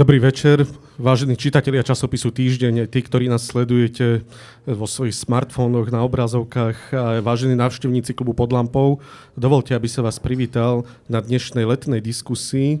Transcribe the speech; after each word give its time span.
Dobrý 0.00 0.16
večer, 0.16 0.64
vážení 0.96 1.36
čitatelia 1.36 1.84
časopisu 1.84 2.32
Týždeň, 2.32 2.88
tí, 2.88 3.04
ktorí 3.04 3.28
nás 3.28 3.44
sledujete 3.44 4.24
vo 4.64 4.88
svojich 4.88 5.12
smartfónoch, 5.12 5.92
na 5.92 6.00
obrazovkách 6.08 6.78
a 6.96 7.20
vážení 7.20 7.52
návštevníci 7.52 8.16
klubu 8.16 8.32
pod 8.32 8.48
lampou. 8.48 9.04
Dovolte, 9.36 9.76
aby 9.76 9.92
sa 9.92 10.00
vás 10.00 10.16
privítal 10.16 10.88
na 11.04 11.20
dnešnej 11.20 11.68
letnej 11.68 12.00
diskusii 12.00 12.80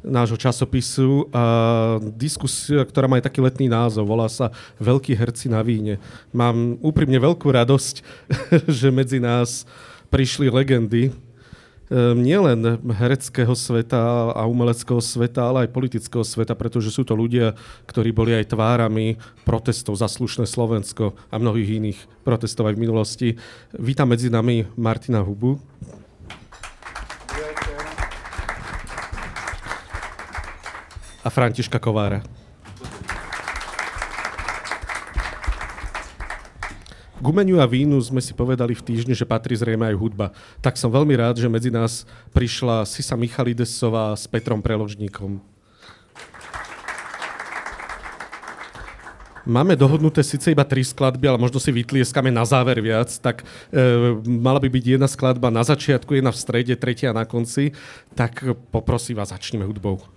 nášho 0.00 0.40
časopisu. 0.40 1.28
A 1.28 1.44
diskusia, 2.16 2.88
ktorá 2.88 3.04
má 3.04 3.20
aj 3.20 3.28
taký 3.28 3.44
letný 3.44 3.68
názov, 3.68 4.08
volá 4.08 4.32
sa 4.32 4.48
Veľkí 4.80 5.12
herci 5.12 5.52
na 5.52 5.60
víne. 5.60 6.00
Mám 6.32 6.80
úprimne 6.80 7.20
veľkú 7.20 7.52
radosť, 7.52 8.00
že 8.80 8.88
medzi 8.88 9.20
nás 9.20 9.68
prišli 10.08 10.48
legendy 10.48 11.12
nielen 11.92 12.82
hereckého 12.82 13.54
sveta 13.54 14.34
a 14.34 14.42
umeleckého 14.50 14.98
sveta, 14.98 15.46
ale 15.46 15.66
aj 15.66 15.74
politického 15.74 16.26
sveta, 16.26 16.58
pretože 16.58 16.90
sú 16.90 17.06
to 17.06 17.14
ľudia, 17.14 17.54
ktorí 17.86 18.10
boli 18.10 18.34
aj 18.34 18.50
tvárami 18.50 19.18
protestov 19.46 19.94
za 19.94 20.10
slušné 20.10 20.50
Slovensko 20.50 21.14
a 21.30 21.38
mnohých 21.38 21.78
iných 21.78 21.98
protestov 22.26 22.66
aj 22.66 22.74
v 22.74 22.82
minulosti. 22.82 23.28
Vítam 23.78 24.10
medzi 24.10 24.26
nami 24.26 24.66
Martina 24.74 25.22
Hubu. 25.22 25.62
A 31.26 31.28
Františka 31.30 31.82
Kovára. 31.82 32.45
K 37.16 37.24
umeniu 37.24 37.64
a 37.64 37.66
vínu 37.66 37.96
sme 38.04 38.20
si 38.20 38.36
povedali 38.36 38.76
v 38.76 38.84
týždni, 38.84 39.16
že 39.16 39.24
patrí 39.24 39.56
zrejme 39.56 39.88
aj 39.88 39.96
hudba. 39.96 40.36
Tak 40.60 40.76
som 40.76 40.92
veľmi 40.92 41.16
rád, 41.16 41.40
že 41.40 41.48
medzi 41.48 41.72
nás 41.72 42.04
prišla 42.36 42.84
Sisa 42.84 43.16
Michalidesová 43.16 44.12
s 44.12 44.28
Petrom 44.28 44.60
Preložníkom. 44.60 45.40
Máme 49.48 49.78
dohodnuté 49.78 50.20
síce 50.26 50.52
iba 50.52 50.66
tri 50.66 50.84
skladby, 50.84 51.24
ale 51.30 51.38
možno 51.40 51.56
si 51.56 51.72
vytlieskame 51.72 52.34
na 52.34 52.42
záver 52.42 52.82
viac, 52.82 53.08
tak 53.22 53.46
e, 53.70 53.84
mala 54.26 54.58
by 54.58 54.66
byť 54.66 54.84
jedna 54.98 55.08
skladba 55.08 55.54
na 55.54 55.62
začiatku, 55.62 56.18
jedna 56.18 56.34
v 56.34 56.42
strede, 56.42 56.74
tretia 56.76 57.14
na 57.14 57.22
konci. 57.24 57.72
Tak 58.12 58.42
poprosím 58.74 59.22
vás, 59.22 59.30
začneme 59.30 59.64
hudbou. 59.64 60.15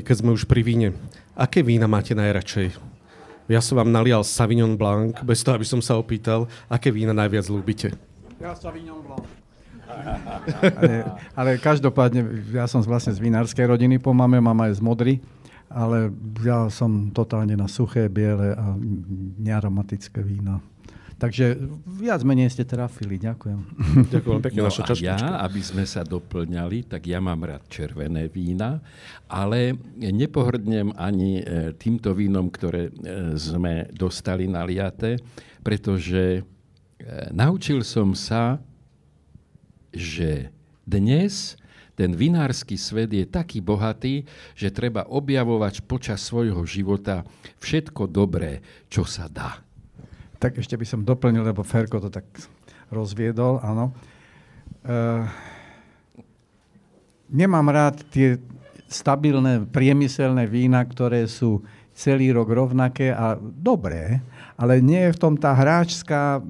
Páni, 0.00 0.08
keď 0.08 0.16
sme 0.24 0.30
už 0.32 0.48
pri 0.48 0.64
víne, 0.64 0.88
aké 1.36 1.60
vína 1.60 1.84
máte 1.84 2.16
najradšej? 2.16 2.72
Ja 3.50 3.60
som 3.60 3.76
vám 3.76 3.92
nalial 3.92 4.24
Savignon 4.24 4.78
Blanc, 4.78 5.20
bez 5.26 5.42
toho, 5.44 5.58
aby 5.58 5.66
som 5.66 5.82
sa 5.82 5.98
opýtal, 5.98 6.48
aké 6.70 6.88
vína 6.88 7.12
najviac 7.12 7.50
ľúbite? 7.50 7.92
Ja 8.40 8.56
Savignon 8.56 9.04
Blanc. 9.04 9.28
ale, 10.78 11.02
ale 11.34 11.50
každopádne, 11.58 12.46
ja 12.54 12.70
som 12.70 12.80
vlastne 12.86 13.10
z 13.10 13.18
vinárskej 13.18 13.66
rodiny 13.66 13.98
po 13.98 14.14
mame, 14.14 14.38
mama 14.38 14.70
je 14.70 14.78
z 14.78 14.82
Modry, 14.86 15.14
ale 15.66 16.14
ja 16.46 16.70
som 16.70 17.10
totálne 17.10 17.58
na 17.58 17.66
suché, 17.66 18.06
biele 18.06 18.54
a 18.54 18.78
nearomatické 19.42 20.22
vína. 20.22 20.62
Takže 21.20 21.60
viac 21.84 22.24
menej 22.24 22.48
ste 22.48 22.64
trafili. 22.64 23.20
Ďakujem. 23.20 23.60
Ďakujem 24.16 24.40
pekne, 24.40 24.60
no 24.64 24.72
naša 24.72 24.96
ja, 24.96 25.44
aby 25.44 25.60
sme 25.60 25.84
sa 25.84 26.00
doplňali, 26.00 26.88
tak 26.88 27.04
ja 27.04 27.20
mám 27.20 27.44
rád 27.44 27.68
červené 27.68 28.32
vína, 28.32 28.80
ale 29.28 29.76
nepohrdnem 30.00 30.96
ani 30.96 31.44
e, 31.44 31.76
týmto 31.76 32.16
vínom, 32.16 32.48
ktoré 32.48 32.88
e, 32.88 32.92
sme 33.36 33.92
dostali 33.92 34.48
naliaté, 34.48 35.20
pretože 35.60 36.40
e, 36.40 36.42
naučil 37.36 37.84
som 37.84 38.16
sa, 38.16 38.56
že 39.92 40.48
dnes 40.88 41.60
ten 42.00 42.16
vinársky 42.16 42.80
svet 42.80 43.12
je 43.12 43.28
taký 43.28 43.60
bohatý, 43.60 44.24
že 44.56 44.72
treba 44.72 45.04
objavovať 45.04 45.84
počas 45.84 46.24
svojho 46.24 46.64
života 46.64 47.28
všetko 47.60 48.08
dobré, 48.08 48.64
čo 48.88 49.04
sa 49.04 49.28
dá. 49.28 49.60
Tak 50.40 50.56
ešte 50.56 50.80
by 50.80 50.86
som 50.88 51.04
doplnil, 51.04 51.44
lebo 51.44 51.60
Ferko 51.60 52.00
to 52.00 52.08
tak 52.08 52.24
rozviedol, 52.88 53.60
áno. 53.60 53.92
Uh, 54.80 55.28
nemám 57.28 57.68
rád 57.68 58.00
tie 58.08 58.40
stabilné 58.88 59.68
priemyselné 59.68 60.48
vína, 60.48 60.80
ktoré 60.82 61.28
sú 61.28 61.60
celý 61.92 62.32
rok 62.32 62.48
rovnaké 62.50 63.12
a 63.12 63.36
dobré, 63.38 64.24
ale 64.60 64.84
nie 64.84 65.08
je 65.08 65.16
v 65.16 65.20
tom 65.24 65.34
tá 65.40 65.56
hráčská, 65.56 66.36
e, 66.36 66.40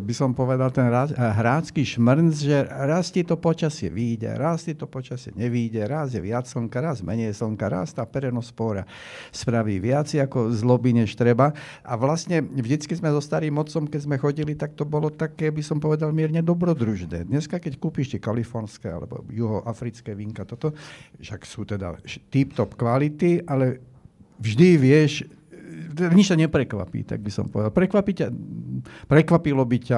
by 0.00 0.14
som 0.16 0.32
povedal, 0.32 0.72
ten 0.72 0.88
e, 0.88 1.12
hráčský 1.12 1.84
šmrnc, 1.84 2.32
že 2.32 2.64
raz 2.64 3.12
ti 3.12 3.20
to 3.20 3.36
počasie 3.36 3.92
vyjde, 3.92 4.40
raz 4.40 4.64
ti 4.64 4.72
to 4.72 4.88
počasie 4.88 5.36
nevyjde, 5.36 5.84
raz 5.84 6.16
je 6.16 6.20
viac 6.24 6.48
slnka, 6.48 6.80
raz 6.80 7.04
menej 7.04 7.36
slnka, 7.36 7.68
raz 7.68 7.92
tá 7.92 8.08
perenospóra 8.08 8.88
spraví 9.36 9.76
viac 9.84 10.08
ako 10.08 10.48
zloby, 10.48 10.96
než 10.96 11.12
treba. 11.12 11.52
A 11.84 11.92
vlastne 12.00 12.40
vždycky 12.40 12.96
sme 12.96 13.12
so 13.12 13.20
starým 13.20 13.60
otcom, 13.60 13.84
keď 13.84 14.00
sme 14.00 14.16
chodili, 14.16 14.56
tak 14.56 14.72
to 14.72 14.88
bolo 14.88 15.12
také, 15.12 15.52
by 15.52 15.60
som 15.60 15.76
povedal, 15.76 16.08
mierne 16.08 16.40
dobrodružné. 16.40 17.28
Dneska, 17.28 17.60
keď 17.60 17.76
kúpiš 17.76 18.16
tie 18.16 18.20
kalifornské 18.24 18.88
alebo 18.88 19.28
juhoafrické 19.28 20.16
vínka, 20.16 20.48
toto, 20.48 20.72
však 21.20 21.44
sú 21.44 21.68
teda 21.68 22.00
tip-top 22.32 22.80
kvality, 22.80 23.44
ale 23.44 23.84
vždy 24.40 24.68
vieš, 24.80 25.28
nič 26.14 26.30
ťa 26.30 26.38
neprekvapí, 26.46 27.06
tak 27.06 27.22
by 27.22 27.30
som 27.30 27.46
povedal. 27.48 27.70
Prekvapí 27.74 28.12
ťa, 28.18 28.28
prekvapilo 29.06 29.62
by 29.62 29.78
ťa 29.78 29.96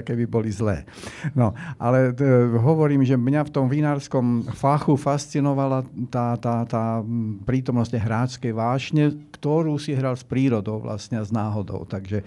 aké 0.00 0.14
by 0.14 0.26
boli 0.26 0.50
zlé. 0.50 0.86
No, 1.32 1.54
ale 1.76 2.14
t- 2.14 2.24
hovorím, 2.58 3.02
že 3.02 3.18
mňa 3.18 3.46
v 3.46 3.54
tom 3.54 3.66
vinárskom 3.66 4.50
fachu 4.54 4.94
fascinovala 4.94 5.86
tá, 6.08 6.34
tá, 6.38 6.64
tá 6.66 7.04
prítomnosť 7.46 7.92
hráčskej 7.96 8.52
vášne, 8.54 9.16
ktorú 9.38 9.76
si 9.76 9.94
hral 9.94 10.14
s 10.16 10.24
prírodou 10.26 10.82
vlastne 10.82 11.20
a 11.20 11.24
s 11.26 11.30
náhodou. 11.34 11.86
Takže 11.86 12.22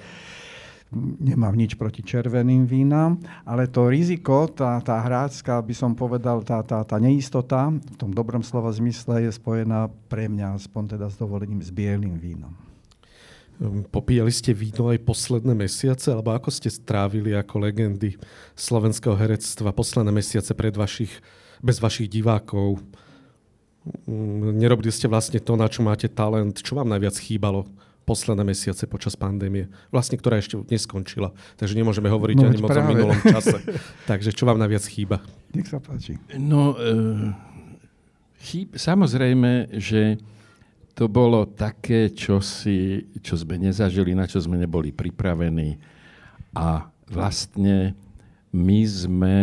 nemám 1.19 1.57
nič 1.57 1.74
proti 1.74 2.06
červeným 2.06 2.69
vínam, 2.69 3.18
ale 3.50 3.65
to 3.65 3.89
riziko, 3.89 4.45
tá, 4.45 4.77
tá 4.85 5.01
hrácka, 5.01 5.57
by 5.57 5.74
som 5.74 5.97
povedal, 5.97 6.45
tá, 6.45 6.62
tá, 6.62 6.85
tá 6.85 6.97
neistota, 7.01 7.74
v 7.74 7.97
tom 7.97 8.13
dobrom 8.13 8.45
slova 8.45 8.69
zmysle 8.69 9.25
je 9.25 9.31
spojená 9.33 9.89
pre 10.06 10.30
mňa, 10.30 10.53
aspoň 10.53 10.97
teda 10.97 11.09
s 11.09 11.18
dovolením, 11.18 11.65
s 11.65 11.74
bielým 11.74 12.21
vínom. 12.21 12.53
Ehm, 13.62 13.86
popíjali 13.86 14.34
ste 14.34 14.56
víno 14.56 14.90
aj 14.90 15.04
posledné 15.06 15.54
mesiace, 15.54 16.10
alebo 16.10 16.34
ako 16.34 16.50
ste 16.50 16.74
strávili 16.74 17.38
ako 17.38 17.62
legendy 17.62 18.18
slovenského 18.58 19.14
herectva 19.14 19.76
posledné 19.76 20.10
mesiace 20.10 20.58
pred 20.58 20.74
vašich, 20.74 21.14
bez 21.62 21.78
vašich 21.78 22.10
divákov? 22.10 22.82
Ehm, 24.10 24.58
nerobili 24.58 24.90
ste 24.90 25.06
vlastne 25.06 25.38
to, 25.38 25.54
na 25.54 25.70
čo 25.70 25.86
máte 25.86 26.10
talent? 26.10 26.66
Čo 26.66 26.80
vám 26.80 26.90
najviac 26.90 27.14
chýbalo 27.20 27.70
posledné 28.04 28.44
mesiace 28.44 28.90
počas 28.90 29.14
pandémie? 29.14 29.70
Vlastne, 29.94 30.18
ktorá 30.18 30.42
ešte 30.42 30.58
neskončila. 30.68 31.32
Takže 31.56 31.78
nemôžeme 31.78 32.10
hovoriť 32.10 32.36
no, 32.36 32.44
ani 32.50 32.58
moc 32.58 32.74
o 32.74 32.84
minulom 32.84 33.20
čase. 33.38 33.62
Takže 34.10 34.34
čo 34.34 34.50
vám 34.50 34.58
najviac 34.58 34.84
chýba? 34.90 35.22
Nech 35.54 35.70
sa 35.70 35.78
páči. 35.78 36.18
No, 36.36 36.76
e, 36.76 37.32
chýb, 38.44 38.76
samozrejme, 38.76 39.78
že 39.78 40.20
to 40.94 41.10
bolo 41.10 41.50
také, 41.50 42.13
čo, 42.13 42.38
si, 42.38 43.10
čo 43.25 43.34
sme 43.34 43.57
nezažili, 43.57 44.13
na 44.13 44.30
čo 44.30 44.38
sme 44.38 44.62
neboli 44.62 44.94
pripravení. 44.94 45.81
A 46.54 46.86
vlastne 47.10 47.98
my 48.54 48.80
sme, 48.86 49.38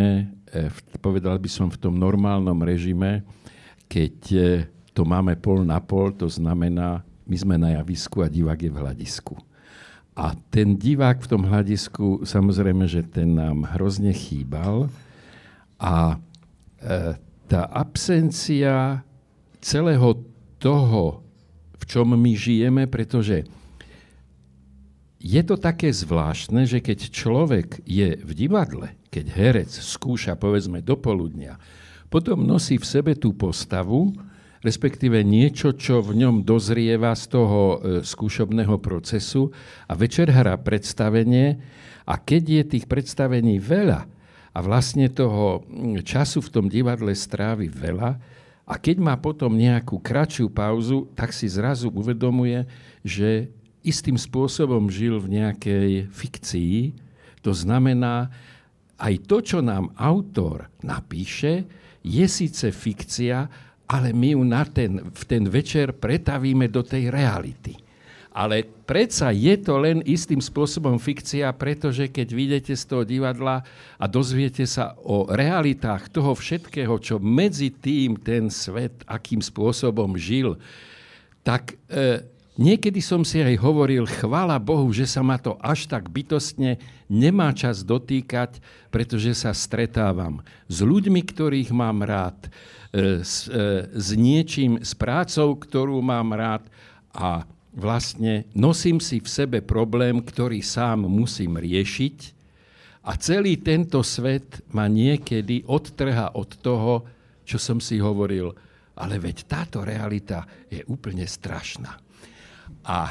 e, 0.46 0.70
povedal 1.02 1.42
by 1.42 1.50
som, 1.50 1.66
v 1.66 1.78
tom 1.82 1.98
normálnom 1.98 2.54
režime, 2.62 3.26
keď 3.90 4.16
e, 4.30 4.40
to 4.94 5.02
máme 5.02 5.34
pol 5.42 5.66
na 5.66 5.82
pol, 5.82 6.14
to 6.14 6.30
znamená, 6.30 7.02
my 7.26 7.36
sme 7.38 7.58
na 7.58 7.74
javisku 7.82 8.22
a 8.22 8.30
divák 8.30 8.58
je 8.62 8.70
v 8.70 8.80
hľadisku. 8.86 9.34
A 10.14 10.38
ten 10.54 10.78
divák 10.78 11.18
v 11.22 11.30
tom 11.30 11.42
hľadisku, 11.46 12.22
samozrejme, 12.22 12.86
že 12.86 13.02
ten 13.02 13.34
nám 13.34 13.66
hrozne 13.74 14.14
chýbal. 14.14 14.86
A 15.82 16.14
e, 16.78 17.18
tá 17.50 17.66
absencia 17.74 19.02
celého 19.58 20.22
toho, 20.62 21.26
v 21.80 21.84
čom 21.88 22.12
my 22.12 22.32
žijeme, 22.36 22.84
pretože 22.84 23.48
je 25.20 25.42
to 25.44 25.60
také 25.60 25.92
zvláštne, 25.92 26.64
že 26.64 26.80
keď 26.80 27.12
človek 27.12 27.84
je 27.84 28.16
v 28.20 28.30
divadle, 28.32 28.96
keď 29.12 29.24
herec 29.32 29.70
skúša 29.72 30.36
povedzme 30.36 30.80
do 30.80 30.96
poludnia, 30.96 31.60
potom 32.08 32.42
nosí 32.44 32.80
v 32.80 32.88
sebe 32.88 33.12
tú 33.16 33.36
postavu, 33.36 34.16
respektíve 34.60 35.20
niečo, 35.24 35.72
čo 35.76 36.04
v 36.04 36.24
ňom 36.24 36.44
dozrieva 36.44 37.16
z 37.16 37.24
toho 37.32 37.60
e, 37.60 37.76
skúšobného 38.04 38.76
procesu 38.80 39.52
a 39.88 39.92
večer 39.96 40.28
hrá 40.28 40.56
predstavenie 40.60 41.60
a 42.04 42.20
keď 42.20 42.42
je 42.44 42.62
tých 42.76 42.84
predstavení 42.88 43.56
veľa 43.56 44.04
a 44.50 44.58
vlastne 44.60 45.08
toho 45.08 45.64
času 46.02 46.42
v 46.42 46.52
tom 46.52 46.66
divadle 46.66 47.14
strávi 47.14 47.70
veľa, 47.70 48.39
a 48.70 48.78
keď 48.78 49.02
má 49.02 49.18
potom 49.18 49.58
nejakú 49.58 49.98
kratšiu 49.98 50.46
pauzu, 50.46 51.10
tak 51.18 51.34
si 51.34 51.50
zrazu 51.50 51.90
uvedomuje, 51.90 52.70
že 53.02 53.50
istým 53.82 54.14
spôsobom 54.14 54.86
žil 54.86 55.18
v 55.18 55.42
nejakej 55.42 56.06
fikcii. 56.06 56.94
To 57.42 57.50
znamená, 57.50 58.30
aj 58.94 59.26
to, 59.26 59.42
čo 59.42 59.58
nám 59.58 59.90
autor 59.98 60.70
napíše, 60.86 61.66
je 62.06 62.22
síce 62.30 62.70
fikcia, 62.70 63.50
ale 63.90 64.14
my 64.14 64.38
ju 64.38 64.42
na 64.46 64.62
ten, 64.62 65.02
v 65.02 65.22
ten 65.26 65.50
večer 65.50 65.90
pretavíme 65.90 66.70
do 66.70 66.86
tej 66.86 67.10
reality. 67.10 67.74
Ale 68.30 68.62
predsa 68.86 69.34
je 69.34 69.58
to 69.58 69.82
len 69.82 70.06
istým 70.06 70.38
spôsobom 70.38 71.02
fikcia, 71.02 71.50
pretože 71.50 72.06
keď 72.06 72.28
vidíte 72.30 72.74
z 72.78 72.84
toho 72.86 73.02
divadla 73.02 73.66
a 73.98 74.04
dozviete 74.06 74.62
sa 74.70 74.94
o 75.02 75.26
realitách 75.26 76.14
toho 76.14 76.38
všetkého, 76.38 76.94
čo 77.02 77.18
medzi 77.18 77.74
tým 77.74 78.14
ten 78.14 78.46
svet, 78.46 79.02
akým 79.10 79.42
spôsobom 79.42 80.14
žil, 80.14 80.54
tak 81.42 81.74
e, 81.90 82.22
niekedy 82.54 83.02
som 83.02 83.26
si 83.26 83.42
aj 83.42 83.58
hovoril, 83.58 84.06
chvála 84.06 84.62
Bohu, 84.62 84.86
že 84.94 85.10
sa 85.10 85.26
ma 85.26 85.34
to 85.34 85.58
až 85.58 85.90
tak 85.90 86.06
bytostne 86.06 86.78
nemá 87.10 87.50
čas 87.50 87.82
dotýkať, 87.82 88.62
pretože 88.94 89.34
sa 89.42 89.50
stretávam 89.50 90.38
s 90.70 90.78
ľuďmi, 90.78 91.18
ktorých 91.18 91.74
mám 91.74 92.06
rád, 92.06 92.46
e, 92.94 93.26
s, 93.26 93.50
e, 93.50 93.90
s 93.90 94.14
niečím, 94.14 94.78
s 94.78 94.94
prácou, 94.94 95.58
ktorú 95.58 95.98
mám 95.98 96.30
rád 96.30 96.62
a 97.10 97.42
vlastne 97.70 98.50
nosím 98.54 98.98
si 98.98 99.22
v 99.22 99.28
sebe 99.30 99.58
problém, 99.62 100.18
ktorý 100.18 100.62
sám 100.62 101.06
musím 101.06 101.58
riešiť 101.58 102.40
a 103.06 103.16
celý 103.16 103.56
tento 103.62 104.04
svet 104.04 104.60
ma 104.74 104.90
niekedy 104.90 105.64
odtrha 105.64 106.36
od 106.36 106.50
toho, 106.60 107.06
čo 107.46 107.56
som 107.56 107.80
si 107.80 107.96
hovoril, 107.96 108.52
ale 108.98 109.16
veď 109.16 109.36
táto 109.48 109.80
realita 109.80 110.44
je 110.68 110.84
úplne 110.90 111.24
strašná. 111.24 111.96
A 112.84 113.08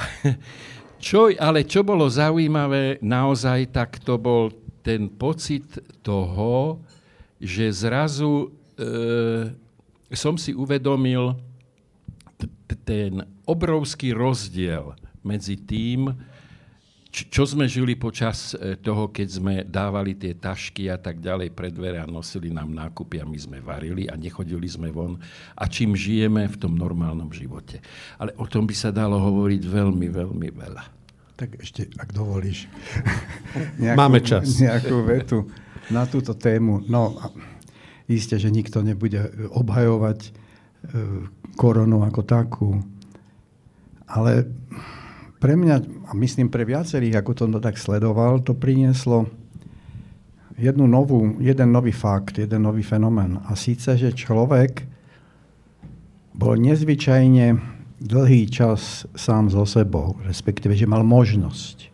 čo, 1.03 1.33
ale 1.33 1.65
čo 1.65 1.81
bolo 1.81 2.05
zaujímavé 2.05 3.01
naozaj, 3.01 3.73
tak 3.73 3.99
to 4.05 4.21
bol 4.21 4.53
ten 4.85 5.09
pocit 5.09 5.65
toho, 6.05 6.79
že 7.39 7.71
zrazu 7.71 8.47
e, 8.75 8.87
som 10.13 10.35
si 10.35 10.53
uvedomil 10.53 11.48
ten 12.85 13.25
obrovský 13.45 14.13
rozdiel 14.13 14.93
medzi 15.25 15.57
tým, 15.57 16.13
čo 17.09 17.41
sme 17.41 17.65
žili 17.65 17.97
počas 17.97 18.53
e, 18.53 18.77
toho, 18.77 19.09
keď 19.09 19.27
sme 19.27 19.53
dávali 19.65 20.13
tie 20.13 20.37
tašky 20.37 20.93
a 20.93 20.97
tak 21.01 21.17
ďalej 21.17 21.49
pred 21.57 21.73
dvere 21.73 21.97
a 21.97 22.05
nosili 22.05 22.53
nám 22.53 22.69
nákupy 22.69 23.17
a 23.17 23.25
my 23.25 23.33
sme 23.33 23.57
varili 23.65 24.05
a 24.05 24.13
nechodili 24.13 24.69
sme 24.69 24.93
von 24.93 25.17
a 25.57 25.65
čím 25.65 25.97
žijeme 25.97 26.45
v 26.45 26.59
tom 26.61 26.77
normálnom 26.77 27.33
živote. 27.33 27.81
Ale 28.21 28.37
o 28.37 28.45
tom 28.45 28.69
by 28.69 28.75
sa 28.77 28.93
dalo 28.93 29.17
hovoriť 29.17 29.61
veľmi, 29.65 30.05
veľmi 30.05 30.49
veľa. 30.53 30.83
Tak 31.33 31.49
ešte, 31.57 31.89
ak 31.97 32.13
dovolíš. 32.13 32.69
nejakú, 33.81 33.97
Máme 33.97 34.21
čas. 34.21 34.61
Nejakú 34.61 35.01
vetu 35.01 35.49
na 35.89 36.05
túto 36.05 36.37
tému. 36.37 36.85
No, 36.85 37.17
isté, 38.05 38.37
že 38.37 38.53
nikto 38.53 38.85
nebude 38.85 39.49
obhajovať 39.49 40.29
koronu 41.59 42.07
ako 42.07 42.21
takú 42.23 42.69
ale 44.09 44.49
pre 45.39 45.53
mňa, 45.53 45.75
a 46.09 46.11
myslím 46.17 46.49
pre 46.49 46.65
viacerých, 46.65 47.21
ako 47.21 47.31
som 47.37 47.53
to 47.53 47.61
tak 47.61 47.77
sledoval, 47.77 48.41
to 48.41 48.57
prinieslo 48.57 49.29
jednu 50.59 50.89
novú, 50.89 51.39
jeden 51.39 51.71
nový 51.71 51.95
fakt, 51.95 52.41
jeden 52.41 52.65
nový 52.65 52.83
fenomén. 52.83 53.39
A 53.47 53.55
síce, 53.55 53.95
že 53.95 54.11
človek 54.11 54.83
bol 56.35 56.59
nezvyčajne 56.59 57.55
dlhý 58.03 58.51
čas 58.51 59.07
sám 59.15 59.53
so 59.53 59.63
sebou, 59.63 60.19
respektíve, 60.27 60.75
že 60.75 60.89
mal 60.89 61.05
možnosť 61.05 61.87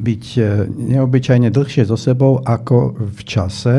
byť 0.00 0.24
eh, 0.40 0.44
neobyčajne 0.68 1.52
dlhšie 1.52 1.84
so 1.84 1.96
sebou 1.96 2.40
ako 2.40 2.96
v 2.96 3.20
čase, 3.24 3.76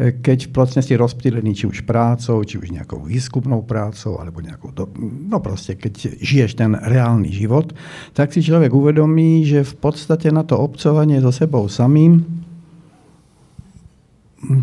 keď 0.00 0.48
vlastne 0.56 0.80
si 0.80 0.96
rozptýlený 0.96 1.52
či 1.52 1.64
už 1.68 1.84
prácou, 1.84 2.40
či 2.40 2.56
už 2.56 2.72
nejakou 2.72 3.04
výskupnou 3.04 3.60
prácou, 3.68 4.16
alebo 4.16 4.40
nejakou, 4.40 4.72
do, 4.72 4.88
no 5.00 5.36
proste, 5.44 5.76
keď 5.76 6.16
žiješ 6.16 6.56
ten 6.56 6.72
reálny 6.72 7.28
život, 7.28 7.76
tak 8.16 8.32
si 8.32 8.40
človek 8.40 8.72
uvedomí, 8.72 9.44
že 9.44 9.60
v 9.60 9.74
podstate 9.76 10.32
na 10.32 10.40
to 10.40 10.56
obcovanie 10.56 11.20
so 11.20 11.28
sebou 11.28 11.68
samým, 11.68 12.24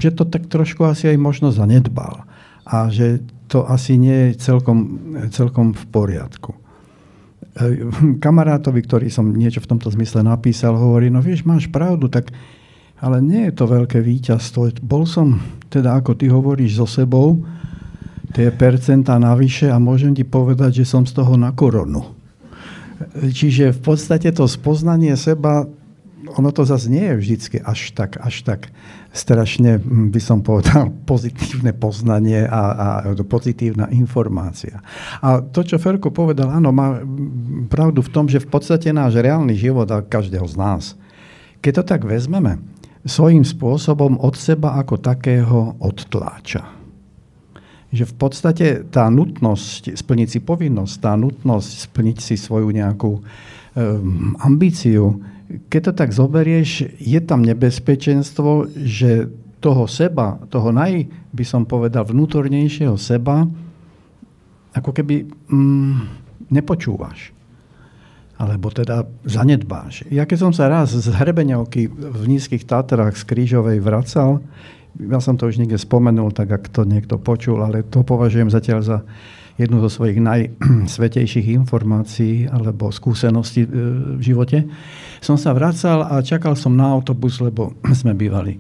že 0.01 0.10
to 0.10 0.25
tak 0.25 0.50
trošku 0.50 0.82
asi 0.89 1.13
aj 1.13 1.22
možno 1.22 1.53
zanedbal. 1.53 2.25
A 2.65 2.89
že 2.89 3.22
to 3.46 3.63
asi 3.70 3.96
nie 3.96 4.34
je 4.34 4.41
celkom, 4.41 5.00
celkom 5.29 5.77
v 5.77 5.84
poriadku. 5.94 6.58
kamarátovi, 8.25 8.79
ktorý 8.84 9.08
som 9.10 9.29
niečo 9.34 9.62
v 9.62 9.70
tomto 9.70 9.89
zmysle 9.94 10.25
napísal, 10.25 10.77
hovorí, 10.77 11.10
no 11.10 11.22
vieš, 11.22 11.46
máš 11.46 11.70
pravdu, 11.70 12.10
tak 12.10 12.29
ale 12.98 13.22
nie 13.22 13.50
je 13.50 13.54
to 13.54 13.66
veľké 13.70 14.01
víťazstvo. 14.01 14.82
Bol 14.82 15.06
som, 15.06 15.38
teda 15.70 15.98
ako 16.01 16.18
ty 16.18 16.30
hovoríš, 16.30 16.82
so 16.82 16.88
sebou, 16.89 17.46
tie 18.34 18.50
percentá 18.54 19.18
navyše 19.22 19.70
a 19.70 19.77
môžem 19.77 20.13
ti 20.13 20.25
povedať, 20.25 20.84
že 20.84 20.89
som 20.89 21.06
z 21.06 21.13
toho 21.13 21.38
na 21.38 21.54
koronu. 21.54 22.18
Čiže 23.13 23.77
v 23.77 23.82
podstate 23.82 24.34
to 24.34 24.50
spoznanie 24.50 25.13
seba, 25.13 25.70
ono 26.34 26.50
to 26.50 26.66
zase 26.66 26.89
nie 26.89 27.06
je 27.13 27.16
vždycky 27.16 27.58
až 27.62 27.94
tak, 27.94 28.18
až 28.18 28.42
tak 28.42 28.74
strašne, 29.13 29.77
hm, 29.77 30.10
by 30.10 30.22
som 30.22 30.42
povedal, 30.42 30.89
pozitívne 31.10 31.77
poznanie 31.77 32.50
a, 32.50 32.62
a 32.74 32.88
pozitívna 33.22 33.94
informácia. 33.94 34.82
A 35.22 35.42
to, 35.42 35.62
čo 35.62 35.77
Ferko 35.77 36.10
povedal, 36.10 36.50
áno, 36.50 36.74
má 36.74 37.01
pravdu 37.70 38.01
v 38.01 38.12
tom, 38.13 38.25
že 38.25 38.42
v 38.42 38.50
podstate 38.50 38.89
náš 38.89 39.22
reálny 39.22 39.54
život 39.54 39.86
a 39.94 40.01
každého 40.01 40.46
z 40.50 40.56
nás, 40.58 40.84
keď 41.62 41.82
to 41.82 41.84
tak 41.86 42.01
vezmeme, 42.06 42.62
svojím 43.08 43.48
spôsobom 43.48 44.20
od 44.20 44.36
seba 44.36 44.76
ako 44.78 45.00
takého 45.00 45.80
odtláča 45.80 46.78
že 47.88 48.04
v 48.04 48.16
podstate 48.20 48.84
tá 48.92 49.08
nutnosť 49.08 49.96
splniť 49.96 50.28
si 50.28 50.40
povinnosť, 50.44 50.94
tá 51.00 51.16
nutnosť 51.16 51.88
splniť 51.88 52.18
si 52.20 52.36
svoju 52.36 52.68
nejakú 52.76 53.12
um, 53.16 54.36
ambíciu, 54.44 55.24
keď 55.72 55.82
to 55.92 55.94
tak 55.96 56.10
zoberieš, 56.12 57.00
je 57.00 57.20
tam 57.24 57.48
nebezpečenstvo, 57.48 58.68
že 58.76 59.32
toho 59.64 59.88
seba, 59.88 60.36
toho 60.52 60.76
naj, 60.76 61.08
by 61.32 61.44
som 61.48 61.64
povedal, 61.64 62.04
vnútornejšieho 62.04 63.00
seba, 63.00 63.48
ako 64.76 64.92
keby 64.92 65.24
mm, 65.48 65.96
nepočúvaš. 66.52 67.32
Alebo 68.38 68.70
teda 68.70 69.10
zanedbáš. 69.25 70.06
Ja 70.13 70.29
keď 70.29 70.38
som 70.38 70.53
sa 70.53 70.70
raz 70.70 70.94
z 70.94 71.10
Hrebeňovky 71.10 71.89
v 71.89 72.24
nízkych 72.29 72.70
Tatrách 72.70 73.17
z 73.17 73.25
Krížovej 73.25 73.82
vracal, 73.82 74.46
ja 74.98 75.22
som 75.22 75.38
to 75.38 75.50
už 75.50 75.62
niekde 75.62 75.77
spomenul, 75.77 76.34
tak 76.34 76.50
ak 76.53 76.70
to 76.74 76.86
niekto 76.86 77.22
počul, 77.22 77.62
ale 77.62 77.86
to 77.86 78.01
považujem 78.01 78.50
zatiaľ 78.50 78.79
za 78.82 78.98
jednu 79.58 79.82
zo 79.82 79.89
svojich 79.89 80.22
najsvetejších 80.22 81.50
informácií 81.58 82.46
alebo 82.46 82.94
skúseností 82.94 83.65
e, 83.65 83.70
v 84.17 84.22
živote. 84.22 84.70
Som 85.17 85.36
sa 85.38 85.53
vracal 85.58 86.06
a 86.06 86.22
čakal 86.22 86.53
som 86.53 86.77
na 86.77 86.94
autobus, 86.94 87.41
lebo 87.41 87.74
sme 88.00 88.13
bývali 88.13 88.58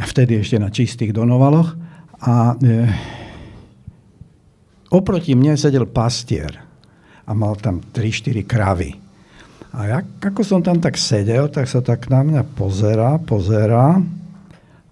vtedy 0.00 0.40
ešte 0.40 0.56
na 0.60 0.68
čistých 0.68 1.16
donovaloch 1.16 1.72
a 2.20 2.52
e, 2.52 2.88
oproti 4.92 5.32
mne 5.32 5.56
sedel 5.56 5.88
pastier 5.88 6.69
a 7.30 7.32
mal 7.32 7.54
tam 7.54 7.78
3-4 7.78 8.42
kravy. 8.42 8.98
A 9.70 9.86
ja, 9.86 9.98
ako 10.02 10.42
som 10.42 10.66
tam 10.66 10.82
tak 10.82 10.98
sedel, 10.98 11.46
tak 11.46 11.70
sa 11.70 11.78
tak 11.78 12.10
na 12.10 12.26
mňa 12.26 12.42
pozera, 12.58 13.22
pozera 13.22 14.02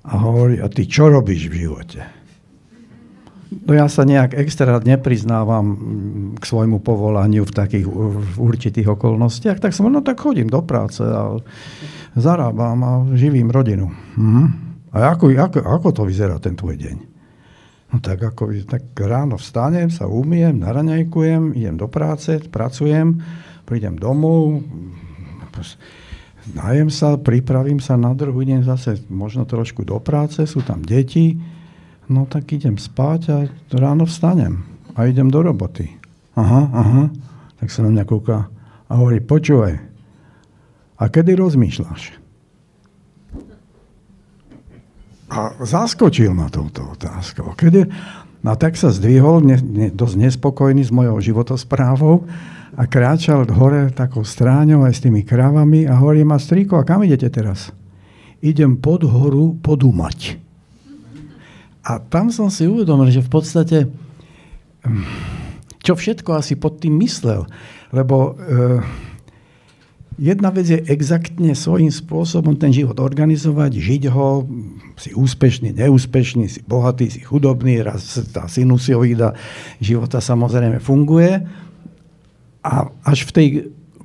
a 0.07 0.13
hovorí, 0.23 0.63
a 0.63 0.71
ty 0.71 0.87
čo 0.87 1.11
robíš 1.11 1.51
v 1.51 1.67
živote? 1.67 2.01
No 3.49 3.75
ja 3.75 3.91
sa 3.91 4.07
nejak 4.07 4.39
extra 4.39 4.79
nepriznávam 4.79 5.67
k 6.39 6.45
svojmu 6.45 6.79
povolaniu 6.85 7.43
v 7.43 7.53
takých 7.53 7.87
v 7.91 8.37
určitých 8.39 8.93
okolnostiach, 8.93 9.59
tak 9.59 9.75
som 9.75 9.91
no 9.91 10.05
tak 10.05 10.21
chodím 10.21 10.47
do 10.47 10.63
práce 10.63 11.03
a 11.03 11.43
zarábam 12.15 12.79
a 12.85 12.93
živím 13.19 13.51
rodinu. 13.51 13.91
Mhm. 14.15 14.69
A 14.95 15.13
ako, 15.13 15.35
ako, 15.37 15.59
ako 15.65 15.89
to 15.93 16.03
vyzerá 16.07 16.39
ten 16.41 16.57
tvoj 16.57 16.79
deň? 16.81 17.18
No 17.89 18.05
tak 18.05 18.21
ako, 18.21 18.53
tak 18.69 18.93
ráno 19.01 19.41
vstanem, 19.41 19.89
sa 19.89 20.05
umiem, 20.05 20.61
naraňajkujem, 20.61 21.57
idem 21.57 21.77
do 21.81 21.89
práce, 21.89 22.37
pracujem, 22.53 23.25
prídem 23.65 23.97
domov, 23.97 24.61
najem 26.53 26.93
sa, 26.93 27.17
pripravím 27.17 27.81
sa 27.81 27.97
na 27.97 28.13
druhý 28.13 28.45
deň 28.45 28.61
zase 28.69 29.01
možno 29.09 29.49
trošku 29.49 29.89
do 29.89 29.97
práce, 30.05 30.45
sú 30.45 30.61
tam 30.61 30.85
deti, 30.85 31.41
no 32.13 32.29
tak 32.29 32.53
idem 32.53 32.77
spať 32.77 33.21
a 33.33 33.37
ráno 33.73 34.05
vstanem 34.05 34.69
a 34.93 35.09
idem 35.09 35.33
do 35.33 35.41
roboty. 35.41 35.89
Aha, 36.37 36.63
aha. 36.71 37.03
Tak 37.59 37.73
sa 37.73 37.83
na 37.83 37.91
mňa 37.91 38.05
kúka 38.05 38.53
a 38.89 38.93
hovorí, 39.01 39.25
počúvaj, 39.25 39.75
a 40.99 41.05
kedy 41.09 41.39
rozmýšľaš? 41.39 42.28
A 45.29 45.53
zaskočil 45.61 46.33
ma 46.33 46.49
touto 46.49 46.97
otázkou. 46.97 47.53
Kedy? 47.53 47.85
No 48.41 48.55
tak 48.55 48.79
sa 48.79 48.95
zdvihol, 48.95 49.45
ne, 49.45 49.57
ne, 49.59 49.87
dosť 49.91 50.15
nespokojný 50.17 50.87
s 50.87 50.95
mojou 50.95 51.19
životosprávou 51.19 52.25
a 52.79 52.83
kráčal 52.87 53.45
hore 53.51 53.91
takou 53.91 54.23
stráňou 54.23 54.87
aj 54.87 54.95
s 54.95 55.03
tými 55.03 55.27
kravami 55.27 55.91
a 55.91 55.99
hovorí 55.99 56.23
ma, 56.23 56.39
strýko, 56.39 56.79
a 56.79 56.87
kam 56.87 57.03
idete 57.03 57.27
teraz? 57.29 57.75
Idem 58.39 58.79
pod 58.79 59.03
horu 59.03 59.59
podúmať. 59.59 60.39
A 61.83 61.99
tam 61.99 62.31
som 62.31 62.47
si 62.47 62.71
uvedomil, 62.71 63.11
že 63.11 63.25
v 63.25 63.31
podstate 63.33 63.79
hm, 64.87 65.05
čo 65.83 65.97
všetko 65.97 66.37
asi 66.37 66.55
pod 66.61 66.85
tým 66.85 67.01
myslel. 67.01 67.49
Lebo 67.97 68.37
e, 68.37 68.81
jedna 70.19 70.51
vec 70.51 70.67
je 70.67 70.83
exaktne 70.91 71.55
svojím 71.55 71.95
spôsobom 71.95 72.59
ten 72.59 72.75
život 72.75 72.99
organizovať, 72.99 73.73
žiť 73.79 74.03
ho, 74.11 74.45
si 74.99 75.15
úspešný, 75.15 75.73
neúspešný, 75.79 76.45
si 76.51 76.61
bohatý, 76.67 77.07
si 77.09 77.23
chudobný, 77.23 77.81
raz 77.81 78.19
tá 78.35 78.51
sinusoida 78.51 79.33
života 79.79 80.19
samozrejme 80.19 80.83
funguje, 80.83 81.47
a 82.69 82.91
až 83.07 83.25
v 83.25 83.31
tej 83.33 83.49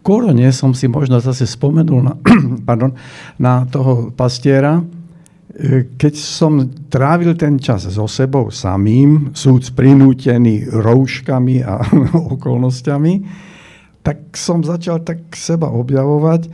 korone 0.06 0.46
som 0.54 0.72
si 0.78 0.86
možno 0.88 1.18
zase 1.18 1.50
spomenul 1.50 2.00
na, 2.06 2.14
pardon, 2.70 2.94
na 3.42 3.66
toho 3.68 4.14
pastiera, 4.14 4.80
keď 5.98 6.14
som 6.18 6.66
trávil 6.90 7.38
ten 7.38 7.62
čas 7.62 7.86
so 7.86 8.10
sebou 8.10 8.50
samým, 8.50 9.38
súd 9.38 9.70
prinútený 9.78 10.66
rouškami 10.70 11.62
a 11.62 11.78
okolnostiami, 12.34 13.14
tak 14.04 14.36
som 14.36 14.60
začal 14.62 15.02
tak 15.02 15.32
seba 15.32 15.72
objavovať, 15.72 16.52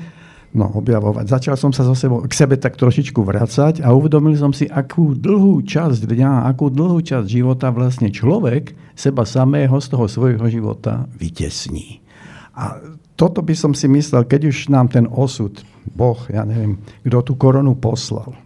no 0.54 0.70
objavovať. 0.70 1.26
Začal 1.26 1.56
som 1.58 1.74
sa 1.74 1.82
so 1.82 1.98
sebou, 1.98 2.22
k 2.26 2.34
sebe 2.34 2.58
tak 2.58 2.78
trošičku 2.78 3.22
vracať 3.26 3.82
a 3.82 3.90
uvedomil 3.94 4.38
som 4.38 4.54
si, 4.54 4.70
akú 4.70 5.18
dlhú 5.18 5.66
časť 5.66 6.06
dňa, 6.06 6.46
akú 6.46 6.70
dlhú 6.70 7.02
časť 7.02 7.26
života 7.26 7.74
vlastne 7.74 8.14
človek 8.14 8.78
seba 8.94 9.26
samého 9.26 9.74
z 9.82 9.88
toho 9.90 10.06
svojho 10.06 10.46
života 10.50 11.10
vytesní. 11.18 12.06
A 12.54 12.78
toto 13.18 13.42
by 13.42 13.56
som 13.58 13.74
si 13.74 13.90
myslel, 13.90 14.30
keď 14.30 14.54
už 14.54 14.70
nám 14.70 14.94
ten 14.94 15.10
osud, 15.10 15.60
Boh, 15.90 16.20
ja 16.30 16.46
neviem, 16.46 16.78
kto 17.02 17.20
tú 17.26 17.34
koronu 17.34 17.74
poslal. 17.76 18.38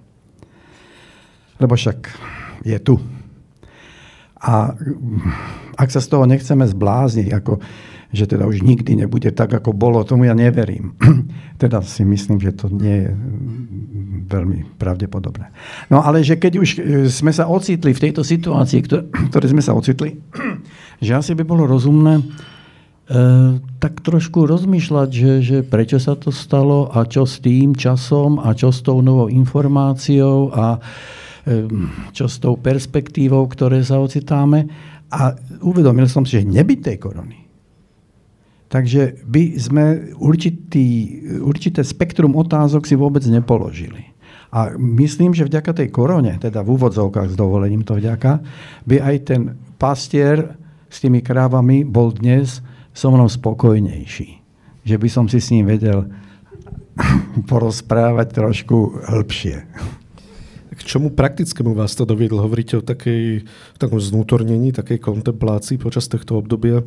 Lebo 1.60 1.76
však 1.76 2.10
je 2.64 2.78
tu. 2.80 2.96
A 4.44 4.76
ak 5.80 5.90
sa 5.90 6.04
z 6.04 6.08
toho 6.10 6.28
nechceme 6.28 6.68
zblázniť, 6.68 7.28
ako 7.32 7.64
že 8.14 8.30
teda 8.30 8.46
už 8.46 8.62
nikdy 8.62 8.94
nebude 8.94 9.34
tak, 9.34 9.58
ako 9.58 9.74
bolo, 9.74 10.06
tomu 10.06 10.30
ja 10.30 10.38
neverím. 10.38 10.94
teda 11.62 11.82
si 11.82 12.06
myslím, 12.06 12.38
že 12.38 12.54
to 12.54 12.70
nie 12.70 13.10
je 13.10 13.12
veľmi 14.30 14.78
pravdepodobné. 14.78 15.50
No 15.90 16.06
ale 16.06 16.22
že 16.22 16.38
keď 16.38 16.54
už 16.62 16.70
e, 16.78 16.80
sme 17.10 17.34
sa 17.34 17.50
ocitli 17.50 17.92
v 17.92 18.04
tejto 18.10 18.22
situácii, 18.22 18.80
ktoré, 18.86 19.04
ktoré 19.34 19.46
sme 19.50 19.66
sa 19.66 19.74
ocitli, 19.74 20.22
že 21.06 21.12
asi 21.18 21.34
by 21.34 21.42
bolo 21.42 21.66
rozumné 21.66 22.22
e, 22.22 22.24
tak 23.82 24.06
trošku 24.06 24.46
rozmýšľať, 24.46 25.10
že, 25.10 25.32
že 25.42 25.58
prečo 25.66 25.98
sa 25.98 26.14
to 26.14 26.30
stalo 26.30 26.94
a 26.94 27.10
čo 27.10 27.26
s 27.26 27.42
tým 27.42 27.74
časom 27.74 28.38
a 28.38 28.54
čo 28.54 28.70
s 28.70 28.86
tou 28.86 29.02
novou 29.02 29.26
informáciou 29.26 30.54
a 30.54 30.78
e, 31.50 31.66
čo 32.14 32.30
s 32.30 32.38
tou 32.38 32.62
perspektívou, 32.62 33.50
ktoré 33.50 33.82
sa 33.82 33.98
ocitáme. 33.98 34.70
A 35.14 35.34
uvedomil 35.62 36.10
som 36.10 36.26
si, 36.26 36.42
že 36.42 36.46
nebyť 36.46 36.80
tej 36.82 36.98
korony, 36.98 37.43
Takže 38.74 39.22
by 39.30 39.44
sme 39.62 39.86
určitý, 40.18 41.22
určité 41.46 41.86
spektrum 41.86 42.34
otázok 42.34 42.90
si 42.90 42.98
vôbec 42.98 43.22
nepoložili. 43.30 44.10
A 44.50 44.74
myslím, 44.78 45.38
že 45.38 45.46
vďaka 45.46 45.78
tej 45.78 45.94
korone, 45.94 46.42
teda 46.42 46.66
v 46.66 46.74
úvodzovkách 46.74 47.30
s 47.30 47.38
dovolením 47.38 47.86
to 47.86 48.02
vďaka, 48.02 48.42
by 48.90 48.98
aj 48.98 49.16
ten 49.30 49.42
pastier 49.78 50.58
s 50.90 50.98
tými 51.06 51.22
krávami 51.22 51.86
bol 51.86 52.18
dnes 52.18 52.66
so 52.98 53.14
mnou 53.14 53.30
spokojnejší. 53.30 54.42
Že 54.90 54.96
by 54.98 55.08
som 55.10 55.26
si 55.30 55.38
s 55.38 55.54
ním 55.54 55.70
vedel 55.70 56.10
porozprávať 57.50 58.28
trošku 58.34 59.06
hĺbšie. 59.06 59.58
K 60.74 60.82
čomu 60.82 61.14
praktickému 61.14 61.78
vás 61.78 61.94
to 61.94 62.10
doviedlo? 62.10 62.42
Hovoríte 62.42 62.82
o 62.82 62.86
takej, 62.86 63.46
takom 63.78 64.02
znútornení, 64.02 64.74
takej 64.74 64.98
kontemplácii 64.98 65.78
počas 65.78 66.10
tohto 66.10 66.42
obdobia. 66.42 66.82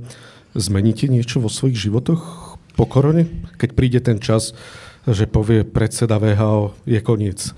Zmeníte 0.57 1.13
niečo 1.13 1.45
vo 1.45 1.53
svojich 1.53 1.77
životoch 1.77 2.57
po 2.81 2.85
korone? 2.89 3.29
Keď 3.61 3.71
príde 3.77 4.01
ten 4.01 4.17
čas, 4.17 4.57
že 5.05 5.29
povie 5.29 5.69
predseda 5.69 6.17
VHO, 6.17 6.73
je 6.89 7.01
koniec. 7.05 7.53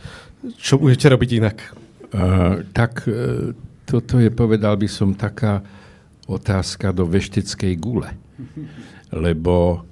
Čo 0.58 0.82
budete 0.82 1.06
robiť 1.14 1.30
inak? 1.38 1.58
Uh, 2.10 2.66
tak 2.74 3.06
uh, 3.06 3.54
toto 3.86 4.18
je, 4.18 4.34
povedal 4.34 4.74
by 4.74 4.90
som, 4.90 5.14
taká 5.14 5.62
otázka 6.26 6.90
do 6.90 7.06
veštickej 7.06 7.74
gule. 7.78 8.10
lebo 9.08 9.86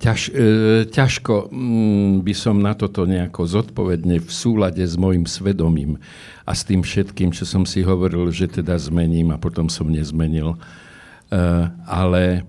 ťaž, 0.00 0.20
e, 0.32 0.48
ťažko 0.88 1.48
mm, 1.48 2.20
by 2.20 2.34
som 2.36 2.60
na 2.60 2.76
toto 2.76 3.08
nejako 3.08 3.48
zodpovedne 3.48 4.20
v 4.20 4.30
súlade 4.30 4.84
s 4.84 4.96
mojim 5.00 5.24
svedomím 5.24 5.96
a 6.44 6.52
s 6.52 6.68
tým 6.68 6.84
všetkým, 6.84 7.32
čo 7.32 7.48
som 7.48 7.64
si 7.64 7.80
hovoril, 7.80 8.28
že 8.28 8.48
teda 8.48 8.76
zmením 8.76 9.32
a 9.32 9.40
potom 9.40 9.72
som 9.72 9.88
nezmenil. 9.88 10.56
E, 10.56 10.89
ale 11.86 12.42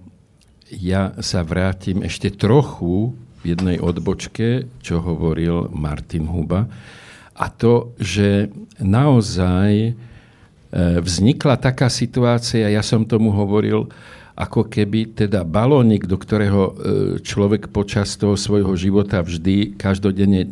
ja 0.72 1.14
sa 1.22 1.46
vrátim 1.46 2.02
ešte 2.02 2.34
trochu 2.34 3.14
v 3.42 3.58
jednej 3.58 3.78
odbočke, 3.82 4.70
čo 4.82 5.02
hovoril 5.02 5.70
Martin 5.74 6.30
Huba, 6.30 6.70
a 7.42 7.46
to, 7.50 7.98
že 7.98 8.54
naozaj 8.78 9.72
e, 9.74 9.92
vznikla 11.02 11.58
taká 11.58 11.90
situácia, 11.90 12.70
ja 12.70 12.86
som 12.86 13.02
tomu 13.02 13.34
hovoril, 13.34 13.90
ako 14.38 14.70
keby 14.70 15.18
teda 15.18 15.42
balónik, 15.42 16.06
do 16.06 16.22
ktorého 16.22 16.62
e, 16.62 16.74
človek 17.24 17.74
počas 17.74 18.14
toho 18.14 18.38
svojho 18.38 18.78
života 18.78 19.26
vždy 19.26 19.74
každodenne 19.74 20.46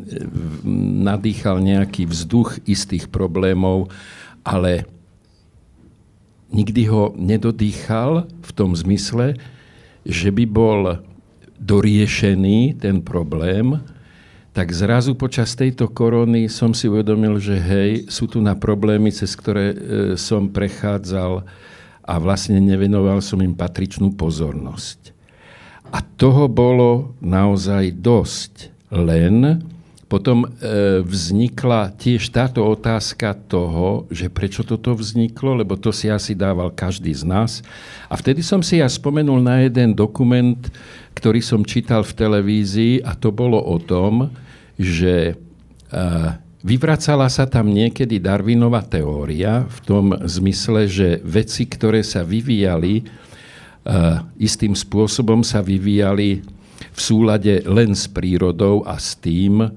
nadýchal 1.05 1.61
nejaký 1.61 2.09
vzduch 2.09 2.57
istých 2.65 3.13
problémov, 3.13 3.93
ale 4.41 4.89
nikdy 6.49 6.89
ho 6.89 7.13
nedodýchal 7.17 8.25
v 8.25 8.51
tom 8.53 8.73
zmysle, 8.73 9.37
že 10.05 10.29
by 10.33 10.45
bol 10.49 11.01
doriešený 11.59 12.79
ten 12.79 13.03
problém, 13.03 13.77
tak 14.55 14.73
zrazu 14.73 15.13
počas 15.13 15.53
tejto 15.53 15.87
korony 15.93 16.49
som 16.49 16.73
si 16.73 16.89
uvedomil, 16.89 17.37
že 17.37 17.55
hej, 17.55 17.91
sú 18.09 18.25
tu 18.25 18.41
na 18.41 18.57
problémy, 18.57 19.13
cez 19.13 19.37
ktoré 19.37 19.65
e, 19.71 19.77
som 20.17 20.49
prechádzal 20.49 21.45
a 22.03 22.13
vlastne 22.17 22.57
nevenoval 22.57 23.21
som 23.21 23.37
im 23.45 23.53
patričnú 23.53 24.17
pozornosť. 24.17 25.13
A 25.93 26.01
toho 26.01 26.49
bolo 26.49 27.13
naozaj 27.21 27.93
dosť. 28.01 28.73
Len 28.89 29.61
potom 30.09 30.43
e, 30.43 30.47
vznikla 31.05 31.93
tiež 31.93 32.33
táto 32.33 32.65
otázka 32.65 33.37
toho, 33.45 34.09
že 34.09 34.25
prečo 34.25 34.65
toto 34.65 34.97
vzniklo, 34.97 35.61
lebo 35.61 35.77
to 35.77 35.93
si 35.93 36.09
asi 36.09 36.33
dával 36.33 36.73
každý 36.73 37.13
z 37.13 37.29
nás. 37.29 37.61
A 38.09 38.17
vtedy 38.17 38.41
som 38.41 38.65
si 38.65 38.81
ja 38.81 38.89
spomenul 38.89 39.37
na 39.37 39.61
jeden 39.61 39.93
dokument, 39.93 40.57
ktorý 41.13 41.45
som 41.45 41.61
čítal 41.61 42.01
v 42.01 42.17
televízii 42.17 43.05
a 43.05 43.13
to 43.13 43.29
bolo 43.29 43.61
o 43.61 43.77
tom, 43.77 44.33
že 44.81 45.37
e, 45.93 46.03
Vyvracala 46.59 47.31
sa 47.31 47.47
tam 47.47 47.71
niekedy 47.71 48.19
Darwinová 48.19 48.83
teória 48.83 49.63
v 49.63 49.79
tom 49.79 50.11
zmysle, 50.11 50.91
že 50.91 51.23
veci, 51.23 51.63
ktoré 51.63 52.03
sa 52.03 52.19
vyvíjali, 52.19 53.07
uh, 53.87 54.27
istým 54.35 54.75
spôsobom 54.75 55.39
sa 55.39 55.63
vyvíjali 55.63 56.43
v 56.91 56.99
súlade 56.99 57.63
len 57.63 57.95
s 57.95 58.11
prírodou 58.11 58.83
a 58.83 58.99
s 58.99 59.15
tým, 59.15 59.71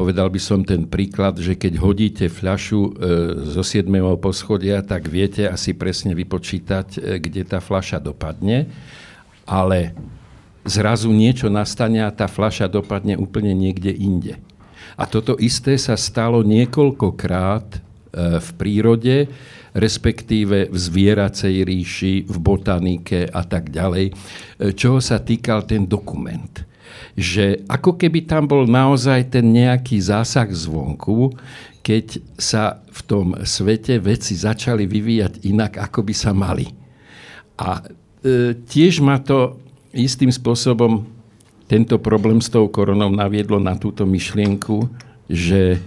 povedal 0.00 0.32
by 0.32 0.40
som 0.40 0.64
ten 0.64 0.88
príklad, 0.88 1.36
že 1.36 1.60
keď 1.60 1.76
hodíte 1.76 2.26
fľašu 2.32 2.80
uh, 2.80 2.90
zo 3.44 3.60
7. 3.60 3.84
poschodia, 4.16 4.80
tak 4.80 5.12
viete 5.12 5.44
asi 5.44 5.76
presne 5.76 6.16
vypočítať, 6.16 6.88
uh, 6.96 7.20
kde 7.20 7.44
tá 7.44 7.60
fľaša 7.60 8.00
dopadne, 8.00 8.72
ale 9.44 9.92
zrazu 10.64 11.12
niečo 11.12 11.52
nastane 11.52 12.00
a 12.00 12.08
tá 12.08 12.24
fľaša 12.24 12.72
dopadne 12.72 13.20
úplne 13.20 13.52
niekde 13.52 13.92
inde. 13.92 14.40
A 15.00 15.08
toto 15.08 15.36
isté 15.40 15.80
sa 15.80 15.96
stalo 15.96 16.44
niekoľkokrát 16.44 17.68
e, 17.72 17.78
v 18.36 18.48
prírode, 18.60 19.16
respektíve 19.72 20.68
v 20.68 20.76
zvieracej 20.76 21.64
ríši, 21.64 22.14
v 22.28 22.36
botanike 22.36 23.24
a 23.30 23.42
tak 23.46 23.72
ďalej, 23.72 24.10
e, 24.10 24.12
čoho 24.76 25.00
sa 25.00 25.22
týkal 25.22 25.64
ten 25.64 25.88
dokument. 25.88 26.69
Že 27.14 27.66
ako 27.66 27.96
keby 27.98 28.26
tam 28.26 28.46
bol 28.46 28.64
naozaj 28.64 29.34
ten 29.34 29.46
nejaký 29.50 29.98
zásah 30.00 30.48
zvonku, 30.50 31.34
keď 31.80 32.20
sa 32.36 32.84
v 32.92 33.00
tom 33.08 33.26
svete 33.42 33.96
veci 33.98 34.36
začali 34.36 34.84
vyvíjať 34.84 35.44
inak, 35.48 35.80
ako 35.80 36.04
by 36.04 36.14
sa 36.14 36.30
mali. 36.36 36.68
A 37.56 37.80
e, 37.80 38.54
tiež 38.56 39.00
ma 39.00 39.16
to 39.20 39.56
istým 39.90 40.30
spôsobom 40.30 41.08
tento 41.70 41.96
problém 42.02 42.42
s 42.42 42.50
tou 42.50 42.66
koronou 42.66 43.14
naviedlo 43.14 43.62
na 43.62 43.78
túto 43.78 44.02
myšlienku, 44.02 44.90
že 45.30 45.78
e, 45.78 45.80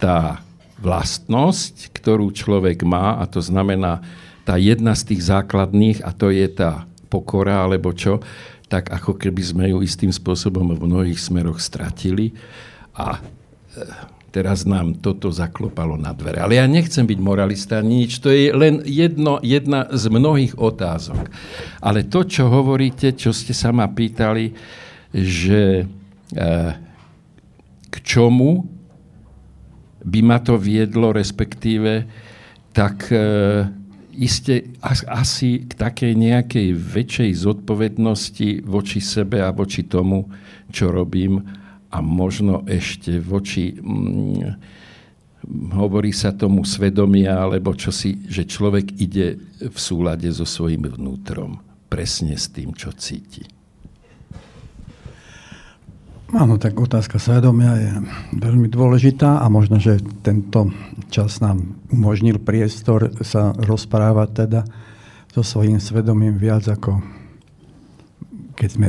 tá 0.00 0.40
vlastnosť, 0.80 1.92
ktorú 1.92 2.32
človek 2.32 2.84
má, 2.84 3.20
a 3.20 3.24
to 3.28 3.40
znamená 3.40 4.00
tá 4.44 4.56
jedna 4.60 4.96
z 4.96 5.12
tých 5.12 5.28
základných, 5.28 6.04
a 6.04 6.12
to 6.12 6.32
je 6.32 6.46
tá 6.48 6.88
pokora, 7.08 7.64
alebo 7.64 7.92
čo, 7.92 8.20
tak 8.66 8.90
ako 8.90 9.14
keby 9.14 9.42
sme 9.42 9.64
ju 9.70 9.78
istým 9.82 10.10
spôsobom 10.10 10.74
v 10.74 10.82
mnohých 10.82 11.20
smeroch 11.22 11.62
stratili. 11.62 12.34
A 12.98 13.18
e, 13.18 13.20
teraz 14.34 14.66
nám 14.66 14.98
toto 14.98 15.30
zaklopalo 15.30 15.94
na 15.94 16.10
dvere. 16.10 16.42
Ale 16.42 16.58
ja 16.58 16.66
nechcem 16.66 17.06
byť 17.06 17.18
moralista, 17.22 17.78
nič, 17.78 18.18
to 18.18 18.28
je 18.34 18.50
len 18.50 18.82
jedno, 18.82 19.38
jedna 19.40 19.86
z 19.94 20.10
mnohých 20.10 20.58
otázok. 20.58 21.30
Ale 21.78 22.04
to, 22.10 22.26
čo 22.26 22.50
hovoríte, 22.50 23.14
čo 23.14 23.30
ste 23.30 23.54
sa 23.54 23.70
ma 23.70 23.86
pýtali, 23.86 24.50
že 25.14 25.86
e, 26.34 26.44
k 27.86 27.94
čomu 28.02 28.66
by 30.06 30.20
ma 30.26 30.38
to 30.42 30.58
viedlo, 30.58 31.14
respektíve, 31.14 32.06
tak 32.74 33.10
e, 33.14 33.18
iste 34.16 34.72
asi 34.82 35.68
k 35.68 35.72
takej 35.76 36.12
nejakej 36.16 36.68
väčšej 36.72 37.30
zodpovednosti 37.36 38.64
voči 38.64 39.00
sebe 39.04 39.44
a 39.44 39.52
voči 39.52 39.84
tomu, 39.84 40.28
čo 40.72 40.90
robím 40.90 41.44
a 41.92 41.98
možno 42.02 42.66
ešte 42.66 43.20
voči, 43.22 43.76
hm, 43.76 44.58
hovorí 45.78 46.10
sa 46.10 46.34
tomu 46.34 46.66
svedomia, 46.66 47.38
alebo 47.38 47.76
čosi, 47.76 48.26
že 48.26 48.48
človek 48.48 48.98
ide 48.98 49.38
v 49.62 49.76
súlade 49.78 50.26
so 50.34 50.42
svojím 50.42 50.90
vnútrom, 50.90 51.62
presne 51.86 52.34
s 52.34 52.50
tým, 52.50 52.74
čo 52.74 52.90
cíti. 52.90 53.55
Áno, 56.34 56.58
tak 56.58 56.74
otázka 56.74 57.22
svedomia 57.22 57.78
je 57.78 57.92
veľmi 58.34 58.66
dôležitá 58.66 59.38
a 59.38 59.46
možno, 59.46 59.78
že 59.78 60.02
tento 60.26 60.74
čas 61.06 61.38
nám 61.38 61.78
umožnil 61.94 62.42
priestor 62.42 63.14
sa 63.22 63.54
rozprávať 63.54 64.28
teda 64.34 64.60
so 65.30 65.46
svojím 65.46 65.78
svedomím 65.78 66.34
viac 66.34 66.66
ako 66.66 66.98
keď 68.58 68.68
sme 68.72 68.88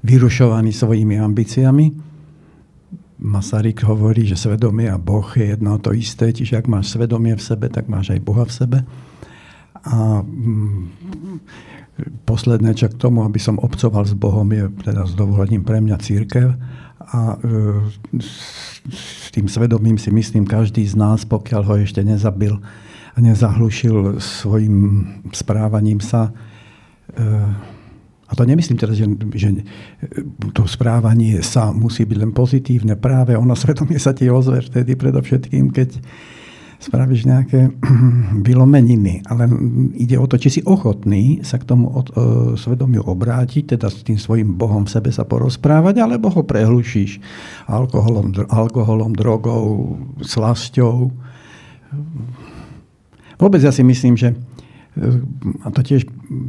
vyrušovaný 0.00 0.72
svojimi 0.72 1.20
ambíciami. 1.20 1.86
Masaryk 3.20 3.84
hovorí, 3.84 4.24
že 4.24 4.40
svedomie 4.40 4.88
a 4.88 4.96
Boh 4.96 5.28
je 5.36 5.52
jedno 5.52 5.76
to 5.76 5.92
isté, 5.92 6.32
čiže 6.32 6.64
ak 6.64 6.70
máš 6.72 6.96
svedomie 6.96 7.36
v 7.36 7.44
sebe, 7.44 7.68
tak 7.68 7.92
máš 7.92 8.16
aj 8.16 8.24
Boha 8.24 8.48
v 8.48 8.56
sebe. 8.56 8.78
A 9.84 10.24
mm, 10.24 10.80
posledné, 12.24 12.74
čo 12.74 12.88
k 12.88 12.98
tomu, 12.98 13.22
aby 13.22 13.38
som 13.40 13.60
obcoval 13.60 14.06
s 14.06 14.14
Bohom, 14.14 14.46
je 14.50 14.68
teda 14.84 15.06
s 15.06 15.12
dovolením 15.14 15.64
pre 15.64 15.80
mňa 15.80 15.96
církev. 16.00 16.54
A 17.10 17.36
e, 17.36 18.18
s 18.92 19.28
tým 19.34 19.50
svedomím 19.50 19.98
si 19.98 20.12
myslím, 20.14 20.46
každý 20.46 20.86
z 20.86 20.94
nás, 20.94 21.26
pokiaľ 21.26 21.62
ho 21.66 21.74
ešte 21.80 22.04
nezabil 22.04 22.54
a 23.10 23.18
nezahlušil 23.18 24.22
svojim 24.22 25.06
správaním 25.34 25.98
sa, 25.98 26.30
e, 27.16 27.22
a 28.30 28.32
to 28.38 28.46
nemyslím 28.46 28.78
teraz, 28.78 28.94
že, 28.94 29.10
že 29.34 29.66
to 30.54 30.62
správanie 30.70 31.42
sa 31.42 31.74
musí 31.74 32.06
byť 32.06 32.18
len 32.22 32.30
pozitívne. 32.30 32.94
Práve 32.94 33.34
ono 33.34 33.58
svedomie 33.58 33.98
sa 33.98 34.14
ti 34.14 34.30
ozve 34.30 34.62
vtedy 34.62 34.94
predovšetkým, 34.94 35.74
keď 35.74 35.98
spravíš 36.80 37.28
nejaké 37.28 37.68
vylomeniny. 38.48 39.28
Ale 39.28 39.46
ide 40.00 40.16
o 40.16 40.24
to, 40.24 40.40
či 40.40 40.58
si 40.58 40.60
ochotný 40.64 41.44
sa 41.44 41.60
k 41.60 41.68
tomu 41.68 41.92
od, 41.92 42.08
uh, 42.16 42.16
svedomiu 42.56 43.04
obrátiť, 43.04 43.76
teda 43.76 43.92
s 43.92 44.00
tým 44.00 44.16
svojim 44.16 44.56
Bohom 44.56 44.88
v 44.88 44.92
sebe 44.96 45.12
sa 45.12 45.28
porozprávať, 45.28 46.00
alebo 46.00 46.32
ho 46.32 46.42
prehlušíš 46.42 47.20
alkoholom, 47.68 48.32
alkoholom 48.48 49.12
drogou, 49.12 50.00
slasťou. 50.24 51.12
Vôbec 53.36 53.60
ja 53.60 53.70
si 53.70 53.84
myslím, 53.84 54.16
že 54.16 54.32
a 55.62 55.70
to 55.70 55.80
tiež 55.86 56.02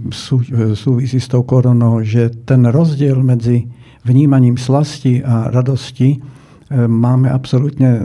sú, 0.10 0.42
súvisí 0.74 1.22
s 1.22 1.30
tou 1.30 1.46
koronou, 1.46 2.02
že 2.02 2.34
ten 2.44 2.66
rozdiel 2.66 3.22
medzi 3.22 3.70
vnímaním 4.02 4.58
slasti 4.58 5.22
a 5.22 5.54
radosti 5.54 6.18
e, 6.18 6.20
máme 6.72 7.28
absolútne 7.28 8.00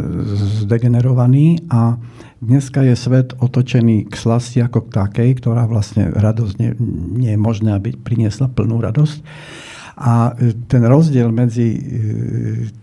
zdegenerovaný 0.66 1.62
a 1.70 1.96
dneska 2.42 2.83
je 2.83 2.98
svet 2.98 3.33
otočený 3.38 4.11
k 4.11 4.14
slasti 4.14 4.59
ako 4.61 4.87
k 4.87 4.94
takej, 4.98 5.31
ktorá 5.40 5.64
vlastne 5.70 6.11
radosť 6.11 6.55
nie, 6.59 6.70
nie 7.16 7.31
je 7.35 7.40
možné, 7.40 7.70
aby 7.79 7.94
priniesla 7.94 8.50
plnú 8.50 8.83
radosť. 8.83 9.18
A 9.96 10.37
e, 10.37 10.52
ten 10.68 10.85
rozdiel 10.85 11.33
medzi 11.33 11.68
e, 11.72 11.81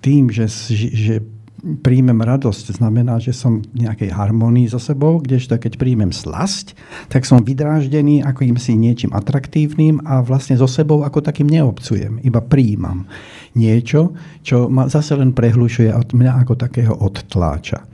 tým, 0.02 0.34
že, 0.34 0.50
že 0.74 1.22
príjmem 1.64 2.20
radosť, 2.20 2.76
znamená, 2.76 3.24
že 3.24 3.32
som 3.32 3.64
v 3.64 3.88
nejakej 3.88 4.12
harmonii 4.12 4.68
so 4.68 4.82
sebou, 4.84 5.24
kdežto 5.24 5.56
keď 5.56 5.80
príjmem 5.80 6.12
slasť, 6.12 6.76
tak 7.08 7.24
som 7.24 7.40
vydráždený 7.40 8.20
ako 8.20 8.44
im 8.44 8.58
si 8.60 8.76
niečím 8.76 9.16
atraktívnym 9.16 10.04
a 10.04 10.20
vlastne 10.20 10.60
so 10.60 10.68
sebou 10.68 11.08
ako 11.08 11.24
takým 11.24 11.48
neobcujem, 11.48 12.20
iba 12.28 12.44
príjmam 12.44 13.08
niečo, 13.54 14.14
čo 14.42 14.70
ma 14.70 14.90
zase 14.90 15.14
len 15.18 15.34
prehlušuje 15.34 15.90
a 15.94 16.02
mňa 16.02 16.34
ako 16.46 16.54
takého 16.58 16.94
odtláča. 16.94 17.86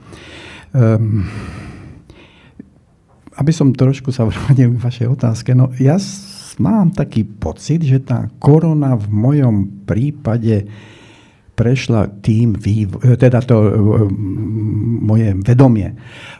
Um, 0.70 1.26
aby 3.40 3.52
som 3.56 3.72
trošku 3.72 4.12
sa 4.12 4.28
vrátil 4.28 4.76
k 4.76 4.84
vašej 4.84 5.08
otázke, 5.08 5.56
no 5.56 5.72
ja 5.80 5.96
mám 6.60 6.92
taký 6.92 7.24
pocit, 7.24 7.80
že 7.80 8.04
tá 8.04 8.28
korona 8.36 8.92
v 8.94 9.08
mojom 9.08 9.86
prípade 9.88 10.68
prešla 11.56 12.08
tým, 12.24 12.56
vývo- 12.56 13.04
e, 13.04 13.20
teda 13.20 13.44
to 13.44 13.56
e, 13.60 13.70
moje 15.04 15.36
vedomie 15.44 15.92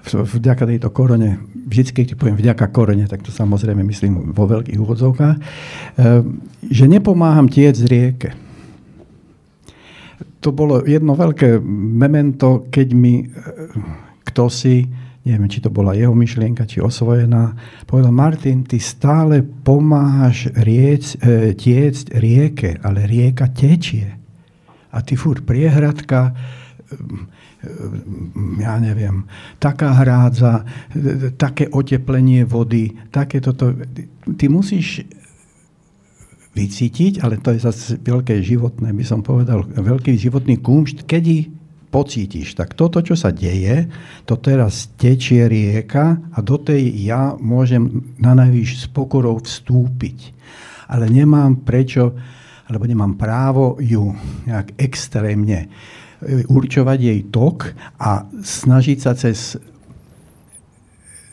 vďaka 0.09 0.65
tejto 0.65 0.89
korone, 0.97 1.45
vždycky, 1.69 2.09
keď 2.09 2.17
poviem 2.17 2.41
vďaka 2.41 2.73
korone, 2.73 3.05
tak 3.05 3.21
to 3.21 3.29
samozrejme 3.29 3.85
myslím 3.85 4.33
vo 4.33 4.49
veľkých 4.49 4.81
úvodzovkách, 4.81 5.37
e, 5.37 5.41
že 6.73 6.85
nepomáham 6.89 7.53
tiec 7.53 7.77
z 7.77 7.85
rieke. 7.85 8.33
To 10.41 10.51
bolo 10.57 10.81
jedno 10.89 11.13
veľké 11.13 11.61
memento, 12.01 12.67
keď 12.73 12.89
mi 12.97 13.29
kto 14.31 14.47
si, 14.47 14.87
neviem, 15.27 15.51
či 15.51 15.61
to 15.61 15.69
bola 15.69 15.93
jeho 15.93 16.15
myšlienka, 16.15 16.65
či 16.65 16.81
osvojená, 16.81 17.53
povedal, 17.85 18.15
Martin, 18.15 18.63
ty 18.63 18.79
stále 18.79 19.43
pomáhaš 19.43 20.49
riec, 20.65 21.19
tiecť 21.59 22.05
rieke, 22.17 22.79
ale 22.81 23.05
rieka 23.11 23.51
tečie 23.51 24.17
a 24.91 24.99
ty 25.03 25.15
furt 25.19 25.43
priehradka, 25.43 26.35
ja 28.57 28.75
neviem, 28.81 29.29
taká 29.61 30.01
hrádza, 30.01 30.65
také 31.37 31.69
oteplenie 31.69 32.49
vody, 32.49 32.97
také 33.13 33.45
toto. 33.45 33.77
Ty 34.25 34.45
musíš 34.49 35.05
vycítiť, 36.61 37.25
ale 37.25 37.41
to 37.41 37.57
je 37.57 37.65
zase 37.65 37.97
veľké 38.05 38.45
životné, 38.45 38.93
by 38.93 39.05
som 39.05 39.25
povedal, 39.25 39.65
veľký 39.65 40.13
životný 40.21 40.61
kúmšt, 40.61 41.09
kedy 41.09 41.49
pocítiš. 41.91 42.55
Tak 42.55 42.79
toto, 42.79 43.01
čo 43.03 43.19
sa 43.19 43.35
deje, 43.35 43.91
to 44.29 44.39
teraz 44.39 44.93
tečie 44.95 45.49
rieka 45.49 46.21
a 46.31 46.39
do 46.45 46.61
tej 46.61 46.87
ja 47.03 47.35
môžem 47.41 48.15
na 48.21 48.37
najvyš 48.37 48.71
s 48.77 48.87
pokorou 48.87 49.43
vstúpiť. 49.43 50.37
Ale 50.87 51.11
nemám 51.11 51.65
prečo 51.67 52.15
alebo 52.71 52.87
nemám 52.87 53.19
právo 53.19 53.83
ju 53.83 54.15
nejak 54.47 54.79
extrémne 54.79 55.67
e, 55.67 55.69
určovať 56.47 56.99
jej 57.03 57.21
tok 57.27 57.75
a 57.99 58.31
snažiť 58.31 58.99
sa 59.03 59.19
cez 59.19 59.59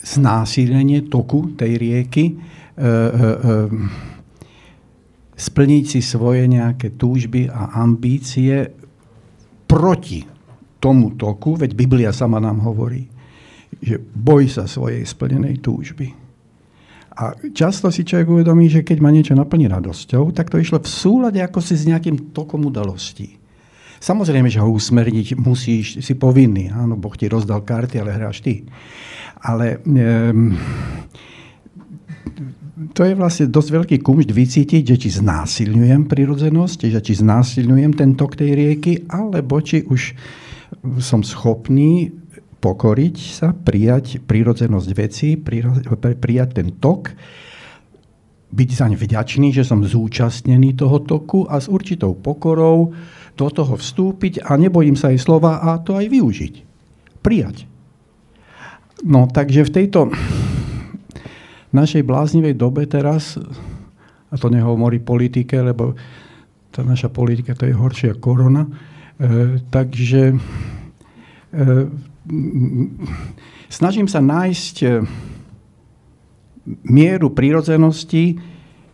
znásilnenie 0.01 1.05
toku 1.13 1.53
tej 1.53 1.77
rieky 1.77 2.25
e, 2.25 2.33
e, 2.33 2.81
e, 2.81 4.16
splniť 5.37 5.83
si 5.85 5.99
svoje 6.01 6.49
nejaké 6.49 6.97
túžby 6.97 7.45
a 7.45 7.77
ambície 7.77 8.73
proti 9.69 10.25
tomu 10.81 11.13
toku, 11.13 11.53
veď 11.53 11.77
Biblia 11.77 12.09
sama 12.09 12.41
nám 12.41 12.65
hovorí, 12.65 13.05
že 13.77 14.01
boj 14.01 14.49
sa 14.49 14.65
svojej 14.65 15.05
splnenej 15.05 15.61
túžby. 15.61 16.09
A 17.17 17.33
často 17.53 17.89
si 17.89 18.05
človek 18.05 18.29
uvedomí, 18.29 18.69
že 18.69 18.85
keď 18.85 18.97
ma 19.01 19.09
niečo 19.09 19.33
naplní 19.33 19.65
radosťou, 19.69 20.33
tak 20.33 20.53
to 20.53 20.61
išlo 20.61 20.81
v 20.81 20.89
súlade 20.89 21.41
ako 21.41 21.61
si 21.61 21.73
s 21.73 21.89
nejakým 21.89 22.33
tokom 22.33 22.69
udalostí. 22.69 23.37
Samozrejme, 23.97 24.45
že 24.53 24.61
ho 24.61 24.69
usmerniť 24.69 25.33
musíš, 25.41 26.05
si 26.05 26.13
povinný. 26.13 26.69
Áno, 26.69 26.93
Boh 26.93 27.17
ti 27.17 27.25
rozdal 27.25 27.65
karty, 27.65 27.97
ale 27.97 28.13
hráš 28.13 28.45
ty. 28.45 28.61
Ale 29.41 29.81
um, 29.81 30.53
to 32.77 33.01
je 33.01 33.17
vlastne 33.17 33.49
dosť 33.49 33.69
veľký 33.73 33.97
kumšt 34.05 34.29
vycítiť, 34.29 34.83
že 34.85 34.97
či 35.01 35.09
znásilňujem 35.17 36.05
prirodzenosť, 36.05 36.79
že 36.93 37.01
či 37.01 37.13
znásilňujem 37.17 37.91
ten 37.97 38.13
tok 38.13 38.37
tej 38.37 38.53
rieky, 38.53 39.09
alebo 39.09 39.57
či 39.57 39.81
už 39.81 40.13
som 41.01 41.25
schopný 41.25 42.13
pokoriť 42.61 43.15
sa, 43.17 43.57
prijať 43.57 44.21
prírodzenosť 44.21 44.89
veci, 44.93 45.33
prijať 45.41 46.49
ten 46.53 46.77
tok, 46.77 47.17
byť 48.47 48.69
zaň 48.69 48.93
vďačný, 48.95 49.51
že 49.51 49.65
som 49.65 49.81
zúčastnený 49.81 50.77
toho 50.77 51.01
toku 51.03 51.49
a 51.49 51.57
s 51.57 51.67
určitou 51.67 52.13
pokorou 52.13 52.93
do 53.37 53.47
toho 53.49 53.73
vstúpiť 53.73 54.45
a 54.45 54.53
nebojím 54.55 54.95
sa 54.95 55.09
aj 55.13 55.19
slova 55.19 55.65
a 55.65 55.81
to 55.81 55.97
aj 55.97 56.07
využiť. 56.09 56.53
Prijať. 57.25 57.65
No 59.01 59.29
takže 59.29 59.65
v 59.65 59.73
tejto 59.73 59.99
našej 61.75 62.03
bláznivej 62.03 62.55
dobe 62.55 62.87
teraz, 62.87 63.35
a 64.27 64.35
to 64.35 64.47
nehovorí 64.51 64.99
politike, 64.99 65.59
lebo 65.59 65.95
tá 66.71 66.83
naša 66.83 67.09
politika 67.09 67.55
to 67.55 67.65
je 67.65 67.75
horšia 67.75 68.19
korona, 68.19 68.67
e, 68.67 68.71
takže 69.71 70.31
e, 70.31 70.35
snažím 73.71 74.07
sa 74.11 74.19
nájsť 74.19 74.75
e, 74.83 74.87
mieru 76.91 77.31
prírodzenosti, 77.31 78.37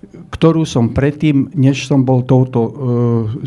ktorú 0.04 0.64
som 0.68 0.94
predtým, 0.94 1.56
než 1.58 1.90
som 1.90 2.04
bol 2.04 2.28
touto 2.28 2.60
uh, 2.60 2.72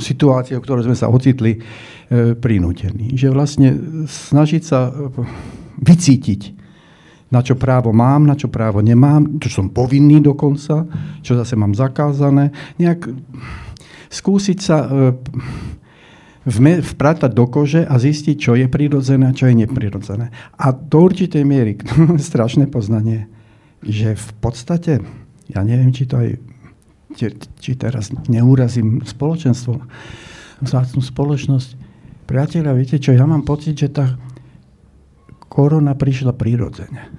situáciou, 0.01 0.59
ktorou 0.59 0.83
sme 0.83 0.97
sa 0.99 1.07
ocitli, 1.07 1.61
uh, 1.61 2.33
prinútený. 2.35 3.15
Že 3.15 3.29
vlastne 3.31 3.69
snažiť 4.09 4.63
sa 4.65 4.91
vycítiť, 5.79 6.41
na 7.27 7.41
čo 7.43 7.59
právo 7.59 7.91
mám, 7.91 8.23
na 8.23 8.39
čo 8.39 8.47
právo 8.47 8.79
nemám, 8.79 9.43
čo 9.43 9.51
som 9.51 9.67
povinný 9.67 10.23
dokonca, 10.23 10.87
čo 11.27 11.33
zase 11.35 11.59
mám 11.59 11.75
zakázané. 11.75 12.55
Nejak 12.79 13.11
skúsiť 14.11 14.59
sa 14.63 14.79
uh, 14.87 15.11
vpratať 16.47 17.31
do 17.35 17.47
kože 17.51 17.83
a 17.83 17.99
zistiť, 17.99 18.37
čo 18.39 18.55
je 18.55 18.71
prirodzené 18.71 19.27
a 19.27 19.37
čo 19.37 19.51
je 19.51 19.67
neprirodzené. 19.67 20.31
A 20.55 20.71
do 20.71 20.99
určitej 21.03 21.43
miery, 21.43 21.75
strašné 22.31 22.71
poznanie, 22.71 23.27
že 23.83 24.15
v 24.15 24.31
podstate, 24.39 25.03
ja 25.51 25.61
neviem, 25.67 25.91
či 25.91 26.07
to 26.07 26.23
aj, 26.23 26.39
či, 27.59 27.75
teraz 27.75 28.15
neúrazím 28.31 29.03
spoločenstvo, 29.03 29.83
vzácnú 30.63 31.03
spoločnosť. 31.03 31.85
Priatelia, 32.31 32.75
viete 32.75 33.03
čo, 33.03 33.11
ja 33.11 33.27
mám 33.27 33.43
pocit, 33.43 33.75
že 33.75 33.91
tá 33.91 34.15
korona 35.49 35.95
prišla 35.95 36.35
prirodzene. 36.35 37.11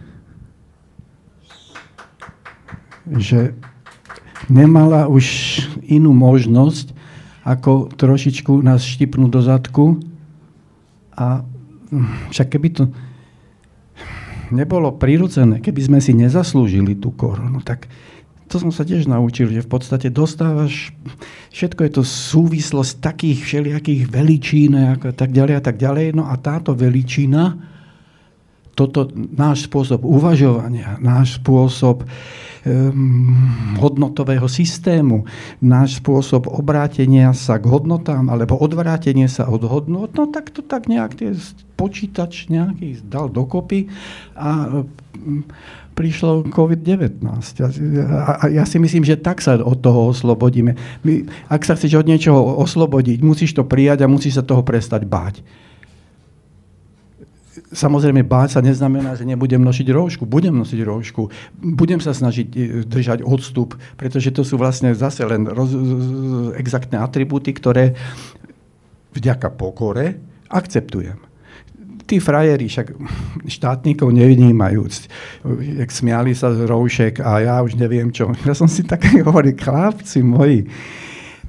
Že 3.07 3.55
nemala 4.51 5.07
už 5.07 5.25
inú 5.87 6.11
možnosť, 6.11 6.91
ako 7.47 7.95
trošičku 7.95 8.59
nás 8.59 8.83
štipnú 8.83 9.31
do 9.31 9.39
zadku. 9.39 10.03
A 11.15 11.47
však 12.29 12.59
keby 12.59 12.67
to 12.75 12.83
nebolo 14.51 14.91
prirodzené, 14.95 15.63
keby 15.63 15.81
sme 15.87 15.99
si 16.03 16.11
nezaslúžili 16.11 16.99
tú 16.99 17.15
koronu, 17.15 17.63
tak 17.63 17.87
to 18.47 18.63
som 18.63 18.71
sa 18.71 18.87
tiež 18.87 19.11
naučil, 19.11 19.51
že 19.51 19.59
v 19.59 19.71
podstate 19.71 20.07
dostávaš, 20.07 20.95
všetko 21.51 21.83
je 21.83 21.91
to 21.91 22.03
súvislosť 22.07 23.03
takých 23.03 23.43
všelijakých 23.43 24.07
veličín 24.07 24.71
a 24.71 24.95
tak 24.95 25.35
ďalej 25.35 25.55
a 25.59 25.61
tak 25.63 25.75
ďalej. 25.75 26.15
No 26.15 26.31
a 26.31 26.35
táto 26.39 26.71
veličina, 26.71 27.59
toto 28.77 29.09
náš 29.15 29.65
spôsob 29.65 30.05
uvažovania, 30.05 31.01
náš 31.01 31.41
spôsob 31.41 32.05
um, 32.05 33.33
hodnotového 33.81 34.45
systému, 34.45 35.25
náš 35.57 35.97
spôsob 35.97 36.45
obrátenia 36.45 37.33
sa 37.33 37.57
k 37.57 37.65
hodnotám 37.65 38.29
alebo 38.29 38.53
odvrátenie 38.53 39.25
sa 39.25 39.49
od 39.49 39.65
hodnot, 39.65 40.13
no 40.13 40.29
tak 40.29 40.53
to 40.53 40.61
tak 40.61 40.85
nejak 40.85 41.17
tie 41.17 41.33
počítač 41.73 42.53
nejaký 42.53 43.01
dal 43.01 43.33
dokopy 43.33 43.89
a 44.37 44.85
um, 44.85 45.41
prišlo 45.97 46.45
COVID-19. 46.53 47.17
A 48.13 48.45
ja 48.53 48.69
si 48.69 48.77
myslím, 48.77 49.01
že 49.01 49.17
tak 49.17 49.41
sa 49.41 49.57
od 49.57 49.81
toho 49.81 50.13
oslobodíme. 50.13 50.77
My, 51.01 51.25
ak 51.49 51.65
sa 51.65 51.73
chceš 51.73 51.97
od 51.97 52.05
niečoho 52.05 52.61
oslobodiť, 52.61 53.25
musíš 53.25 53.57
to 53.57 53.65
prijať 53.65 54.05
a 54.05 54.11
musíš 54.11 54.37
sa 54.37 54.45
toho 54.45 54.61
prestať 54.61 55.09
báť 55.09 55.41
samozrejme 57.71 58.23
báť 58.23 58.57
sa 58.57 58.61
neznamená, 58.63 59.15
že 59.19 59.27
nebudem 59.27 59.59
nosiť 59.59 59.87
roušku. 59.91 60.23
Budem 60.23 60.55
nosiť 60.55 60.79
roušku. 60.83 61.21
Budem 61.75 61.99
sa 61.99 62.15
snažiť 62.15 62.47
e, 62.53 62.59
držať 62.87 63.23
odstup, 63.23 63.75
pretože 63.99 64.31
to 64.31 64.47
sú 64.47 64.55
vlastne 64.55 64.95
zase 64.95 65.27
len 65.27 65.47
roz, 65.47 65.75
exaktné 66.55 66.99
atribúty, 66.99 67.51
ktoré 67.51 67.97
vďaka 69.15 69.51
pokore 69.55 70.19
akceptujem. 70.47 71.19
Tí 72.07 72.23
frajeri, 72.23 72.71
však 72.71 72.95
štátnikov 73.51 74.15
nevidímajúc, 74.15 75.11
jak 75.59 75.91
smiali 75.91 76.31
sa 76.31 76.55
z 76.55 76.63
roušek 76.63 77.19
a 77.19 77.43
ja 77.43 77.55
už 77.59 77.75
neviem 77.75 78.15
čo. 78.15 78.31
Ja 78.47 78.55
som 78.55 78.71
si 78.71 78.87
tak 78.87 79.03
hovoril, 79.27 79.59
chlapci 79.59 80.23
moji, 80.23 80.71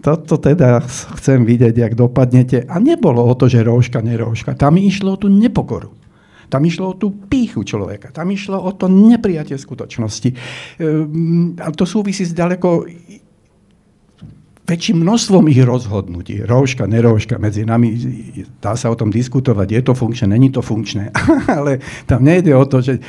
toto 0.02 0.38
teda 0.38 0.82
chcem 1.18 1.42
vidieť, 1.42 1.74
jak 1.74 1.94
dopadnete. 1.98 2.66
A 2.66 2.78
nebolo 2.78 3.22
o 3.22 3.34
to, 3.34 3.50
že 3.50 3.66
róžka, 3.66 3.98
neróžka. 3.98 4.54
Tam 4.54 4.78
išlo 4.78 5.14
o 5.14 5.20
tú 5.20 5.26
nepokoru. 5.30 5.94
Tam 6.48 6.64
išlo 6.64 6.92
o 6.92 6.98
tú 6.98 7.12
píchu 7.28 7.64
človeka. 7.64 8.10
Tam 8.10 8.28
išlo 8.32 8.58
o 8.58 8.72
to 8.72 8.88
neprijatie 8.88 9.60
skutočnosti. 9.60 10.30
Ehm, 10.80 11.54
a 11.60 11.68
to 11.72 11.84
súvisí 11.84 12.24
s 12.24 12.32
ďaleko 12.32 12.88
väčším 14.68 15.00
množstvom 15.00 15.48
ich 15.48 15.64
rozhodnutí. 15.64 16.44
Róžka, 16.44 16.84
neróžka, 16.84 17.40
medzi 17.40 17.64
nami 17.64 17.96
dá 18.60 18.76
sa 18.76 18.92
o 18.92 18.98
tom 19.00 19.08
diskutovať, 19.08 19.80
je 19.80 19.82
to 19.82 19.92
funkčné, 19.96 20.28
není 20.28 20.52
to 20.52 20.60
funkčné. 20.60 21.08
Ale 21.56 21.80
tam 22.04 22.28
nejde 22.28 22.52
o 22.52 22.68
to, 22.68 22.84
že 22.84 23.00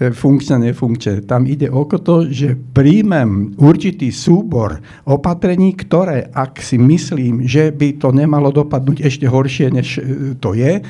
funkčné, 0.00 0.72
nefunkčné. 0.72 1.28
Tam 1.28 1.44
ide 1.44 1.68
o 1.68 1.84
to, 1.84 2.24
že 2.24 2.56
príjmem 2.56 3.52
určitý 3.60 4.08
súbor 4.08 4.80
opatrení, 5.04 5.76
ktoré, 5.76 6.32
ak 6.32 6.64
si 6.64 6.80
myslím, 6.80 7.44
že 7.44 7.68
by 7.68 8.00
to 8.00 8.08
nemalo 8.08 8.48
dopadnúť 8.48 9.04
ešte 9.04 9.28
horšie, 9.28 9.66
než 9.70 10.00
e, 10.00 10.02
to 10.40 10.56
je, 10.56 10.80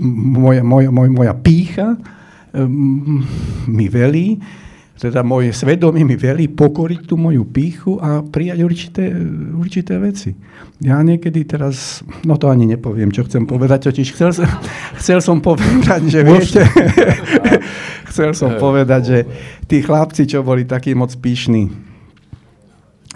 moja, 0.00 0.62
moja, 0.62 0.90
moja, 0.90 1.10
moja 1.10 1.34
pícha 1.34 1.98
mi 3.66 3.88
velí, 3.90 4.38
teda 4.94 5.26
moje 5.26 5.50
svedomie 5.50 6.06
mi 6.06 6.14
velí 6.14 6.46
pokoriť 6.46 7.00
tú 7.02 7.18
moju 7.18 7.42
píchu 7.50 7.98
a 7.98 8.22
prijať 8.22 8.58
určité, 8.62 9.10
určité 9.58 9.98
veci. 9.98 10.38
Ja 10.78 11.02
niekedy 11.02 11.42
teraz, 11.44 12.06
no 12.22 12.38
to 12.38 12.46
ani 12.46 12.70
nepoviem, 12.70 13.10
čo 13.10 13.26
chcem 13.26 13.42
povedať, 13.42 13.90
totiž 13.90 14.14
chcel 14.14 14.30
som, 14.30 14.46
chcel 15.02 15.18
som 15.18 15.42
povedať, 15.42 16.06
že 16.06 16.20
viete, 16.22 16.62
chcel 18.14 18.38
som 18.38 18.54
povedať, 18.54 19.02
že 19.02 19.18
tí 19.66 19.82
chlapci, 19.82 20.30
čo 20.30 20.46
boli 20.46 20.62
takí 20.62 20.94
moc 20.94 21.10
píšni, 21.10 21.74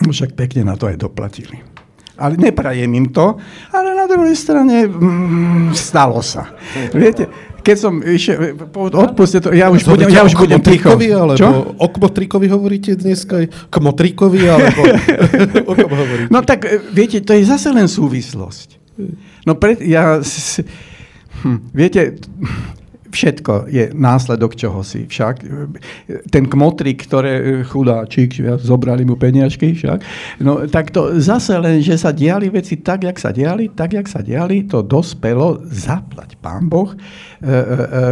však 0.03 0.35
pekne 0.35 0.67
na 0.67 0.75
to 0.75 0.91
aj 0.91 0.99
doplatili. 0.99 1.78
Ale 2.19 2.35
neprajem 2.35 2.91
im 2.99 3.15
to, 3.15 3.39
ale 3.71 3.95
na 3.95 4.11
druhej 4.11 4.35
strane 4.35 4.91
mm, 4.91 5.71
stalo 5.71 6.19
sa. 6.19 6.51
Viete, 6.91 7.31
keď 7.63 7.77
som 7.79 7.95
išiel, 8.03 8.59
odpuste 8.75 9.45
to, 9.45 9.53
ja 9.53 9.69
už 9.69 9.87
budem, 9.87 10.09
ja 10.09 10.25
už 10.25 10.35
budem 10.35 10.59
ticho. 10.59 10.89
Alebo 10.99 11.37
Čo? 11.37 11.49
O 11.77 11.87
kmotrikovi 11.87 12.47
hovoríte 12.49 12.97
dneska? 12.97 13.45
Kmotrikovi, 13.71 14.41
alebo 14.49 14.81
o 15.71 15.73
kom 15.77 15.93
hovoríte? 15.93 16.33
No 16.33 16.41
tak, 16.43 16.65
e, 16.65 16.81
viete, 16.91 17.21
to 17.21 17.37
je 17.37 17.45
zase 17.45 17.69
len 17.71 17.85
súvislosť. 17.85 18.81
No 19.45 19.55
pre, 19.61 19.79
ja, 19.85 20.19
hm, 21.45 21.71
viete, 21.71 22.19
všetko 23.11 23.69
je 23.69 23.91
následok 23.97 24.55
čohosi. 24.55 25.09
Však 25.09 25.35
ten 26.29 26.45
kmotrik, 26.47 27.05
ktoré 27.09 27.65
chudáčik, 27.65 28.37
zobrali 28.61 29.05
mu 29.05 29.17
peniažky, 29.17 29.75
však, 29.75 29.99
no 30.45 30.65
tak 30.69 30.93
to 30.93 31.17
zase 31.21 31.57
len, 31.59 31.81
že 31.81 31.97
sa 31.99 32.13
diali 32.13 32.53
veci 32.53 32.81
tak, 32.81 33.05
jak 33.05 33.19
sa 33.19 33.35
diali, 33.35 33.73
tak, 33.73 33.97
jak 33.97 34.07
sa 34.09 34.21
diali, 34.21 34.65
to 34.69 34.85
dospelo, 34.85 35.65
zaplať 35.69 36.37
pán 36.39 36.69
Boh. 36.69 36.93
E, 36.93 36.97
e, 36.97 37.53
e, 37.53 38.03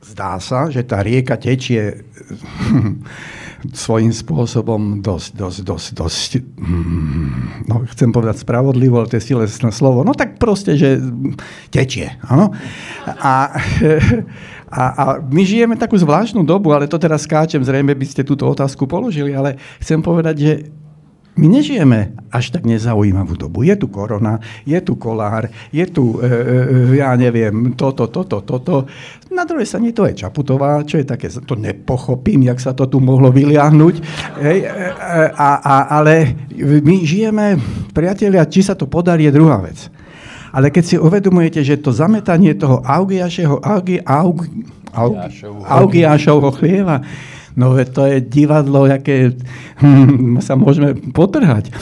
zdá 0.00 0.40
sa, 0.40 0.72
že 0.72 0.82
tá 0.82 1.04
rieka 1.04 1.36
tečie 1.36 2.04
svojím 3.76 4.12
spôsobom 4.12 5.04
dosť, 5.04 5.36
dosť, 5.36 5.60
dosť, 5.62 5.88
dosť, 5.92 6.30
mm, 6.56 7.68
no 7.68 7.84
chcem 7.92 8.08
povedať 8.08 8.40
spravodlivo, 8.40 9.00
ale 9.00 9.10
to 9.12 9.20
je 9.20 9.28
silesné 9.32 9.70
slovo, 9.70 10.00
no 10.00 10.16
tak 10.16 10.40
proste, 10.40 10.80
že 10.80 10.96
tečie, 11.68 12.16
áno. 12.24 12.56
A, 13.06 13.52
a, 14.80 14.82
a 14.96 15.04
my 15.20 15.42
žijeme 15.44 15.76
takú 15.76 16.00
zvláštnu 16.00 16.40
dobu, 16.42 16.72
ale 16.72 16.88
to 16.88 16.96
teraz 16.96 17.28
skáčem, 17.28 17.60
zrejme 17.60 17.92
by 17.92 18.06
ste 18.08 18.24
túto 18.24 18.48
otázku 18.48 18.88
položili, 18.88 19.36
ale 19.36 19.60
chcem 19.78 20.00
povedať, 20.00 20.36
že 20.40 20.52
my 21.40 21.46
nežijeme 21.46 22.12
až 22.28 22.52
tak 22.52 22.66
nezaujímavú 22.66 23.38
dobu. 23.38 23.62
Je 23.62 23.72
tu 23.78 23.88
korona, 23.88 24.42
je 24.66 24.76
tu 24.82 24.98
kolár, 24.98 25.48
je 25.72 25.86
tu, 25.88 26.18
e, 26.20 26.26
e, 26.26 27.00
ja 27.00 27.16
neviem, 27.16 27.72
toto, 27.78 28.10
toto, 28.10 28.42
toto. 28.42 28.90
Na 29.30 29.46
druhej 29.46 29.62
strane 29.62 29.94
to 29.94 30.10
je 30.10 30.26
Čaputová, 30.26 30.82
čo 30.82 30.98
je 30.98 31.06
také, 31.06 31.30
to 31.30 31.54
nepochopím, 31.54 32.50
jak 32.50 32.58
sa 32.58 32.74
to 32.74 32.90
tu 32.90 32.98
mohlo 32.98 33.30
vyliahnuť. 33.30 33.94
Hej, 34.42 34.58
e, 34.58 34.66
e, 34.66 35.24
a, 35.30 35.50
a, 35.62 35.74
ale 36.02 36.34
my 36.58 36.96
žijeme, 37.06 37.54
priatelia, 37.94 38.50
či 38.50 38.66
sa 38.66 38.74
to 38.74 38.90
podarí, 38.90 39.30
je 39.30 39.36
druhá 39.38 39.62
vec. 39.62 39.86
Ale 40.50 40.74
keď 40.74 40.84
si 40.84 40.96
uvedomujete, 40.98 41.62
že 41.62 41.78
to 41.78 41.94
zametanie 41.94 42.58
toho 42.58 42.82
Augiašeho, 42.82 43.62
Augi, 43.62 44.02
Aug, 44.02 44.50
Aug, 44.90 45.14
Augiašovho 45.62 46.50
chlieva, 46.58 46.98
No 47.58 47.74
to 47.82 48.06
je 48.06 48.22
divadlo, 48.22 48.86
aké 48.86 49.34
hm, 49.82 50.38
sa 50.38 50.54
môžeme 50.54 50.94
potrhať. 50.94 51.74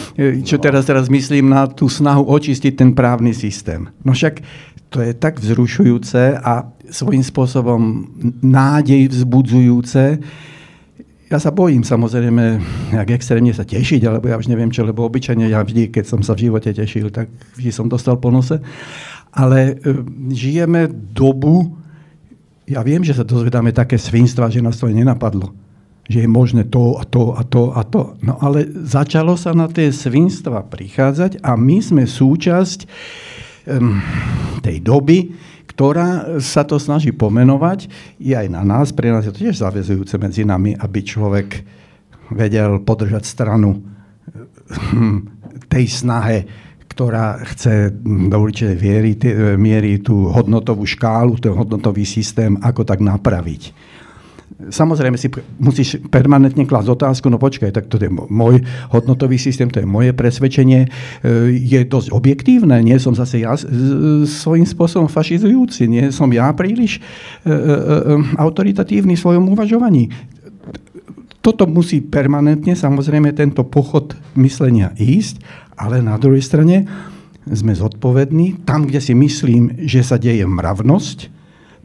Čo 0.42 0.56
teraz, 0.56 0.88
teraz 0.88 1.12
myslím 1.12 1.52
na 1.52 1.68
tú 1.68 1.92
snahu 1.92 2.24
očistiť 2.24 2.72
ten 2.72 2.90
právny 2.96 3.36
systém. 3.36 3.86
No 4.00 4.16
však 4.16 4.40
to 4.88 5.04
je 5.04 5.12
tak 5.12 5.40
vzrušujúce 5.40 6.40
a 6.40 6.72
svojím 6.88 7.20
spôsobom 7.20 8.08
nádej 8.40 9.12
vzbudzujúce. 9.12 10.20
Ja 11.28 11.36
sa 11.36 11.52
bojím 11.52 11.84
samozrejme, 11.84 12.56
jak 12.96 13.08
extrémne 13.12 13.52
sa 13.52 13.68
tešiť, 13.68 14.00
alebo 14.08 14.32
ja 14.32 14.40
už 14.40 14.48
neviem 14.48 14.72
čo, 14.72 14.88
lebo 14.88 15.04
obyčajne 15.04 15.44
ja 15.52 15.60
vždy, 15.60 15.92
keď 15.92 16.04
som 16.08 16.20
sa 16.24 16.32
v 16.32 16.48
živote 16.48 16.72
tešil, 16.72 17.12
tak 17.12 17.28
vždy 17.60 17.68
som 17.68 17.84
dostal 17.84 18.16
po 18.16 18.32
nose. 18.32 18.56
Ale 19.36 19.76
e, 19.76 19.92
žijeme 20.32 20.88
dobu, 21.12 21.76
ja 22.64 22.80
viem, 22.80 23.04
že 23.04 23.12
sa 23.12 23.28
dozvedáme 23.28 23.76
také 23.76 24.00
svinstva, 24.00 24.48
že 24.48 24.64
nás 24.64 24.80
to 24.80 24.88
nenapadlo. 24.88 25.52
Že 26.08 26.24
je 26.24 26.28
možné 26.32 26.62
to 26.72 26.96
a 26.96 27.04
to 27.04 27.36
a 27.36 27.44
to 27.44 27.76
a 27.76 27.84
to. 27.84 28.16
No 28.24 28.40
ale 28.40 28.64
začalo 28.88 29.36
sa 29.36 29.52
na 29.52 29.68
tie 29.68 29.92
svinstva 29.92 30.64
prichádzať 30.64 31.44
a 31.44 31.60
my 31.60 31.76
sme 31.84 32.08
súčasť 32.08 32.88
tej 34.64 34.76
doby, 34.80 35.32
ktorá 35.68 36.40
sa 36.42 36.66
to 36.66 36.80
snaží 36.80 37.14
pomenovať. 37.14 37.86
Je 38.18 38.34
aj 38.34 38.48
na 38.50 38.66
nás, 38.66 38.90
pre 38.90 39.12
nás 39.12 39.22
je 39.28 39.32
to 39.32 39.46
tiež 39.46 39.60
zavezujúce 39.60 40.16
medzi 40.18 40.42
nami, 40.42 40.74
aby 40.74 40.98
človek 41.04 41.48
vedel 42.34 42.82
podržať 42.82 43.24
stranu 43.28 43.78
hm, 44.92 45.18
tej 45.70 45.86
snahe 45.86 46.38
ktorá 46.98 47.46
chce 47.54 47.94
do 48.02 48.34
určitej 48.42 48.74
viery, 48.74 49.14
miery 49.54 50.02
tú 50.02 50.34
hodnotovú 50.34 50.82
škálu, 50.82 51.38
ten 51.38 51.54
hodnotový 51.54 52.02
systém, 52.02 52.58
ako 52.58 52.82
tak 52.82 52.98
napraviť. 52.98 53.70
Samozrejme 54.58 55.14
si 55.20 55.30
musíš 55.60 56.02
permanentne 56.10 56.66
klásť 56.66 56.88
otázku, 56.90 57.30
no 57.30 57.38
počkaj, 57.38 57.70
tak 57.70 57.86
to 57.86 58.00
je 58.00 58.10
môj 58.10 58.64
hodnotový 58.90 59.38
systém, 59.38 59.70
to 59.70 59.78
je 59.78 59.86
moje 59.86 60.10
presvedčenie, 60.16 60.84
e, 60.84 60.88
je 61.54 61.80
dosť 61.86 62.10
objektívne, 62.10 62.80
nie 62.82 62.98
som 62.98 63.14
zase 63.14 63.44
ja 63.44 63.54
svojím 64.24 64.66
spôsobom 64.66 65.06
fašizujúci, 65.06 65.86
nie 65.86 66.04
som 66.10 66.32
ja 66.34 66.50
príliš 66.56 66.98
e, 66.98 67.00
e, 67.00 67.54
autoritatívny 68.34 69.14
v 69.14 69.22
svojom 69.22 69.46
uvažovaní. 69.52 70.10
Toto 71.38 71.64
musí 71.70 72.02
permanentne, 72.02 72.74
samozrejme, 72.74 73.30
tento 73.32 73.62
pochod 73.62 74.12
myslenia 74.34 74.90
ísť 74.98 75.68
ale 75.78 76.02
na 76.02 76.18
druhej 76.18 76.42
strane 76.42 76.84
sme 77.48 77.72
zodpovední 77.72 78.66
tam, 78.66 78.84
kde 78.84 79.00
si 79.00 79.14
myslím, 79.14 79.86
že 79.86 80.02
sa 80.02 80.18
deje 80.18 80.44
mravnosť, 80.44 81.30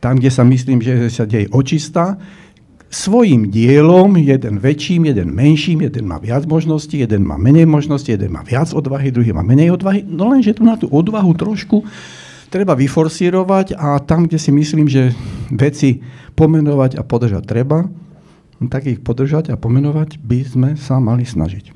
tam, 0.02 0.19
kde 0.19 0.32
sa 0.34 0.43
myslím, 0.43 0.84
že 0.84 1.08
sa 1.08 1.23
deje 1.23 1.47
očista, 1.54 2.19
svojim 2.94 3.50
dielom, 3.50 4.14
jeden 4.22 4.62
väčším, 4.62 5.10
jeden 5.10 5.34
menším, 5.34 5.90
jeden 5.90 6.06
má 6.06 6.22
viac 6.22 6.46
možností, 6.46 7.02
jeden 7.02 7.26
má 7.26 7.42
menej 7.42 7.66
možností, 7.66 8.14
jeden 8.14 8.30
má 8.30 8.46
viac 8.46 8.70
odvahy, 8.70 9.10
druhý 9.10 9.34
má 9.34 9.42
menej 9.42 9.74
odvahy. 9.74 10.06
No 10.06 10.30
lenže 10.30 10.54
tu 10.54 10.62
na 10.62 10.78
tú 10.78 10.86
odvahu 10.94 11.34
trošku 11.34 11.82
treba 12.54 12.78
vyforsírovať 12.78 13.74
a 13.74 13.98
tam, 13.98 14.30
kde 14.30 14.38
si 14.38 14.54
myslím, 14.54 14.86
že 14.86 15.18
veci 15.50 16.06
pomenovať 16.38 17.02
a 17.02 17.04
podržať 17.04 17.50
treba, 17.50 17.90
tak 18.70 18.86
ich 18.86 19.02
podržať 19.02 19.50
a 19.50 19.58
pomenovať 19.58 20.22
by 20.22 20.40
sme 20.46 20.70
sa 20.78 21.02
mali 21.02 21.26
snažiť. 21.26 21.74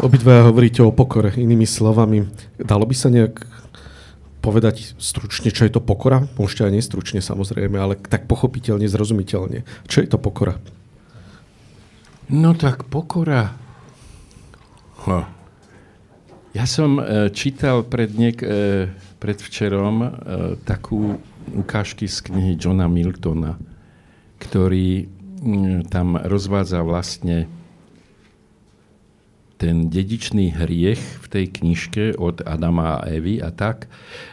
Obidva 0.00 0.48
hovoríte 0.48 0.84
o 0.84 0.92
pokore, 0.92 1.32
inými 1.32 1.64
slovami. 1.64 2.28
Dalo 2.60 2.84
by 2.84 2.92
sa 2.96 3.08
nejak 3.08 3.40
povedať 4.44 4.92
stručne, 5.00 5.48
čo 5.48 5.64
je 5.64 5.72
to 5.72 5.80
pokora? 5.80 6.28
Môžete 6.36 6.68
aj 6.68 6.76
nestručne 6.76 7.24
samozrejme, 7.24 7.80
ale 7.80 7.96
tak 7.96 8.28
pochopiteľne, 8.28 8.84
zrozumiteľne. 8.84 9.64
Čo 9.88 10.04
je 10.04 10.08
to 10.12 10.20
pokora? 10.20 10.60
No 12.28 12.52
tak 12.52 12.84
pokora. 12.92 13.56
Ho. 15.08 15.24
Ja 16.52 16.68
som 16.68 17.00
e, 17.00 17.32
čítal 17.32 17.88
pred, 17.88 18.12
niek- 18.12 18.44
e, 18.44 18.92
pred 19.16 19.40
včerom 19.40 19.96
e, 20.04 20.08
takú 20.62 21.18
ukážky 21.50 22.04
z 22.04 22.30
knihy 22.30 22.52
Johna 22.60 22.86
Miltona, 22.86 23.56
ktorý 24.38 25.08
m, 25.40 25.82
tam 25.88 26.20
rozvádza 26.20 26.84
vlastne 26.84 27.48
ten 29.56 29.88
dedičný 29.88 30.54
hriech 30.54 31.00
v 31.22 31.26
tej 31.30 31.46
knižke 31.50 32.04
od 32.18 32.42
Adama 32.42 33.00
a 33.00 33.06
Evy 33.06 33.38
a 33.38 33.54
tak, 33.54 33.86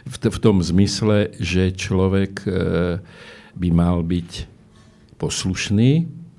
v, 0.04 0.14
v 0.18 0.38
tom 0.42 0.58
zmysle, 0.60 1.30
že 1.38 1.72
človek 1.72 2.32
e, 2.44 2.48
by 3.54 3.68
mal 3.70 4.02
byť 4.02 4.30
poslušný 5.20 5.90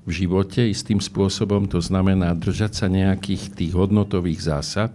v 0.04 0.10
živote 0.12 0.68
istým 0.68 1.00
spôsobom, 1.00 1.64
to 1.64 1.80
znamená 1.80 2.36
držať 2.36 2.84
sa 2.84 2.86
nejakých 2.92 3.56
tých 3.56 3.72
hodnotových 3.72 4.40
zásad, 4.44 4.92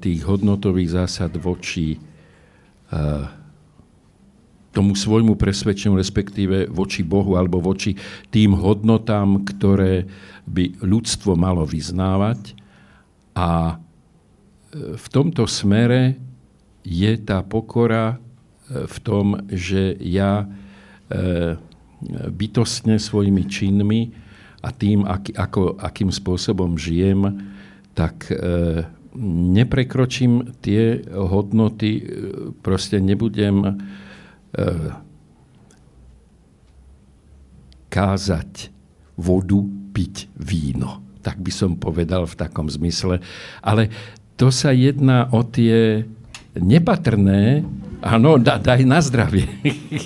tých 0.00 0.20
hodnotových 0.24 0.96
zásad 0.96 1.36
voči 1.36 2.00
tomu 4.76 4.92
svojmu 4.92 5.40
presvedčeniu, 5.40 5.96
respektíve 5.96 6.68
voči 6.68 7.00
Bohu 7.00 7.40
alebo 7.40 7.64
voči 7.64 7.96
tým 8.28 8.52
hodnotám, 8.52 9.40
ktoré 9.48 10.04
by 10.44 10.84
ľudstvo 10.84 11.32
malo 11.32 11.64
vyznávať. 11.64 12.52
A 13.32 13.72
e, 13.72 13.74
v 15.00 15.06
tomto 15.08 15.48
smere 15.48 16.20
je 16.84 17.12
tá 17.24 17.40
pokora 17.40 18.20
e, 18.68 18.84
v 18.84 18.96
tom, 19.00 19.48
že 19.48 19.96
ja 20.04 20.44
e, 20.44 21.56
bytostne 22.28 23.00
svojimi 23.00 23.48
činmi 23.48 24.12
a 24.60 24.68
tým, 24.76 25.08
ako, 25.08 25.80
akým 25.80 26.12
spôsobom 26.12 26.76
žijem, 26.76 27.48
tak 27.96 28.28
neprekročím 29.56 30.52
tie 30.60 31.00
hodnoty, 31.08 32.04
proste 32.60 33.00
nebudem 33.00 33.80
kázať 37.90 38.68
vodu, 39.16 39.60
piť 39.96 40.28
víno. 40.36 41.00
Tak 41.24 41.40
by 41.40 41.52
som 41.52 41.80
povedal 41.80 42.28
v 42.28 42.38
takom 42.38 42.68
zmysle. 42.68 43.24
Ale 43.64 43.88
to 44.36 44.52
sa 44.52 44.76
jedná 44.76 45.32
o 45.32 45.40
tie 45.40 46.04
nepatrné, 46.52 47.64
áno, 48.04 48.36
da, 48.36 48.60
daj 48.60 48.84
na 48.84 49.00
zdravie. 49.00 49.48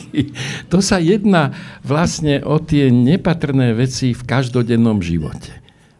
to 0.72 0.78
sa 0.78 1.02
jedná 1.02 1.50
vlastne 1.82 2.38
o 2.46 2.62
tie 2.62 2.94
nepatrné 2.94 3.74
veci 3.74 4.14
v 4.14 4.22
každodennom 4.22 5.02
živote. 5.02 5.50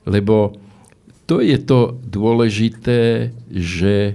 Lebo 0.06 0.54
to 1.26 1.42
je 1.42 1.58
to 1.58 1.98
dôležité, 2.06 3.30
že 3.50 3.94
eh, 4.10 4.14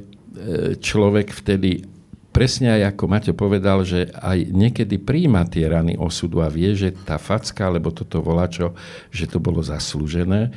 človek 0.79 1.31
vtedy 1.35 1.94
presne 2.36 2.76
aj 2.76 2.91
ako 2.91 3.04
Maťo 3.08 3.32
povedal, 3.32 3.88
že 3.88 4.12
aj 4.12 4.52
niekedy 4.52 5.00
príjma 5.00 5.48
tie 5.48 5.71
rany 5.71 5.95
osudu 5.95 6.43
a 6.43 6.52
vie, 6.52 6.76
že 6.76 6.91
tá 6.91 7.15
facka, 7.15 7.71
alebo 7.71 7.95
toto 7.95 8.19
volačo, 8.19 8.76
že 9.08 9.24
to 9.32 9.39
bolo 9.39 9.63
zaslúžené 9.63 10.52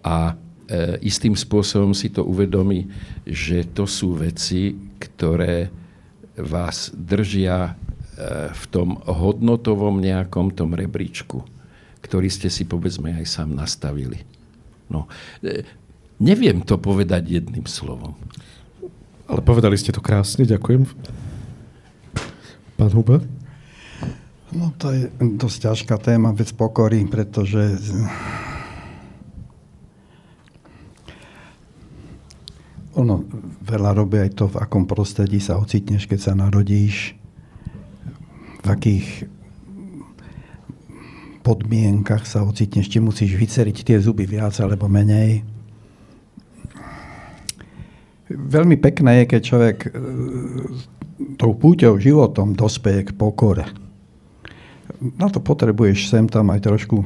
a 0.00 0.32
e, 0.32 1.04
istým 1.04 1.36
spôsobom 1.36 1.92
si 1.92 2.08
to 2.08 2.24
uvedomí, 2.24 2.88
že 3.28 3.68
to 3.76 3.84
sú 3.84 4.16
veci, 4.16 4.72
ktoré 4.96 5.68
vás 6.40 6.88
držia 6.96 7.68
e, 7.68 7.72
v 8.48 8.64
tom 8.72 8.96
hodnotovom 9.04 10.00
nejakom 10.00 10.56
tom 10.56 10.72
rebríčku, 10.72 11.44
ktorý 12.00 12.32
ste 12.32 12.48
si 12.48 12.64
povedzme 12.64 13.12
aj 13.20 13.28
sám 13.28 13.52
nastavili. 13.52 14.24
No, 14.88 15.12
e, 15.44 15.60
neviem 16.16 16.64
to 16.64 16.80
povedať 16.80 17.36
jedným 17.36 17.68
slovom. 17.68 18.16
Ale 19.30 19.40
povedali 19.44 19.78
ste 19.78 19.94
to 19.94 20.02
krásne, 20.02 20.42
ďakujem. 20.46 20.86
Pán 22.78 22.90
Huber? 22.90 23.22
No 24.52 24.74
to 24.76 24.92
je 24.92 25.08
dosť 25.18 25.72
ťažká 25.72 25.96
téma 25.96 26.34
vec 26.36 26.52
pokory, 26.52 27.08
pretože 27.08 27.80
ono 32.92 33.24
veľa 33.64 33.90
robí 33.96 34.20
aj 34.20 34.36
to, 34.36 34.44
v 34.52 34.60
akom 34.60 34.84
prostredí 34.84 35.40
sa 35.40 35.56
ocitneš, 35.56 36.04
keď 36.04 36.20
sa 36.20 36.32
narodíš, 36.36 37.16
v 38.62 38.66
akých 38.68 39.08
podmienkach 41.42 42.28
sa 42.28 42.46
ocitneš, 42.46 42.92
či 42.92 43.02
musíš 43.02 43.34
vyceriť 43.34 43.76
tie 43.82 43.96
zuby 43.98 44.28
viac 44.28 44.54
alebo 44.60 44.86
menej 44.86 45.42
veľmi 48.36 48.76
pekné 48.80 49.22
je, 49.22 49.24
keď 49.36 49.40
človek 49.40 49.76
e, 49.86 49.90
tou 51.36 51.52
púťou 51.54 51.96
životom 51.96 52.56
dospeje 52.56 53.10
k 53.10 53.16
pokore. 53.16 53.66
Na 55.18 55.26
to 55.30 55.42
potrebuješ 55.42 56.10
sem 56.10 56.26
tam 56.30 56.50
aj 56.54 56.62
trošku 56.62 57.02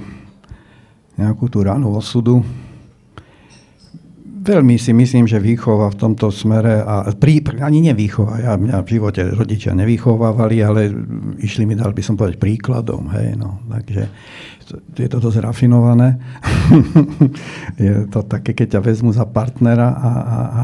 nejakú 1.16 1.48
tú 1.48 1.64
ranu 1.64 1.96
osudu. 1.96 2.44
Veľmi 4.46 4.78
si 4.78 4.94
myslím, 4.94 5.26
že 5.26 5.42
výchova 5.42 5.90
v 5.90 5.98
tomto 5.98 6.30
smere, 6.30 6.78
a 6.78 7.10
prí, 7.18 7.42
ani 7.58 7.82
nevýchova, 7.90 8.46
ja 8.46 8.54
mňa 8.54 8.78
v 8.86 8.92
živote 8.94 9.22
rodičia 9.34 9.74
nevychovávali, 9.74 10.62
ale 10.62 10.86
išli 11.42 11.66
mi, 11.66 11.74
dal 11.74 11.90
by 11.90 12.02
som 12.04 12.14
povedať, 12.14 12.38
príkladom. 12.38 13.10
Hej, 13.10 13.34
no. 13.42 13.58
Takže 13.66 14.06
je 14.94 15.08
to 15.10 15.18
dosť 15.18 15.42
rafinované. 15.42 16.22
je 17.82 18.06
to 18.06 18.22
také, 18.22 18.54
keď 18.54 18.78
ťa 18.78 18.80
vezmu 18.86 19.10
za 19.10 19.26
partnera 19.26 19.90
a, 19.90 20.10
a, 20.14 20.38
a 20.46 20.62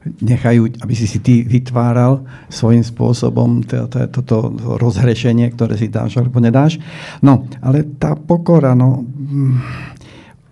nechajú, 0.00 0.72
aby 0.80 0.94
si 0.96 1.04
si 1.04 1.20
ty 1.20 1.44
vytváral 1.44 2.24
svojím 2.48 2.80
spôsobom 2.80 3.64
toto 4.08 4.48
rozhrešenie, 4.80 5.52
ktoré 5.52 5.76
si 5.76 5.92
dáš 5.92 6.16
alebo 6.16 6.40
nedáš. 6.40 6.80
No, 7.20 7.44
ale 7.60 7.84
tá 8.00 8.16
pokora, 8.16 8.72
no, 8.72 9.04
mm, 9.04 9.54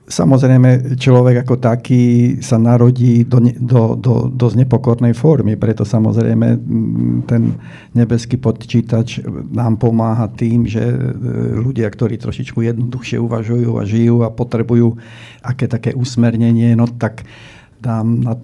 samozrejme 0.08 1.00
človek 1.00 1.44
ako 1.44 1.54
taký 1.60 2.36
sa 2.44 2.60
narodí 2.60 3.24
do, 3.24 3.40
do, 3.40 3.96
do 3.96 4.12
dosť 4.28 4.56
nepokornej 4.64 5.16
formy, 5.16 5.56
preto 5.56 5.84
samozrejme 5.84 6.46
mm, 6.60 7.16
ten 7.24 7.56
nebeský 7.96 8.36
podčítač 8.36 9.24
nám 9.52 9.80
pomáha 9.80 10.28
tým, 10.28 10.68
že 10.68 10.84
e, 10.84 10.96
ľudia, 11.56 11.88
ktorí 11.88 12.20
trošičku 12.20 12.64
jednoduchšie 12.68 13.16
uvažujú 13.16 13.70
a 13.80 13.82
žijú 13.88 14.16
a 14.24 14.32
potrebujú 14.32 14.96
aké 15.40 15.64
také 15.64 15.96
usmernenie, 15.96 16.76
no 16.76 16.84
tak 16.84 17.24
dám 17.78 18.20
nad 18.26 18.42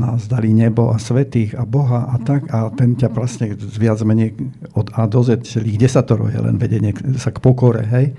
nás 0.00 0.24
dali 0.24 0.56
nebo 0.56 0.88
a 0.88 0.96
svetých 0.96 1.52
a 1.52 1.68
Boha 1.68 2.08
a 2.08 2.16
tak 2.16 2.48
a 2.48 2.72
ten 2.72 2.96
ťa 2.96 3.12
vlastne 3.12 3.52
viac 3.56 4.00
menej 4.00 4.32
od 4.72 4.88
A 4.96 5.04
do 5.04 5.20
Z 5.20 5.44
celých 5.44 5.88
desatoro 5.88 6.32
je 6.32 6.40
len 6.40 6.56
vedenie 6.56 6.96
sa 7.20 7.28
k 7.28 7.42
pokore, 7.44 7.84
hej. 7.84 8.16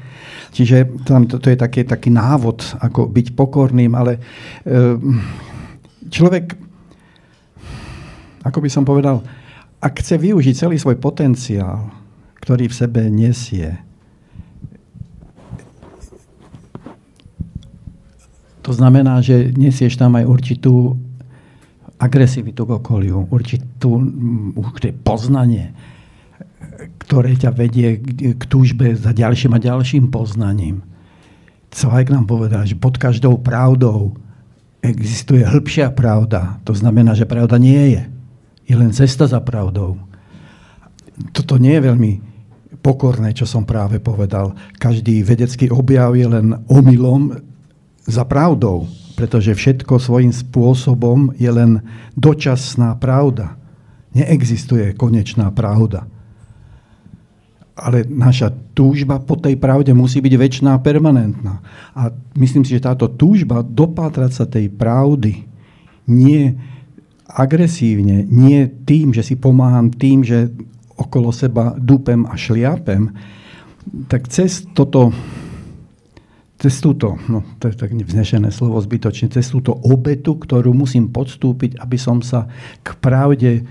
Čiže 0.53 1.05
tam 1.09 1.25
to, 1.25 1.41
to 1.41 1.49
je 1.49 1.57
taký, 1.57 1.81
taký 1.83 2.13
návod, 2.13 2.77
ako 2.77 3.09
byť 3.09 3.27
pokorným, 3.33 3.97
ale 3.97 4.21
e, 4.61 4.97
človek, 6.13 6.53
ako 8.45 8.59
by 8.61 8.69
som 8.69 8.85
povedal, 8.85 9.25
ak 9.81 9.97
chce 9.97 10.21
využiť 10.21 10.53
celý 10.53 10.77
svoj 10.77 11.01
potenciál, 11.01 11.89
ktorý 12.37 12.69
v 12.69 12.77
sebe 12.77 13.01
nesie, 13.09 13.81
To 18.61 18.71
znamená, 18.71 19.25
že 19.25 19.49
nesieš 19.57 19.97
tam 19.97 20.13
aj 20.17 20.25
určitú 20.29 20.97
agresivitu 22.01 22.65
k 22.65 22.71
okoliu, 22.81 23.29
určitú 23.29 24.01
určité 24.57 24.89
poznanie, 24.93 25.73
ktoré 27.05 27.37
ťa 27.37 27.51
vedie 27.53 28.01
k 28.37 28.43
túžbe 28.49 28.97
za 28.97 29.13
ďalším 29.13 29.53
a 29.53 29.59
ďalším 29.61 30.09
poznaním. 30.09 30.81
Cvajk 31.71 32.09
nám 32.09 32.25
povedal, 32.25 32.65
že 32.65 32.75
pod 32.77 32.97
každou 32.97 33.37
pravdou 33.37 34.17
existuje 34.81 35.45
hĺbšia 35.45 35.93
pravda. 35.93 36.57
To 36.65 36.73
znamená, 36.73 37.13
že 37.13 37.29
pravda 37.29 37.61
nie 37.61 37.97
je. 37.97 38.03
Je 38.65 38.75
len 38.75 38.89
cesta 38.91 39.29
za 39.29 39.37
pravdou. 39.39 40.01
Toto 41.37 41.61
nie 41.61 41.77
je 41.77 41.85
veľmi 41.85 42.11
pokorné, 42.81 43.37
čo 43.37 43.45
som 43.45 43.61
práve 43.61 44.01
povedal. 44.01 44.57
Každý 44.81 45.21
vedecký 45.21 45.69
objav 45.69 46.17
je 46.17 46.27
len 46.27 46.57
omylom 46.65 47.50
za 48.05 48.23
pravdou, 48.25 48.89
pretože 49.13 49.53
všetko 49.53 50.01
svojím 50.01 50.33
spôsobom 50.33 51.35
je 51.37 51.51
len 51.51 51.85
dočasná 52.17 52.97
pravda. 52.97 53.57
Neexistuje 54.17 54.97
konečná 54.97 55.53
pravda. 55.53 56.09
Ale 57.77 58.03
naša 58.05 58.51
túžba 58.75 59.17
po 59.21 59.39
tej 59.39 59.57
pravde 59.57 59.95
musí 59.95 60.19
byť 60.19 60.33
väčšiná 60.37 60.71
a 60.75 60.83
permanentná. 60.83 61.63
A 61.95 62.11
myslím 62.37 62.67
si, 62.67 62.75
že 62.77 62.83
táto 62.83 63.09
túžba 63.09 63.63
dopátrať 63.63 64.31
sa 64.33 64.45
tej 64.45 64.69
pravdy 64.69 65.47
nie 66.11 66.57
agresívne, 67.31 68.27
nie 68.27 68.67
tým, 68.67 69.15
že 69.15 69.23
si 69.23 69.39
pomáham 69.39 69.87
tým, 69.87 70.21
že 70.21 70.51
okolo 70.99 71.31
seba 71.31 71.73
dúpem 71.79 72.27
a 72.27 72.35
šliapem, 72.35 73.09
tak 74.11 74.27
cez 74.29 74.67
toto 74.75 75.15
cez 76.61 76.77
túto, 76.77 77.17
no 77.25 77.41
to 77.57 77.73
je 77.73 77.75
tak 77.75 77.89
vznešené 77.89 78.53
slovo 78.53 78.77
zbytočne, 78.77 79.33
cez 79.33 79.49
túto 79.49 79.73
obetu, 79.73 80.37
ktorú 80.37 80.77
musím 80.77 81.09
podstúpiť, 81.09 81.81
aby 81.81 81.97
som 81.97 82.21
sa 82.21 82.45
k 82.85 82.93
pravde 83.01 83.65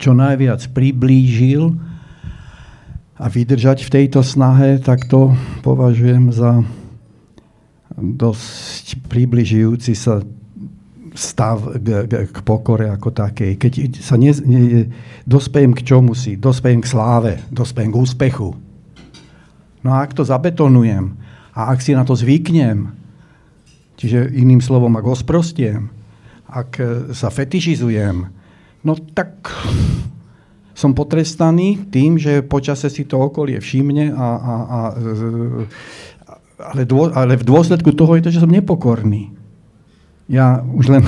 čo 0.00 0.16
najviac 0.16 0.64
priblížil 0.72 1.76
a 3.20 3.24
vydržať 3.28 3.84
v 3.84 3.92
tejto 3.92 4.24
snahe, 4.24 4.80
tak 4.80 5.12
to 5.12 5.36
považujem 5.60 6.32
za 6.32 6.64
dosť 8.00 9.04
približujúci 9.12 9.92
sa 9.92 10.24
stav 11.12 11.76
k, 11.76 12.08
k, 12.08 12.12
k 12.32 12.38
pokore 12.40 12.88
ako 12.88 13.12
takej. 13.12 13.60
Keď 13.60 13.72
sa 14.00 14.16
ne, 14.16 14.32
ne, 14.32 14.88
dospejem 15.28 15.76
k 15.76 15.84
čomu 15.84 16.16
si, 16.16 16.40
dospejem 16.40 16.80
k 16.80 16.88
sláve, 16.88 17.32
dospejem 17.52 17.92
k 17.92 18.00
úspechu. 18.00 18.56
No 19.84 19.88
a 19.92 20.00
ak 20.00 20.16
to 20.16 20.24
zabetonujem 20.24 21.28
a 21.54 21.74
ak 21.74 21.82
si 21.82 21.94
na 21.96 22.06
to 22.06 22.14
zvyknem, 22.14 22.94
čiže 23.98 24.30
iným 24.32 24.62
slovom, 24.62 24.94
ak 24.96 25.04
ho 25.06 25.16
sprostiem, 25.16 25.90
ak 26.50 26.80
sa 27.14 27.30
fetišizujem, 27.30 28.26
no 28.82 28.92
tak 29.14 29.50
som 30.74 30.96
potrestaný 30.96 31.92
tým, 31.92 32.16
že 32.16 32.40
počase 32.40 32.88
si 32.88 33.04
to 33.04 33.20
okolie 33.20 33.60
všimne, 33.60 34.16
a, 34.16 34.28
a, 34.40 34.54
a, 34.64 34.80
ale, 36.72 36.82
dô, 36.88 37.12
ale 37.12 37.36
v 37.36 37.44
dôsledku 37.44 37.92
toho 37.92 38.16
je 38.16 38.24
to, 38.24 38.32
že 38.32 38.42
som 38.42 38.48
nepokorný. 38.48 39.28
Ja 40.30 40.64
už 40.64 40.88
len, 40.88 41.02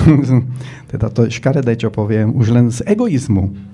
teda 0.93 1.09
to 1.09 1.25
je 1.25 1.33
škaredé, 1.33 1.73
čo 1.73 1.89
poviem, 1.89 2.37
už 2.37 2.53
len 2.53 2.69
z 2.69 2.85
egoizmu 2.85 3.73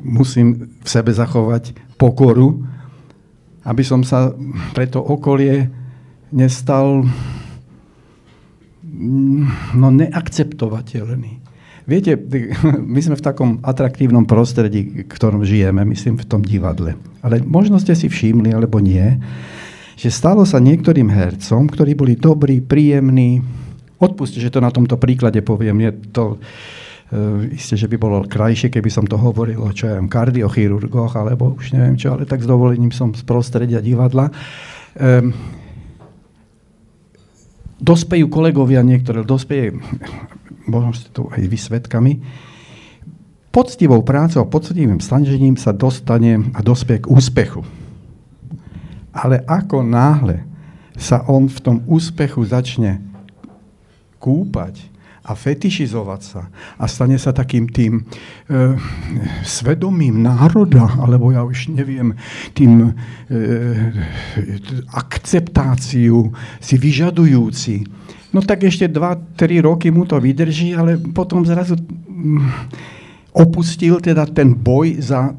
musím 0.00 0.76
v 0.80 0.88
sebe 0.88 1.12
zachovať 1.12 1.76
pokoru, 2.00 2.64
aby 3.64 3.82
som 3.84 4.00
sa 4.00 4.32
pre 4.72 4.88
to 4.88 5.00
okolie 5.00 5.68
nestal 6.32 7.04
no, 9.74 9.88
neakceptovateľný. 9.90 11.40
Viete, 11.88 12.14
my 12.94 13.00
sme 13.02 13.16
v 13.18 13.26
takom 13.26 13.50
atraktívnom 13.66 14.24
prostredí, 14.24 15.04
v 15.04 15.10
ktorom 15.10 15.42
žijeme, 15.42 15.82
myslím 15.88 16.20
v 16.20 16.28
tom 16.28 16.40
divadle. 16.44 16.94
Ale 17.20 17.42
možno 17.42 17.82
ste 17.82 17.98
si 17.98 18.06
všimli, 18.06 18.54
alebo 18.54 18.78
nie, 18.78 19.18
že 20.00 20.08
stalo 20.08 20.48
sa 20.48 20.62
niektorým 20.62 21.12
hercom, 21.12 21.68
ktorí 21.68 21.92
boli 21.92 22.16
dobrí, 22.16 22.64
príjemní. 22.64 23.44
Odpuste, 24.00 24.40
že 24.40 24.48
to 24.48 24.64
na 24.64 24.72
tomto 24.72 24.96
príklade 24.96 25.44
poviem. 25.44 25.76
Je 25.84 25.90
to, 26.08 26.40
isté, 27.50 27.74
že 27.74 27.90
by 27.90 27.96
bolo 27.98 28.22
krajšie, 28.22 28.70
keby 28.70 28.86
som 28.86 29.02
to 29.02 29.18
hovoril 29.18 29.66
o 29.66 29.74
čo 29.74 29.90
ja 29.90 29.98
viem, 29.98 30.06
kardiochirurgoch, 30.06 31.18
alebo 31.18 31.58
už 31.58 31.74
neviem 31.74 31.98
čo, 31.98 32.14
ale 32.14 32.22
tak 32.22 32.42
s 32.42 32.46
dovolením 32.46 32.94
som 32.94 33.10
z 33.10 33.26
prostredia 33.26 33.82
divadla. 33.82 34.30
Um, 34.94 35.34
dospejú 37.82 38.30
kolegovia 38.30 38.86
niektoré, 38.86 39.26
dospeje 39.26 39.74
možno 40.70 40.94
ste 40.94 41.10
tu 41.10 41.26
aj 41.26 41.42
vy 41.42 41.58
svetkami, 41.58 42.12
poctivou 43.50 44.06
prácou 44.06 44.46
poctivým 44.46 45.02
snažením 45.02 45.58
sa 45.58 45.74
dostane 45.74 46.54
a 46.54 46.62
dospie 46.62 47.02
k 47.02 47.10
úspechu. 47.10 47.66
Ale 49.10 49.42
ako 49.50 49.82
náhle 49.82 50.46
sa 50.94 51.26
on 51.26 51.50
v 51.50 51.58
tom 51.58 51.76
úspechu 51.90 52.46
začne 52.46 53.02
kúpať 54.22 54.78
a 55.30 55.38
fetišizovať 55.38 56.20
sa 56.26 56.50
a 56.74 56.84
stane 56.90 57.14
sa 57.14 57.30
takým 57.30 57.70
tým 57.70 58.02
e, 58.02 58.02
svedomím 59.46 60.18
národa, 60.18 60.98
alebo 60.98 61.30
ja 61.30 61.46
už 61.46 61.70
neviem, 61.70 62.18
tým 62.58 62.90
e, 62.90 62.90
akceptáciu 64.90 66.34
si 66.58 66.74
vyžadujúci, 66.74 68.02
No 68.30 68.38
tak 68.46 68.62
ešte 68.62 68.86
2-3 68.86 69.58
roky 69.66 69.90
mu 69.90 70.06
to 70.06 70.14
vydrží, 70.14 70.70
ale 70.78 70.94
potom 70.94 71.42
zrazu 71.42 71.74
mm, 71.74 72.46
opustil 73.34 73.98
teda 73.98 74.22
ten 74.30 74.54
boj 74.54 75.02
za 75.02 75.34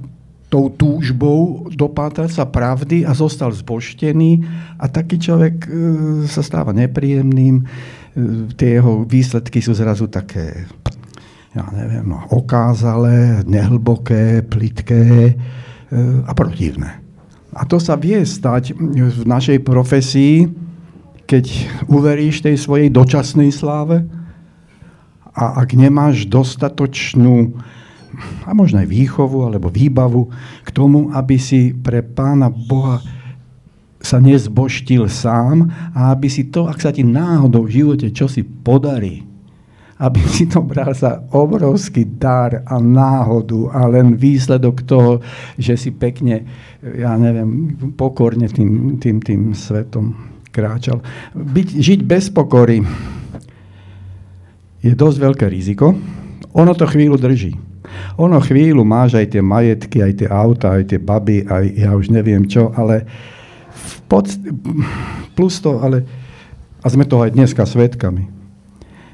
tou 0.51 0.67
túžbou 0.67 1.71
dopátrať 1.71 2.35
sa 2.35 2.43
pravdy 2.43 3.07
a 3.07 3.15
zostal 3.15 3.55
zboštený 3.55 4.43
a 4.75 4.91
taký 4.91 5.15
človek 5.15 5.55
e, 5.63 5.69
sa 6.27 6.43
stáva 6.43 6.75
nepríjemným. 6.75 7.63
Tie 8.59 8.69
jeho 8.79 9.07
výsledky 9.07 9.63
sú 9.63 9.71
zrazu 9.71 10.11
také, 10.11 10.67
ja 11.55 11.63
neviem, 11.71 12.03
no, 12.03 12.19
okázalé, 12.27 13.47
nehlboké, 13.47 14.43
plitké 14.43 15.31
e, 15.31 15.33
a 16.27 16.31
protivné. 16.35 16.99
A 17.51 17.67
to 17.67 17.79
sa 17.79 17.99
vie 17.99 18.19
stať 18.23 18.75
v 18.75 19.23
našej 19.27 19.63
profesii, 19.63 20.47
keď 21.27 21.45
uveríš 21.87 22.43
tej 22.43 22.59
svojej 22.59 22.91
dočasnej 22.91 23.51
sláve 23.55 24.03
a 25.31 25.63
ak 25.63 25.75
nemáš 25.75 26.27
dostatočnú 26.27 27.55
a 28.43 28.51
možno 28.51 28.83
aj 28.83 28.91
výchovu 28.91 29.47
alebo 29.47 29.71
výbavu 29.71 30.27
k 30.67 30.69
tomu, 30.75 31.07
aby 31.15 31.39
si 31.39 31.71
pre 31.71 32.03
Pána 32.03 32.51
Boha 32.51 32.99
sa 34.01 34.17
nezboštil 34.17 35.05
sám 35.07 35.69
a 35.93 36.11
aby 36.11 36.27
si 36.27 36.49
to, 36.49 36.65
ak 36.65 36.81
sa 36.81 36.89
ti 36.89 37.05
náhodou 37.05 37.69
v 37.69 37.81
živote 37.81 38.09
čosi 38.09 38.41
podarí, 38.41 39.21
aby 40.01 40.17
si 40.25 40.49
to 40.49 40.65
bral 40.65 40.89
za 40.97 41.21
obrovský 41.29 42.17
dar 42.17 42.65
a 42.65 42.81
náhodu 42.81 43.69
a 43.69 43.85
len 43.85 44.17
výsledok 44.17 44.81
toho, 44.89 45.21
že 45.61 45.77
si 45.77 45.93
pekne, 45.93 46.49
ja 46.81 47.13
neviem, 47.21 47.77
pokorne 47.93 48.49
tým, 48.49 48.97
tým, 48.97 49.21
tým 49.21 49.53
svetom 49.53 50.17
kráčal. 50.49 51.05
Byť, 51.37 51.67
žiť 51.77 51.99
bez 52.01 52.33
pokory 52.33 52.81
je 54.81 54.91
dosť 54.97 55.17
veľké 55.21 55.45
riziko. 55.45 55.93
Ono 56.57 56.73
to 56.73 56.89
chvíľu 56.89 57.21
drží. 57.21 57.53
Ono 58.17 58.41
chvíľu 58.41 58.81
máš 58.81 59.21
aj 59.21 59.37
tie 59.37 59.43
majetky, 59.45 60.01
aj 60.01 60.13
tie 60.17 60.29
auta, 60.33 60.81
aj 60.81 60.83
tie 60.89 60.99
baby, 60.99 61.45
aj 61.45 61.65
ja 61.77 61.91
už 61.93 62.09
neviem 62.09 62.49
čo, 62.49 62.73
ale 62.73 63.05
v 63.71 63.93
pod, 64.05 64.27
plus 65.33 65.57
to, 65.63 65.79
ale 65.79 66.03
a 66.81 66.87
sme 66.89 67.05
toho 67.05 67.25
aj 67.25 67.37
dneska 67.37 67.63
svetkami, 67.63 68.27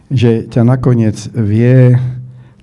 že 0.08 0.48
ťa 0.48 0.64
nakoniec 0.64 1.18
vie 1.36 2.00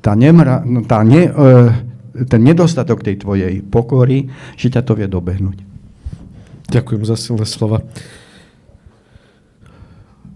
tá, 0.01 0.13
nemra, 0.13 0.61
no 0.65 0.85
tá 0.85 1.01
ne, 1.05 1.29
e, 1.29 2.25
ten 2.29 2.41
nedostatok 2.41 3.05
tej 3.05 3.25
tvojej 3.25 3.65
pokory, 3.65 4.29
že 4.57 4.73
ťa 4.73 4.85
to 4.85 4.93
vie 4.97 5.09
dobehnúť. 5.09 5.65
Ďakujem 6.73 7.03
za 7.05 7.17
silné 7.17 7.45
slova. 7.45 7.85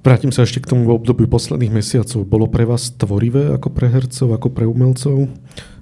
Vrátim 0.04 0.32
sa 0.32 0.44
ešte 0.44 0.64
k 0.64 0.72
tomu 0.72 0.88
obdobiu 0.88 1.28
posledných 1.28 1.68
mesiacov. 1.68 2.24
Bolo 2.24 2.48
pre 2.48 2.64
vás 2.64 2.88
tvorivé 2.96 3.52
ako 3.52 3.68
pre 3.68 3.92
hercov, 3.92 4.32
ako 4.32 4.48
pre 4.48 4.64
umelcov? 4.64 5.28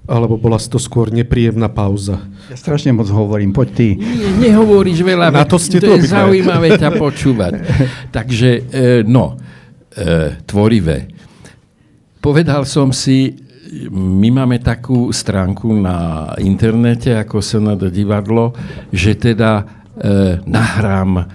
Alebo 0.06 0.38
bola 0.38 0.54
to 0.62 0.78
skôr 0.78 1.10
nepríjemná 1.10 1.66
pauza? 1.66 2.22
Ja 2.46 2.54
strašne 2.54 2.94
moc 2.94 3.10
hovorím, 3.10 3.50
poď 3.50 3.68
ty. 3.74 3.88
Nie, 3.98 4.54
nehovoríš 4.54 5.02
veľa, 5.02 5.34
Na 5.34 5.42
to, 5.42 5.58
ste 5.58 5.82
to 5.82 5.98
je 5.98 6.06
zaujímavé 6.06 6.78
ťa 6.78 6.94
počúvať. 6.94 7.52
Takže, 8.16 8.50
e, 8.70 8.84
no, 9.02 9.34
e, 9.90 10.38
tvorivé. 10.46 11.10
Povedal 12.22 12.62
som 12.62 12.94
si, 12.94 13.34
my 13.90 14.30
máme 14.30 14.62
takú 14.62 15.10
stránku 15.10 15.74
na 15.74 16.30
internete, 16.38 17.10
ako 17.10 17.42
sa 17.42 17.58
na 17.58 17.74
divadlo, 17.74 18.54
že 18.94 19.18
teda 19.18 19.66
e, 19.98 20.38
nahrám 20.46 21.26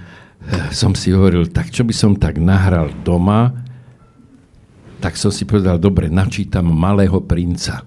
som 0.72 0.96
si 0.98 1.14
hovoril, 1.14 1.52
tak 1.52 1.70
čo 1.70 1.84
by 1.86 1.94
som 1.94 2.16
tak 2.18 2.42
nahral 2.42 2.90
doma, 3.06 3.52
tak 5.02 5.18
som 5.18 5.34
si 5.34 5.50
povedal, 5.50 5.82
dobre, 5.82 6.08
načítam 6.08 6.70
Malého 6.70 7.22
princa. 7.26 7.82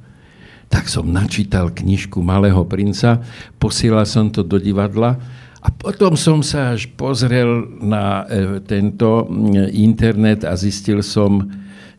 Tak 0.68 0.90
som 0.90 1.06
načítal 1.06 1.70
knižku 1.70 2.20
Malého 2.20 2.62
princa, 2.66 3.22
posielal 3.56 4.04
som 4.08 4.28
to 4.28 4.42
do 4.42 4.58
divadla 4.58 5.20
a 5.64 5.72
potom 5.72 6.12
som 6.12 6.44
sa 6.44 6.76
až 6.76 6.92
pozrel 6.92 7.64
na 7.80 8.28
e, 8.28 8.60
tento 8.60 9.24
internet 9.72 10.44
a 10.44 10.52
zistil 10.60 11.00
som, 11.00 11.40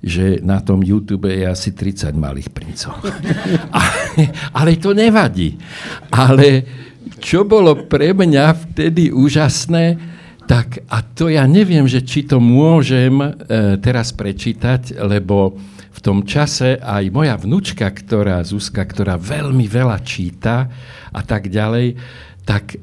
že 0.06 0.38
na 0.46 0.62
tom 0.62 0.86
YouTube 0.86 1.26
je 1.26 1.50
asi 1.50 1.74
30 1.74 2.14
malých 2.14 2.54
princov. 2.54 2.94
A, 3.74 3.82
ale 4.54 4.78
to 4.78 4.94
nevadí. 4.94 5.58
Ale 6.14 6.62
čo 7.18 7.42
bolo 7.42 7.90
pre 7.90 8.14
mňa 8.14 8.46
vtedy 8.54 9.10
úžasné, 9.10 9.98
tak 10.46 10.86
a 10.86 11.02
to 11.02 11.34
ja 11.34 11.50
neviem, 11.50 11.90
že 11.90 12.06
či 12.06 12.22
to 12.22 12.38
môžem 12.38 13.18
e, 13.18 13.30
teraz 13.82 14.14
prečítať, 14.14 15.02
lebo 15.02 15.58
v 15.96 16.00
tom 16.04 16.28
čase 16.28 16.76
aj 16.84 17.08
moja 17.08 17.40
vnúčka, 17.40 17.88
ktorá, 17.88 18.44
Zuzka, 18.44 18.84
ktorá 18.84 19.16
veľmi 19.16 19.64
veľa 19.64 20.04
číta 20.04 20.68
a 21.16 21.22
tak 21.24 21.48
ďalej, 21.48 21.96
tak 22.44 22.76
e, 22.76 22.78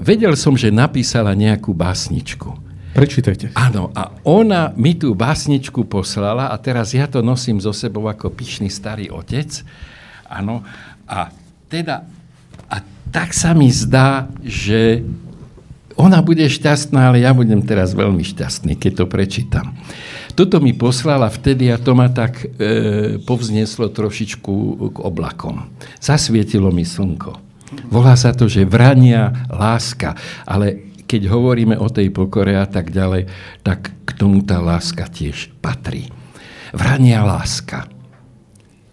vedel 0.00 0.32
som, 0.32 0.56
že 0.56 0.72
napísala 0.72 1.36
nejakú 1.36 1.76
básničku. 1.76 2.64
Prečítajte. 2.94 3.52
Áno, 3.58 3.90
a 3.92 4.14
ona 4.22 4.70
mi 4.78 4.94
tú 4.94 5.12
básničku 5.18 5.84
poslala 5.90 6.54
a 6.54 6.56
teraz 6.62 6.94
ja 6.94 7.10
to 7.10 7.20
nosím 7.20 7.58
so 7.58 7.74
sebou 7.74 8.06
ako 8.06 8.30
pyšný 8.30 8.70
starý 8.70 9.10
otec. 9.10 9.50
Áno, 10.30 10.62
a 11.04 11.28
teda, 11.66 12.06
a 12.70 12.76
tak 13.10 13.34
sa 13.34 13.50
mi 13.50 13.66
zdá, 13.68 14.30
že 14.46 15.02
ona 15.98 16.22
bude 16.22 16.46
šťastná, 16.46 17.10
ale 17.10 17.26
ja 17.26 17.34
budem 17.34 17.62
teraz 17.62 17.94
veľmi 17.94 18.22
šťastný, 18.22 18.78
keď 18.78 18.92
to 19.02 19.04
prečítam. 19.10 19.74
Toto 20.34 20.58
mi 20.58 20.74
poslala 20.74 21.30
vtedy 21.30 21.70
a 21.70 21.78
to 21.78 21.94
ma 21.94 22.10
tak 22.10 22.42
e, 22.42 22.46
povzneslo 23.22 23.86
trošičku 23.94 24.54
k 24.90 24.96
oblakom. 24.98 25.70
Zasvietilo 26.02 26.74
mi 26.74 26.82
slnko. 26.82 27.38
Volá 27.90 28.18
sa 28.18 28.34
to, 28.34 28.50
že 28.50 28.66
vrania 28.66 29.46
láska, 29.46 30.18
ale 30.42 30.94
keď 31.06 31.30
hovoríme 31.30 31.78
o 31.78 31.86
tej 31.86 32.10
pokore 32.10 32.58
a 32.58 32.66
tak 32.66 32.90
ďalej, 32.90 33.30
tak 33.62 33.94
k 34.02 34.10
tomu 34.18 34.42
tá 34.42 34.58
láska 34.58 35.06
tiež 35.06 35.54
patrí. 35.62 36.10
Vrania 36.74 37.22
láska. 37.22 37.86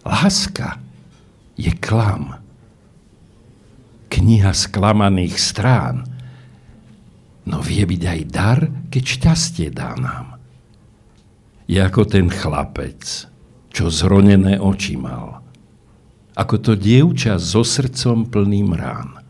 Láska 0.06 0.78
je 1.58 1.74
klam. 1.74 2.38
Kniha 4.14 4.54
sklamaných 4.54 5.36
strán. 5.42 6.06
No 7.50 7.66
vie 7.66 7.82
byť 7.82 8.04
aj 8.06 8.22
dar, 8.30 8.60
keď 8.94 9.04
šťastie 9.04 9.74
dá 9.74 9.98
nám. 9.98 10.31
Je 11.72 11.80
ako 11.80 12.04
ten 12.04 12.28
chlapec, 12.28 13.32
čo 13.72 13.88
zronené 13.88 14.60
oči 14.60 15.00
mal. 15.00 15.40
Ako 16.36 16.60
to 16.60 16.76
dievča 16.76 17.40
so 17.40 17.64
srdcom 17.64 18.28
plným 18.28 18.76
rán. 18.76 19.24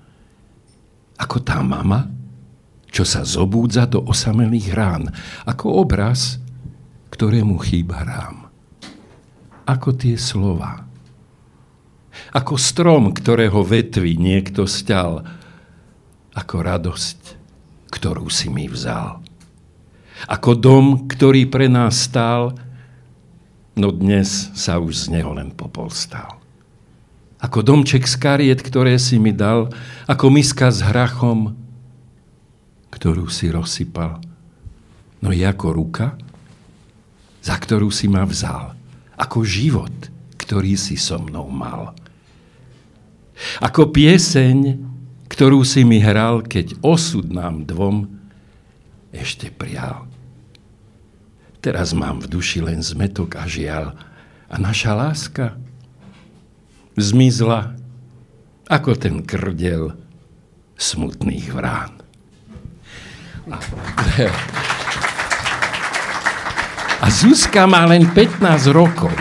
Ako 1.22 1.38
tá 1.46 1.62
mama, 1.62 2.10
čo 2.90 3.06
sa 3.06 3.22
zobúdza 3.22 3.86
do 3.86 4.02
osamelých 4.02 4.74
rán. 4.74 5.14
Ako 5.46 5.86
obraz, 5.86 6.42
ktorému 7.14 7.62
chýba 7.62 8.02
rám. 8.02 8.50
Ako 9.70 9.94
tie 9.94 10.18
slova. 10.18 10.90
Ako 12.34 12.58
strom, 12.58 13.14
ktorého 13.14 13.62
vetvy 13.62 14.18
niekto 14.18 14.66
sťal. 14.66 15.22
Ako 16.34 16.56
radosť, 16.58 17.20
ktorú 17.94 18.34
si 18.34 18.50
mi 18.50 18.66
vzal. 18.66 19.22
Ako 20.30 20.54
dom, 20.54 21.08
ktorý 21.10 21.50
pre 21.50 21.66
nás 21.72 22.06
stál, 22.06 22.54
no 23.74 23.90
dnes 23.90 24.52
sa 24.54 24.78
už 24.78 25.08
z 25.08 25.18
neho 25.18 25.32
len 25.34 25.50
popol 25.56 25.90
stal. 25.90 26.42
Ako 27.42 27.66
domček 27.66 28.06
z 28.06 28.16
kariet, 28.22 28.62
ktoré 28.62 29.02
si 29.02 29.18
mi 29.18 29.34
dal, 29.34 29.74
ako 30.06 30.30
miska 30.30 30.70
s 30.70 30.86
hrachom, 30.86 31.58
ktorú 32.94 33.26
si 33.34 33.50
rozsypal. 33.50 34.22
No 35.26 35.34
je 35.34 35.42
ako 35.42 35.74
ruka, 35.74 36.14
za 37.42 37.58
ktorú 37.58 37.90
si 37.90 38.06
ma 38.06 38.28
vzal. 38.30 38.78
Ako 39.18 39.42
život, 39.42 39.94
ktorý 40.38 40.78
si 40.78 41.02
so 41.02 41.18
mnou 41.18 41.50
mal. 41.50 41.98
Ako 43.58 43.90
pieseň, 43.90 44.78
ktorú 45.32 45.66
si 45.66 45.82
mi 45.82 45.98
hral, 45.98 46.46
keď 46.46 46.78
osud 46.86 47.32
nám 47.34 47.66
dvom 47.66 48.06
ešte 49.10 49.50
prial. 49.50 50.11
Teraz 51.62 51.94
mám 51.94 52.26
v 52.26 52.28
duši 52.28 52.66
len 52.66 52.82
zmetok 52.82 53.38
a 53.38 53.46
žial. 53.46 53.94
A 54.50 54.56
naša 54.58 54.98
láska 54.98 55.54
zmizla 56.98 57.78
ako 58.66 58.98
ten 58.98 59.22
krdel 59.22 59.94
smutných 60.74 61.54
vrán. 61.54 62.02
A, 63.46 63.58
a 66.98 67.08
Zuzka 67.14 67.70
má 67.70 67.86
len 67.86 68.10
15 68.10 68.42
rokov. 68.74 69.14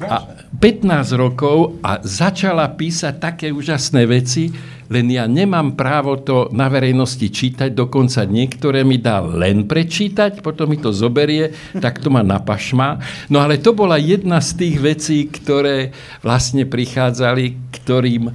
A 0.00 0.40
15 0.56 1.12
rokov 1.20 1.76
a 1.84 2.00
začala 2.00 2.68
písať 2.72 3.14
také 3.20 3.46
úžasné 3.52 4.08
veci, 4.08 4.48
len 4.90 5.06
ja 5.06 5.30
nemám 5.30 5.78
právo 5.78 6.18
to 6.18 6.50
na 6.50 6.66
verejnosti 6.66 7.30
čítať, 7.30 7.70
dokonca 7.70 8.26
niektoré 8.26 8.82
mi 8.82 8.98
dá 8.98 9.22
len 9.22 9.70
prečítať, 9.70 10.42
potom 10.42 10.66
mi 10.66 10.82
to 10.82 10.90
zoberie, 10.90 11.54
tak 11.78 12.02
to 12.02 12.10
ma 12.10 12.26
napašma. 12.26 12.98
No 13.30 13.38
ale 13.38 13.62
to 13.62 13.70
bola 13.70 14.02
jedna 14.02 14.42
z 14.42 14.50
tých 14.58 14.76
vecí, 14.82 15.18
ktoré 15.30 15.94
vlastne 16.26 16.66
prichádzali, 16.66 17.70
ktorým... 17.70 18.28
E, 18.28 18.32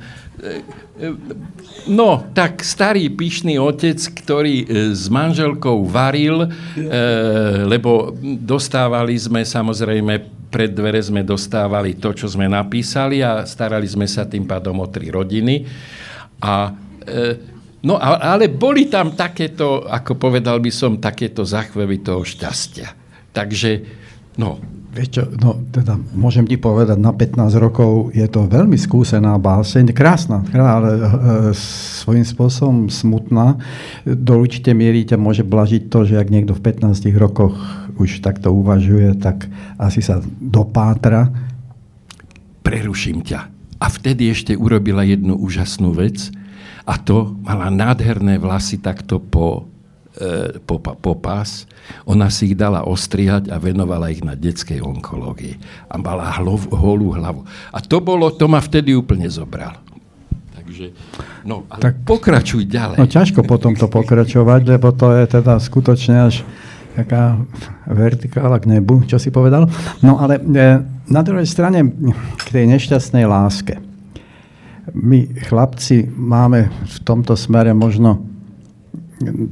e, 1.03 1.11
no, 1.91 2.23
tak 2.31 2.63
starý 2.63 3.11
pyšný 3.11 3.59
otec, 3.59 3.99
ktorý 4.23 4.55
e, 4.63 4.65
s 4.95 5.11
manželkou 5.11 5.83
varil, 5.91 6.47
lebo 7.67 8.15
dostávali 8.23 9.19
sme 9.19 9.43
samozrejme 9.43 10.35
pred 10.55 10.71
dvere 10.71 11.03
sme 11.03 11.19
dostávali 11.27 11.99
to, 11.99 12.15
čo 12.15 12.31
sme 12.31 12.47
napísali 12.47 13.19
a 13.19 13.43
starali 13.43 13.83
sme 13.83 14.07
sa 14.07 14.23
tým 14.23 14.47
pádom 14.47 14.79
o 14.79 14.87
tri 14.87 15.11
rodiny. 15.11 15.67
A, 16.41 16.73
e, 17.05 17.31
no, 17.85 17.95
ale 18.01 18.51
boli 18.51 18.91
tam 18.91 19.15
takéto, 19.15 19.85
ako 19.85 20.19
povedal 20.19 20.59
by 20.59 20.71
som, 20.73 20.99
takéto 20.99 21.47
zachvevy 21.47 22.03
toho 22.03 22.25
šťastia. 22.25 22.91
Takže, 23.31 23.71
no. 24.41 24.59
Vieš 24.95 25.09
čo, 25.11 25.23
no, 25.43 25.59
teda 25.75 25.99
môžem 26.15 26.47
ti 26.47 26.55
povedať, 26.55 26.95
na 26.95 27.11
15 27.11 27.51
rokov 27.59 28.15
je 28.15 28.23
to 28.31 28.47
veľmi 28.47 28.79
skúsená 28.79 29.35
báseň, 29.35 29.91
krásna, 29.91 30.39
ale 30.55 30.89
e, 30.95 31.01
svojím 31.99 32.23
spôsobom 32.23 32.87
smutná. 32.87 33.59
Do 34.07 34.39
určite 34.39 34.71
miery 34.71 35.03
ťa 35.03 35.19
môže 35.19 35.43
blažiť 35.43 35.91
to, 35.91 36.07
že 36.07 36.15
ak 36.15 36.31
niekto 36.31 36.55
v 36.55 36.63
15 36.63 37.11
rokoch 37.19 37.59
už 37.99 38.23
takto 38.23 38.55
uvažuje, 38.55 39.19
tak 39.19 39.51
asi 39.75 39.99
sa 39.99 40.23
dopátra. 40.39 41.27
Preruším 42.63 43.19
ťa 43.19 43.54
a 43.79 43.87
vtedy 43.91 44.31
ešte 44.31 44.53
urobila 44.55 45.03
jednu 45.03 45.35
úžasnú 45.35 45.91
vec 45.91 46.31
a 46.85 46.95
to 47.01 47.33
mala 47.41 47.73
nádherné 47.73 48.37
vlasy 48.37 48.77
takto 48.77 49.17
po, 49.17 49.65
e, 50.15 50.61
po, 50.63 50.77
po 50.79 51.13
pás. 51.17 51.65
Ona 52.05 52.29
si 52.29 52.53
ich 52.53 52.55
dala 52.55 52.85
ostrihať 52.85 53.49
a 53.49 53.57
venovala 53.57 54.13
ich 54.13 54.21
na 54.21 54.37
detskej 54.37 54.79
onkológii. 54.85 55.57
A 55.89 55.97
mala 55.97 56.29
hlov, 56.39 56.69
holú 56.69 57.17
hlavu. 57.17 57.41
A 57.73 57.81
to 57.81 57.99
bolo, 57.99 58.29
to 58.29 58.45
ma 58.45 58.61
vtedy 58.61 58.93
úplne 58.93 59.25
zobral. 59.27 59.81
Takže, 60.53 60.93
no, 61.45 61.65
ale 61.69 61.81
tak, 61.81 61.95
pokračuj 62.05 62.65
ďalej. 62.69 62.97
No 63.01 63.05
ťažko 63.05 63.45
potom 63.45 63.77
to 63.77 63.85
pokračovať, 63.85 64.61
lebo 64.77 64.89
to 64.93 65.13
je 65.13 65.25
teda 65.41 65.61
skutočne 65.61 66.31
až 66.31 66.41
taká 66.95 67.43
vertikála 67.85 68.57
k 68.63 68.79
nebu, 68.79 69.03
čo 69.03 69.19
si 69.19 69.29
povedal. 69.29 69.67
No 69.99 70.17
ale 70.17 70.39
e, 70.39 70.43
na 71.11 71.21
druhej 71.21 71.45
strane 71.45 71.83
k 72.39 72.47
tej 72.49 72.65
nešťastnej 72.71 73.27
láske. 73.27 73.77
My 74.95 75.27
chlapci 75.45 76.07
máme 76.07 76.71
v 76.71 76.97
tomto 77.03 77.35
smere 77.35 77.75
možno 77.75 78.23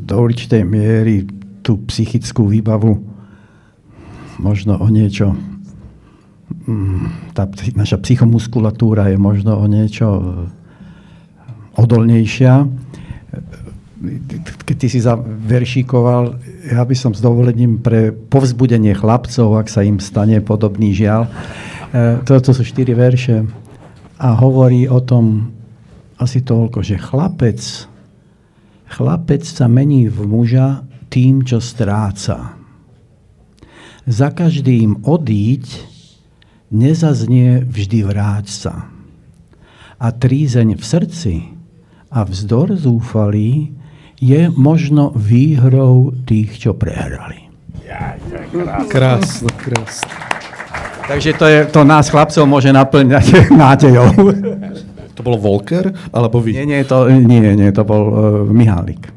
do 0.07 0.15
určitej 0.19 0.63
miery 0.63 1.27
tú 1.63 1.83
psychickú 1.87 2.47
výbavu 2.47 2.99
možno 4.39 4.75
o 4.75 4.87
niečo 4.91 5.31
mm, 6.67 7.31
tá 7.31 7.47
naša 7.79 8.03
psychomuskulatúra 8.03 9.07
je 9.07 9.17
možno 9.17 9.55
o 9.55 9.65
niečo 9.65 10.07
odolnejšia 11.79 12.67
keď 14.67 14.75
ty 14.75 14.87
si 14.91 14.99
zaveršíkoval, 14.99 16.23
ja 16.75 16.83
by 16.83 16.95
som 16.95 17.15
s 17.15 17.23
dovolením 17.23 17.79
pre 17.79 18.11
povzbudenie 18.11 18.91
chlapcov, 18.91 19.55
ak 19.55 19.71
sa 19.71 19.79
im 19.79 20.03
stane 20.03 20.43
podobný 20.43 20.91
žiaľ. 20.91 21.31
Toto 22.27 22.51
e, 22.51 22.55
sú 22.55 22.63
štyri 22.67 22.91
verše 22.91 23.47
a 24.19 24.35
hovorí 24.35 24.91
o 24.91 24.99
tom 24.99 25.55
asi 26.19 26.43
toľko, 26.43 26.83
že 26.83 26.99
chlapec, 26.99 27.59
chlapec 28.91 29.43
sa 29.47 29.71
mení 29.71 30.11
v 30.11 30.19
muža 30.27 30.83
tým, 31.07 31.47
čo 31.47 31.63
stráca. 31.63 32.59
Za 34.03 34.35
každým 34.35 35.07
odíť 35.07 35.63
nezaznie 36.75 37.63
vždy 37.63 37.99
vráť 38.03 38.47
sa. 38.51 38.75
A 39.95 40.11
trízeň 40.11 40.75
v 40.75 40.83
srdci 40.83 41.35
a 42.11 42.27
vzdor 42.27 42.75
zúfalý 42.75 43.71
je 44.23 44.47
možno 44.55 45.11
výhrou 45.11 46.15
tých, 46.23 46.55
čo 46.63 46.71
prehrali. 46.71 47.51
Krásne, 48.87 49.51
krásne. 49.59 50.11
Takže 51.03 51.29
to, 51.35 51.45
je, 51.51 51.59
to 51.67 51.83
nás 51.83 52.07
chlapcov 52.07 52.47
môže 52.47 52.71
naplňať 52.71 53.43
nádejou. 53.51 54.07
To 55.13 55.21
bol 55.21 55.35
Volker, 55.35 55.91
alebo 56.15 56.39
vy? 56.39 56.55
Nie, 56.55 56.65
nie, 56.65 56.81
to, 56.87 57.11
nie, 57.11 57.43
nie, 57.43 57.69
to 57.75 57.83
bol 57.83 58.03
uh, 58.07 58.15
Mihálik. 58.47 59.11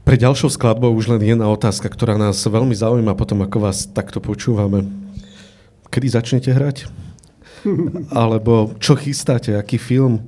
Pre 0.00 0.16
ďalšou 0.16 0.50
skladbou 0.50 0.90
už 0.96 1.12
len 1.14 1.22
jedna 1.22 1.46
otázka, 1.52 1.86
ktorá 1.86 2.16
nás 2.16 2.40
veľmi 2.42 2.72
zaujíma 2.74 3.12
potom, 3.14 3.44
ako 3.44 3.70
vás 3.70 3.86
takto 3.92 4.18
počúvame. 4.18 4.88
Kedy 5.92 6.06
začnete 6.08 6.50
hrať? 6.50 6.88
Alebo 8.10 8.74
čo 8.80 8.96
chystáte? 8.96 9.54
Aký 9.54 9.76
film? 9.76 10.24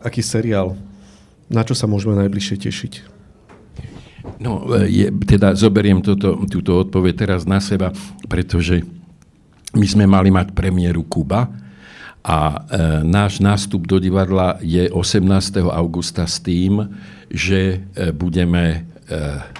Aký 0.00 0.24
seriál? 0.24 0.74
Na 1.50 1.66
čo 1.66 1.74
sa 1.74 1.90
môžeme 1.90 2.14
najbližšie 2.14 2.56
tešiť? 2.62 2.92
No, 4.40 4.64
je, 4.86 5.10
teda 5.26 5.52
zoberiem 5.52 6.00
toto, 6.00 6.46
túto 6.48 6.80
odpoveď 6.80 7.26
teraz 7.26 7.42
na 7.44 7.60
seba, 7.60 7.92
pretože 8.30 8.86
my 9.74 9.86
sme 9.86 10.04
mali 10.06 10.30
mať 10.32 10.54
premiéru 10.54 11.04
Kuba 11.04 11.50
a 12.20 12.38
e, 12.48 12.56
náš 13.04 13.40
nástup 13.40 13.84
do 13.88 13.96
divadla 14.00 14.60
je 14.60 14.88
18. 14.92 15.24
augusta 15.72 16.24
s 16.28 16.40
tým, 16.40 16.84
že 17.28 17.80
e, 17.80 18.10
budeme 18.12 18.64
e, 18.72 18.78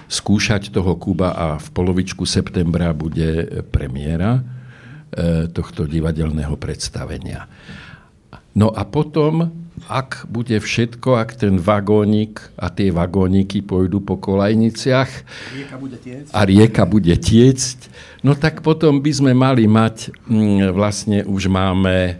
skúšať 0.09 0.68
toho 0.72 0.97
Kuba 0.97 1.32
a 1.32 1.47
v 1.57 1.68
polovičku 1.72 2.28
septembra 2.28 2.93
bude 2.93 3.64
premiéra 3.72 4.41
e, 4.41 4.43
tohto 5.49 5.88
divadelného 5.88 6.57
predstavenia. 6.61 7.49
No 8.53 8.74
a 8.74 8.82
potom 8.84 9.49
ak 9.89 10.28
bude 10.28 10.59
všetko, 10.59 11.16
ak 11.16 11.41
ten 11.41 11.57
vagónik 11.57 12.41
a 12.59 12.68
tie 12.68 12.93
vagóniky 12.93 13.64
pôjdu 13.64 14.03
po 14.05 14.20
kolajniciach 14.20 15.11
rieka 15.57 15.76
bude 15.81 15.99
a 16.31 16.41
rieka 16.45 16.85
bude 16.85 17.14
tiecť, 17.16 17.78
no 18.26 18.37
tak 18.37 18.61
potom 18.61 19.01
by 19.01 19.12
sme 19.14 19.33
mali 19.33 19.64
mať, 19.64 20.12
mm, 20.28 20.74
vlastne 20.74 21.18
už 21.24 21.49
máme 21.49 21.97
e, 22.11 22.14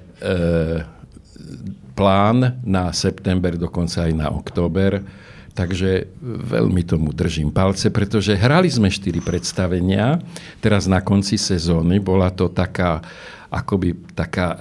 plán 1.93 2.57
na 2.65 2.95
september, 2.97 3.61
dokonca 3.61 4.09
aj 4.09 4.13
na 4.17 4.33
október, 4.33 5.05
takže 5.53 6.09
veľmi 6.25 6.87
tomu 6.89 7.13
držím 7.13 7.53
palce, 7.53 7.93
pretože 7.93 8.33
hrali 8.33 8.73
sme 8.73 8.89
štyri 8.89 9.21
predstavenia, 9.21 10.17
teraz 10.65 10.89
na 10.89 11.05
konci 11.05 11.37
sezóny, 11.37 12.01
bola 12.01 12.33
to 12.33 12.49
taká 12.49 13.05
akoby 13.51 13.99
taká 14.15 14.55
e, 14.55 14.59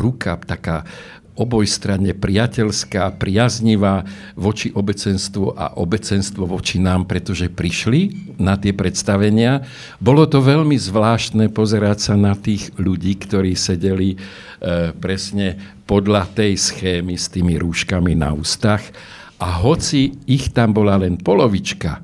ruka, 0.00 0.40
taká 0.40 0.88
obojstranne 1.42 2.14
priateľská, 2.14 3.18
priaznivá 3.18 4.06
voči 4.38 4.70
obecenstvu 4.70 5.58
a 5.58 5.74
obecenstvo 5.74 6.46
voči 6.46 6.78
nám, 6.78 7.10
pretože 7.10 7.50
prišli 7.50 8.34
na 8.38 8.54
tie 8.54 8.70
predstavenia. 8.70 9.66
Bolo 9.98 10.30
to 10.30 10.38
veľmi 10.38 10.78
zvláštne 10.78 11.50
pozerať 11.50 11.98
sa 11.98 12.14
na 12.14 12.38
tých 12.38 12.70
ľudí, 12.78 13.18
ktorí 13.18 13.58
sedeli 13.58 14.14
e, 14.14 14.16
presne 14.94 15.58
podľa 15.84 16.30
tej 16.30 16.54
schémy 16.54 17.18
s 17.18 17.26
tými 17.26 17.58
rúškami 17.58 18.14
na 18.14 18.30
ústach 18.30 18.80
a 19.42 19.58
hoci 19.58 20.14
ich 20.30 20.54
tam 20.54 20.70
bola 20.70 20.94
len 21.02 21.18
polovička, 21.18 21.98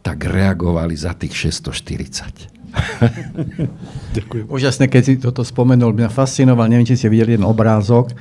tak 0.00 0.18
reagovali 0.24 0.94
za 0.94 1.18
tých 1.18 1.50
640. 1.50 2.60
Ďakujem. 4.16 4.46
Úžasné, 4.46 4.86
keď 4.86 5.02
si 5.02 5.14
toto 5.18 5.42
spomenul, 5.42 5.90
mňa 5.90 6.10
fascinoval, 6.10 6.70
neviem, 6.70 6.86
či 6.86 6.94
ste 6.94 7.10
videli 7.10 7.34
jeden 7.34 7.46
obrázok 7.46 8.14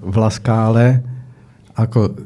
v 0.00 0.14
Laskále, 0.16 1.04
ako 1.76 2.16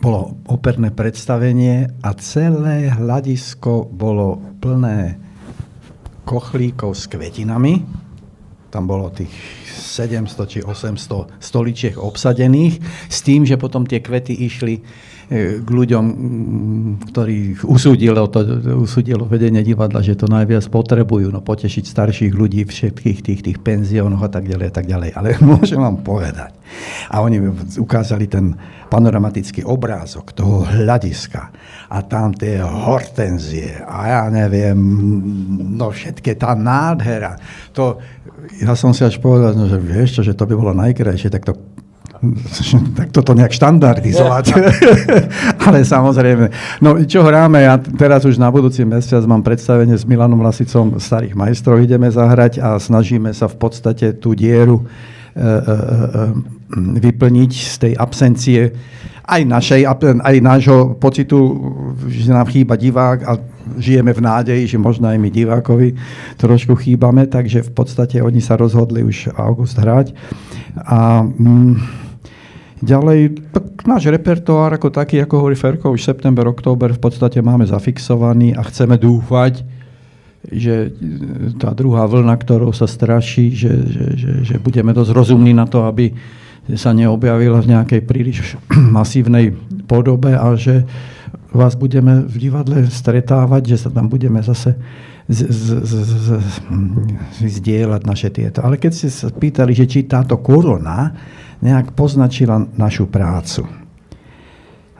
bolo 0.00 0.36
operné 0.48 0.92
predstavenie 0.92 1.88
a 2.04 2.10
celé 2.16 2.92
hľadisko 2.92 3.88
bolo 3.88 4.40
plné 4.60 5.16
kochlíkov 6.24 6.96
s 6.96 7.08
kvetinami. 7.08 7.84
Tam 8.72 8.84
bolo 8.84 9.12
tých 9.12 9.32
700 9.68 10.50
či 10.50 10.58
800 10.60 11.40
stoličiek 11.40 11.94
obsadených, 11.96 12.80
s 13.08 13.18
tým, 13.24 13.44
že 13.48 13.60
potom 13.60 13.88
tie 13.88 14.00
kvety 14.00 14.34
išli 14.44 14.84
k 15.30 15.68
ľuďom, 15.68 16.04
ktorých 17.08 17.64
usúdilo, 17.64 18.28
to, 18.28 18.44
usúdilo 18.76 19.24
vedenie 19.24 19.64
divadla, 19.64 20.04
že 20.04 20.20
to 20.20 20.28
najviac 20.28 20.68
potrebujú, 20.68 21.32
no 21.32 21.40
potešiť 21.40 21.84
starších 21.88 22.32
ľudí 22.36 22.68
všetkých 22.68 23.18
tých, 23.24 23.40
tých 23.40 23.58
penziónoch 23.64 24.20
a 24.20 24.30
tak 24.30 24.44
ďalej 24.44 24.66
a 24.68 24.74
tak 24.74 24.86
ďalej. 24.86 25.10
Ale 25.16 25.28
môžem 25.56 25.80
vám 25.80 26.04
povedať. 26.04 26.52
A 27.08 27.22
oni 27.24 27.40
ukázali 27.78 28.26
ten 28.26 28.52
panoramatický 28.90 29.64
obrázok 29.64 30.34
toho 30.36 30.66
hľadiska 30.66 31.42
a 31.90 31.98
tam 32.04 32.34
tie 32.34 32.60
hortenzie 32.62 33.80
a 33.80 33.98
ja 34.06 34.22
neviem, 34.30 34.76
no 35.74 35.90
všetké 35.90 36.36
tá 36.36 36.52
nádhera. 36.54 37.38
To, 37.74 37.98
ja 38.60 38.74
som 38.74 38.92
si 38.92 39.06
až 39.06 39.18
povedal, 39.22 39.54
no, 39.56 39.70
že 39.70 39.78
vieš 39.78 40.20
čo, 40.20 40.22
že 40.26 40.36
to 40.36 40.44
by 40.46 40.54
bolo 40.54 40.72
najkrajšie, 40.74 41.30
tak 41.30 41.46
to 41.46 41.54
tak 42.98 43.12
toto 43.12 43.36
nejak 43.36 43.52
štandardizovať. 43.52 44.44
Ale 45.68 45.84
samozrejme. 45.84 46.46
No 46.80 46.96
čo 47.04 47.20
hráme, 47.20 47.60
ja 47.60 47.76
teraz 47.76 48.24
už 48.24 48.40
na 48.40 48.48
budúci 48.48 48.86
mesiac 48.88 49.20
mám 49.28 49.44
predstavenie 49.44 49.94
s 49.94 50.08
Milanom 50.08 50.40
Lasicom 50.40 50.96
starých 50.96 51.36
majstrov, 51.36 51.82
ideme 51.82 52.08
zahrať 52.08 52.62
a 52.62 52.80
snažíme 52.80 53.34
sa 53.36 53.50
v 53.50 53.56
podstate 53.60 54.16
tú 54.16 54.32
dieru 54.32 54.80
e, 54.80 54.84
e, 54.84 55.42
e, 55.42 55.52
vyplniť 57.02 57.52
z 57.52 57.74
tej 57.76 57.92
absencie 57.98 58.72
aj 59.24 59.42
našej, 59.48 59.82
aj 60.20 60.36
nášho 60.44 61.00
pocitu, 61.00 61.36
že 62.04 62.28
nám 62.28 62.44
chýba 62.52 62.76
divák 62.76 63.18
a 63.24 63.32
žijeme 63.80 64.12
v 64.12 64.20
nádeji, 64.20 64.76
že 64.76 64.78
možno 64.78 65.08
aj 65.08 65.16
my 65.16 65.30
divákovi 65.32 65.96
trošku 66.36 66.76
chýbame, 66.76 67.24
takže 67.24 67.64
v 67.64 67.72
podstate 67.72 68.20
oni 68.20 68.44
sa 68.44 68.60
rozhodli 68.60 69.00
už 69.00 69.32
august 69.32 69.80
hrať. 69.80 70.12
A 70.84 71.24
mm, 71.24 71.72
Ďalej, 72.84 73.48
náš 73.88 74.12
repertoár 74.12 74.76
ako 74.76 74.92
taký, 74.92 75.24
ako 75.24 75.40
hovorí 75.40 75.56
Ferko, 75.56 75.88
už 75.88 76.04
september, 76.04 76.44
október 76.44 76.92
v 76.92 77.00
podstate 77.00 77.40
máme 77.40 77.64
zafixovaný 77.64 78.52
a 78.52 78.60
chceme 78.68 79.00
dúfať, 79.00 79.64
že 80.44 80.92
tá 81.56 81.72
druhá 81.72 82.04
vlna, 82.04 82.36
ktorou 82.36 82.76
sa 82.76 82.84
straší, 82.84 83.56
že, 83.56 83.72
že, 83.88 84.04
že, 84.20 84.30
že 84.44 84.56
budeme 84.60 84.92
dosť 84.92 85.10
rozumní 85.16 85.56
na 85.56 85.64
to, 85.64 85.88
aby 85.88 86.12
sa 86.76 86.92
neobjavila 86.92 87.64
v 87.64 87.70
nejakej 87.72 88.00
príliš 88.04 88.60
masívnej 88.96 89.56
podobe 89.88 90.36
a 90.36 90.52
že 90.56 90.84
vás 91.54 91.78
budeme 91.78 92.26
v 92.28 92.36
divadle 92.36 92.84
stretávať, 92.90 93.76
že 93.76 93.86
sa 93.86 93.88
tam 93.88 94.10
budeme 94.10 94.42
zase 94.44 94.76
z, 95.24 95.40
z, 95.48 95.66
z, 95.80 95.94
z, 96.04 96.28
zdieľať 97.40 98.02
naše 98.04 98.28
tieto. 98.28 98.60
Ale 98.60 98.76
keď 98.76 98.92
ste 98.92 99.08
sa 99.08 99.32
pýtali, 99.32 99.72
že 99.72 99.88
či 99.88 100.04
táto 100.04 100.36
korona 100.42 101.14
nejak 101.64 101.96
poznačila 101.96 102.60
našu 102.76 103.08
prácu. 103.08 103.64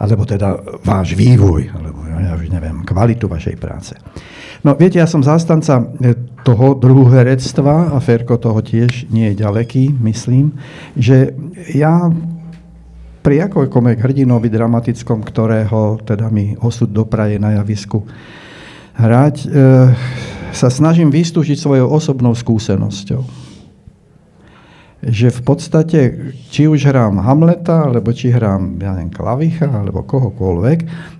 Alebo 0.01 0.25
teda 0.25 0.59
váš 0.83 1.13
vývoj, 1.15 1.71
alebo 1.71 2.03
ja 2.09 2.35
už 2.35 2.49
neviem, 2.51 2.83
kvalitu 2.83 3.29
vašej 3.29 3.57
práce. 3.61 3.95
No 4.65 4.73
viete, 4.75 4.97
ja 4.97 5.05
som 5.05 5.21
zástanca 5.21 5.79
e, 6.01 6.17
toho 6.41 6.73
druhérectva 6.73 7.93
a 7.93 7.99
Ferko 8.01 8.41
toho 8.41 8.65
tiež 8.65 9.13
nie 9.13 9.31
je 9.31 9.45
ďaleký, 9.45 9.93
myslím, 10.03 10.57
že 10.97 11.37
ja 11.77 12.09
pri 13.21 13.49
akoľkoľvek 13.49 13.99
hrdinovi 14.01 14.49
dramatickom, 14.49 15.21
ktorého 15.25 16.01
teda 16.05 16.33
mi 16.33 16.57
osud 16.61 16.89
dopraje 16.89 17.37
na 17.37 17.61
javisku 17.61 18.09
hrať, 18.97 19.37
e, 19.45 19.47
sa 20.55 20.69
snažím 20.73 21.13
vystúžiť 21.13 21.61
svojou 21.61 21.93
osobnou 21.93 22.33
skúsenosťou 22.33 23.44
že 25.05 25.29
v 25.29 25.41
podstate, 25.45 26.01
či 26.49 26.65
už 26.65 26.89
hrám 26.89 27.21
Hamleta, 27.21 27.89
alebo 27.89 28.13
či 28.17 28.33
hrám, 28.33 28.81
ja 28.81 28.97
neviem, 28.97 29.13
Klavicha, 29.13 29.69
alebo 29.69 30.05
kohokoľvek, 30.05 30.79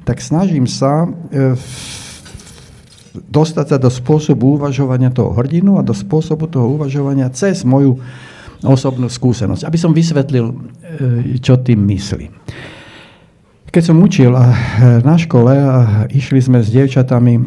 tak 0.09 0.25
snažím 0.25 0.65
sa 0.65 1.05
e, 1.05 1.57
dostať 3.15 3.67
sa 3.75 3.79
do 3.79 3.93
spôsobu 3.93 4.57
uvažovania 4.57 5.13
toho 5.13 5.37
hrdinu 5.37 5.77
a 5.77 5.87
do 5.87 5.93
spôsobu 5.93 6.49
toho 6.49 6.81
uvažovania 6.81 7.29
cez 7.31 7.63
moju 7.63 8.01
osobnú 8.65 9.13
skúsenosť, 9.13 9.69
aby 9.69 9.79
som 9.79 9.93
vysvetlil, 9.93 10.47
e, 10.49 10.55
čo 11.41 11.61
tým 11.61 11.85
myslím. 11.85 12.33
Keď 13.75 13.83
som 13.91 13.99
učil 13.99 14.31
na 15.03 15.17
škole 15.19 15.51
a 15.51 16.07
išli 16.07 16.39
sme 16.39 16.63
s 16.63 16.71
dievčatami, 16.71 17.43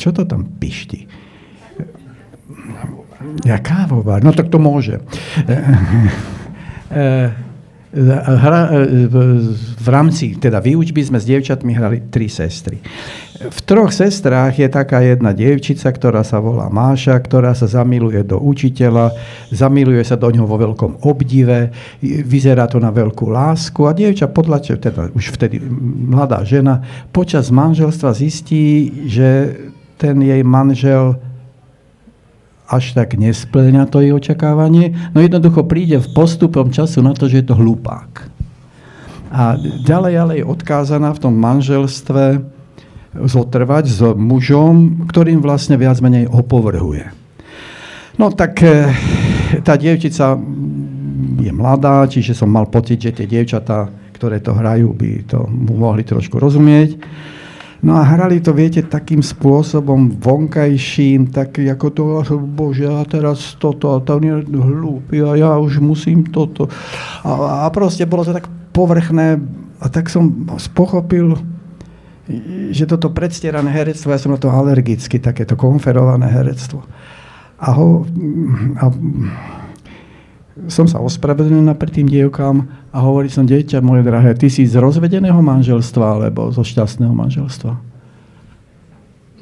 čo 0.00 0.16
to 0.16 0.24
tam 0.24 0.48
pišti? 0.56 1.17
Ja 3.46 3.58
kávovár, 3.62 4.24
no 4.24 4.34
tak 4.34 4.50
to 4.50 4.58
môže. 4.58 4.98
E, 5.44 5.56
e, 6.90 7.04
hra, 7.94 8.60
e, 8.68 9.08
v 9.78 9.88
rámci 9.88 10.36
teda 10.36 10.60
výučby 10.60 11.00
sme 11.00 11.18
s 11.20 11.28
dievčatmi 11.28 11.72
hrali 11.72 12.10
tri 12.12 12.26
sestry. 12.28 12.82
V 13.38 13.60
troch 13.62 13.94
sestrách 13.94 14.58
je 14.58 14.66
taká 14.66 14.98
jedna 14.98 15.30
dievčica, 15.30 15.94
ktorá 15.94 16.26
sa 16.26 16.42
volá 16.42 16.66
Máša, 16.66 17.14
ktorá 17.22 17.54
sa 17.54 17.70
zamiluje 17.70 18.26
do 18.26 18.42
učiteľa, 18.42 19.14
zamiluje 19.54 20.02
sa 20.02 20.18
do 20.18 20.26
ňoho 20.26 20.50
vo 20.50 20.58
veľkom 20.58 21.06
obdive, 21.06 21.70
vyzerá 22.02 22.66
to 22.66 22.82
na 22.82 22.90
veľkú 22.90 23.30
lásku 23.30 23.86
a 23.86 23.94
dievča 23.94 24.26
podľa, 24.26 24.82
teda 24.82 25.14
už 25.14 25.38
vtedy 25.38 25.62
mladá 26.10 26.42
žena, 26.42 26.82
počas 27.14 27.54
manželstva 27.54 28.10
zistí, 28.10 28.90
že 29.06 29.54
ten 30.02 30.18
jej 30.18 30.42
manžel 30.42 31.27
až 32.68 32.92
tak 32.92 33.16
nesplňa 33.16 33.88
to 33.88 34.04
jej 34.04 34.12
očakávanie, 34.12 34.92
no 35.16 35.24
jednoducho 35.24 35.64
príde 35.64 35.96
v 35.96 36.08
postupom 36.12 36.68
času 36.68 37.00
na 37.00 37.16
to, 37.16 37.24
že 37.26 37.40
je 37.40 37.46
to 37.48 37.56
hlupák. 37.56 38.28
A 39.32 39.56
ďalej 39.84 40.14
ale 40.20 40.32
je 40.40 40.44
odkázaná 40.44 41.12
v 41.16 41.22
tom 41.24 41.34
manželstve 41.36 42.44
zotrvať 43.16 43.84
s 43.88 44.00
mužom, 44.16 45.08
ktorým 45.08 45.40
vlastne 45.40 45.80
viac 45.80 45.96
menej 46.04 46.28
opovrhuje. 46.28 47.08
No 48.20 48.28
tak 48.32 48.60
e, 48.60 48.92
tá 49.64 49.80
dievčica 49.80 50.36
je 51.38 51.52
mladá, 51.54 52.04
čiže 52.04 52.36
som 52.36 52.50
mal 52.50 52.68
pocit, 52.68 53.00
že 53.00 53.14
tie 53.14 53.26
dievčatá, 53.30 53.88
ktoré 54.12 54.42
to 54.42 54.52
hrajú, 54.52 54.92
by 54.92 55.24
to 55.24 55.46
mohli 55.48 56.02
trošku 56.02 56.36
rozumieť. 56.36 56.98
No 57.78 57.94
a 57.94 58.02
hrali 58.02 58.42
to, 58.42 58.50
viete, 58.50 58.82
takým 58.82 59.22
spôsobom 59.22 60.18
vonkajším, 60.18 61.30
tak 61.30 61.62
ako 61.62 61.86
to, 61.94 62.04
bože, 62.42 62.90
a 62.90 63.06
teraz 63.06 63.54
toto, 63.54 63.94
a 63.94 64.02
to 64.02 64.18
je 64.18 64.34
hlúpy, 64.50 65.22
a 65.22 65.38
ja 65.38 65.50
už 65.62 65.78
musím 65.78 66.26
toto. 66.26 66.66
A, 67.22 67.62
a 67.62 67.66
proste 67.70 68.02
bolo 68.02 68.26
to 68.26 68.34
tak 68.34 68.50
povrchné, 68.74 69.38
a 69.78 69.86
tak 69.86 70.10
som 70.10 70.42
pochopil, 70.74 71.38
že 72.74 72.82
toto 72.90 73.14
predstierané 73.14 73.70
herectvo, 73.70 74.10
ja 74.10 74.18
som 74.18 74.34
na 74.34 74.42
to 74.42 74.50
alergicky, 74.50 75.22
takéto 75.22 75.54
konferované 75.54 76.26
herectvo. 76.26 76.82
A, 77.62 77.68
ho, 77.78 78.02
a 78.74 78.84
som 80.66 80.90
sa 80.90 80.98
ospravedlnil 80.98 81.70
pred 81.78 81.94
tým 81.94 82.10
dievkám 82.10 82.66
a 82.90 82.98
hovorí 82.98 83.30
som, 83.30 83.46
dieťa 83.46 83.78
moje 83.78 84.02
drahé, 84.02 84.34
ty 84.34 84.50
si 84.50 84.66
z 84.66 84.82
rozvedeného 84.82 85.38
manželstva 85.38 86.18
alebo 86.18 86.50
zo 86.50 86.66
šťastného 86.66 87.14
manželstva? 87.14 87.72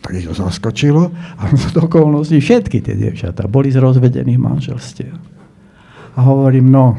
Tak 0.04 0.12
ich 0.12 0.28
to 0.28 0.36
zaskočilo 0.36 1.08
a 1.40 1.42
z 1.56 1.64
okolností 1.72 2.36
všetky 2.38 2.84
tie 2.84 2.94
dievčatá 2.94 3.48
boli 3.48 3.72
z 3.72 3.80
rozvedených 3.80 4.36
manželstiev. 4.36 5.16
A 6.16 6.18
hovorím, 6.20 6.68
no, 6.68 6.96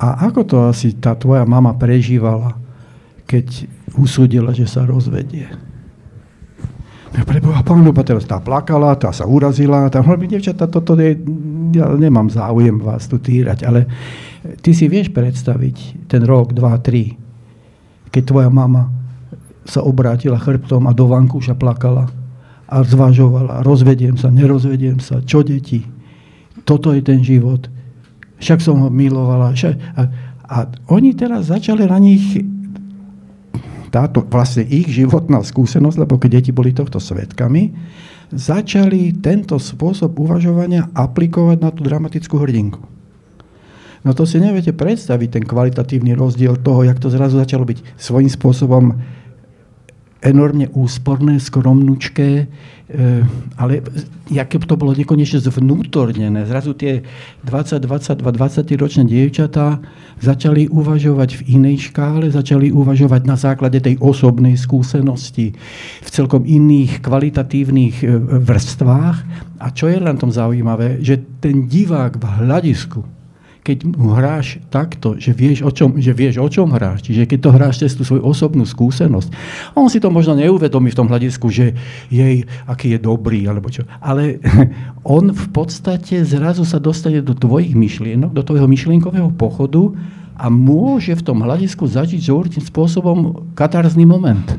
a 0.00 0.28
ako 0.32 0.40
to 0.48 0.56
asi 0.64 0.96
tá 0.96 1.12
tvoja 1.12 1.44
mama 1.44 1.76
prežívala, 1.76 2.56
keď 3.28 3.68
usúdila, 4.00 4.56
že 4.56 4.64
sa 4.64 4.88
rozvedie? 4.88 5.52
Ja 7.10 7.26
preboha, 7.26 7.60
pán 7.66 7.82
Lupa, 7.82 8.06
teraz 8.06 8.22
tá 8.24 8.38
plakala, 8.38 8.94
tá 8.94 9.10
sa 9.10 9.26
urazila, 9.26 9.90
tá 9.92 10.00
hovorí, 10.00 10.30
devčata, 10.30 10.70
toto 10.70 10.94
je, 10.96 11.18
ja 11.74 11.86
nemám 11.94 12.28
záujem 12.30 12.78
vás 12.82 13.06
tu 13.06 13.18
týrať, 13.18 13.66
ale 13.66 13.86
ty 14.60 14.74
si 14.74 14.86
vieš 14.86 15.10
predstaviť 15.14 16.06
ten 16.10 16.22
rok, 16.26 16.52
dva, 16.54 16.78
tri, 16.82 17.16
keď 18.10 18.22
tvoja 18.26 18.50
mama 18.50 18.90
sa 19.64 19.84
obrátila 19.86 20.40
chrbtom 20.40 20.88
a 20.88 20.92
do 20.96 21.06
vankúša 21.06 21.54
plakala 21.54 22.10
a 22.70 22.76
zvažovala, 22.82 23.62
rozvediem 23.66 24.14
sa, 24.14 24.30
nerozvediem 24.30 24.98
sa, 24.98 25.22
čo 25.22 25.42
deti, 25.42 25.82
toto 26.62 26.94
je 26.94 27.02
ten 27.02 27.22
život, 27.22 27.66
však 28.40 28.58
som 28.62 28.80
ho 28.82 28.88
milovala. 28.88 29.52
Však, 29.52 29.74
a, 29.98 30.02
a 30.48 30.56
oni 30.88 31.12
teraz 31.12 31.52
začali 31.52 31.84
na 31.84 31.98
nich 32.00 32.40
táto 33.90 34.22
vlastne 34.22 34.64
ich 34.64 34.86
životná 34.86 35.42
skúsenosť, 35.42 35.98
lebo 36.06 36.16
keď 36.16 36.40
deti 36.40 36.50
boli 36.54 36.70
tohto 36.70 37.02
svetkami, 37.02 37.74
začali 38.30 39.18
tento 39.18 39.58
spôsob 39.58 40.14
uvažovania 40.18 40.86
aplikovať 40.94 41.58
na 41.58 41.70
tú 41.74 41.82
dramatickú 41.82 42.38
hrdinku. 42.38 42.80
No 44.00 44.16
to 44.16 44.24
si 44.24 44.40
neviete 44.40 44.72
predstaviť, 44.72 45.28
ten 45.28 45.44
kvalitatívny 45.44 46.16
rozdiel 46.16 46.56
toho, 46.64 46.88
jak 46.88 46.96
to 46.96 47.12
zrazu 47.12 47.36
začalo 47.36 47.68
byť 47.68 48.00
svojím 48.00 48.30
spôsobom 48.32 48.84
enormne 50.20 50.68
úsporné, 50.76 51.40
skromnučké, 51.40 52.30
eh, 52.44 53.56
ale 53.56 53.80
jaké 54.28 54.60
to 54.60 54.76
bolo 54.76 54.92
nekonečne 54.92 55.40
zvnútornené. 55.40 56.44
Zrazu 56.44 56.76
tie 56.76 57.00
20, 57.44 57.80
22, 57.80 58.20
20 58.20 58.76
ročné 58.76 59.08
dievčatá 59.08 59.80
začali 60.20 60.68
uvažovať 60.68 61.40
v 61.40 61.42
inej 61.56 61.88
škále, 61.88 62.28
začali 62.28 62.68
uvažovať 62.68 63.22
na 63.24 63.36
základe 63.40 63.80
tej 63.80 63.96
osobnej 63.96 64.60
skúsenosti 64.60 65.56
v 66.04 66.08
celkom 66.12 66.44
iných 66.44 67.00
kvalitatívnych 67.00 67.96
eh, 68.04 68.08
vrstvách. 68.44 69.16
A 69.60 69.66
čo 69.72 69.88
je 69.88 70.00
len 70.00 70.16
tom 70.20 70.32
zaujímavé, 70.32 71.00
že 71.00 71.20
ten 71.40 71.64
divák 71.64 72.20
v 72.20 72.24
hľadisku, 72.44 73.19
keď 73.60 73.84
mu 73.84 74.16
hráš 74.16 74.56
takto, 74.72 75.20
že 75.20 75.36
vieš, 75.36 75.60
o 75.60 75.70
čom, 75.70 76.00
že 76.00 76.16
vieš, 76.16 76.40
o 76.40 76.48
čom 76.48 76.72
hráš, 76.72 77.04
čiže 77.04 77.28
keď 77.28 77.38
to 77.44 77.50
hráš 77.52 77.76
cez 77.84 77.92
tú 77.92 78.08
svoju 78.08 78.24
osobnú 78.24 78.64
skúsenosť, 78.64 79.28
on 79.76 79.92
si 79.92 80.00
to 80.00 80.08
možno 80.08 80.36
neuvedomí 80.40 80.88
v 80.88 80.98
tom 80.98 81.08
hľadisku, 81.12 81.52
že 81.52 81.76
jej, 82.08 82.48
aký 82.64 82.96
je 82.96 82.98
dobrý, 83.00 83.44
alebo 83.44 83.68
čo. 83.68 83.84
Ale 84.00 84.40
on 85.04 85.36
v 85.36 85.46
podstate 85.52 86.24
zrazu 86.24 86.64
sa 86.64 86.80
dostane 86.80 87.20
do 87.20 87.36
tvojich 87.36 87.76
myšlienok, 87.76 88.32
do 88.32 88.42
tvojho 88.42 88.64
myšlienkového 88.64 89.28
pochodu 89.36 89.92
a 90.40 90.48
môže 90.48 91.12
v 91.12 91.24
tom 91.24 91.44
hľadisku 91.44 91.84
zažiť 91.84 92.32
určitým 92.32 92.64
spôsobom 92.64 93.52
katarzný 93.52 94.08
moment. 94.08 94.56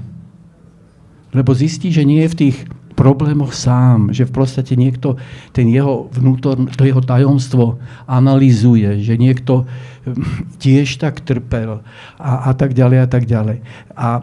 Lebo 1.34 1.58
zistí, 1.58 1.90
že 1.90 2.06
nie 2.06 2.22
je 2.28 2.32
v 2.32 2.40
tých 2.48 2.58
problémoch 3.02 3.58
sám, 3.58 4.14
že 4.14 4.30
v 4.30 4.34
podstate 4.38 4.78
niekto 4.78 5.18
ten 5.50 5.66
jeho 5.66 6.06
vnútor, 6.14 6.70
to 6.78 6.86
jeho 6.86 7.02
tajomstvo 7.02 7.82
analýzuje, 8.06 9.02
že 9.02 9.18
niekto 9.18 9.66
hm, 10.06 10.54
tiež 10.62 11.02
tak 11.02 11.26
trpel 11.26 11.82
a, 12.22 12.32
a 12.46 12.52
tak 12.54 12.78
ďalej 12.78 12.98
a 13.02 13.08
tak 13.10 13.26
ďalej. 13.26 13.66
A 13.98 14.22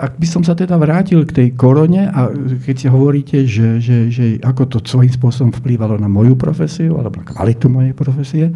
ak 0.00 0.12
by 0.16 0.26
som 0.26 0.40
sa 0.40 0.56
teda 0.56 0.80
vrátil 0.80 1.28
k 1.28 1.36
tej 1.44 1.48
korone 1.60 2.08
a 2.08 2.32
keď 2.64 2.88
hovoríte, 2.88 3.44
že, 3.44 3.84
že, 3.84 4.08
že 4.08 4.40
ako 4.40 4.62
to 4.64 4.76
svojím 4.80 5.12
spôsobom 5.12 5.52
vplývalo 5.52 6.00
na 6.00 6.08
moju 6.08 6.40
profesiu 6.40 6.96
alebo 6.96 7.20
na 7.20 7.28
kvalitu 7.28 7.68
mojej 7.68 7.92
profesie, 7.92 8.48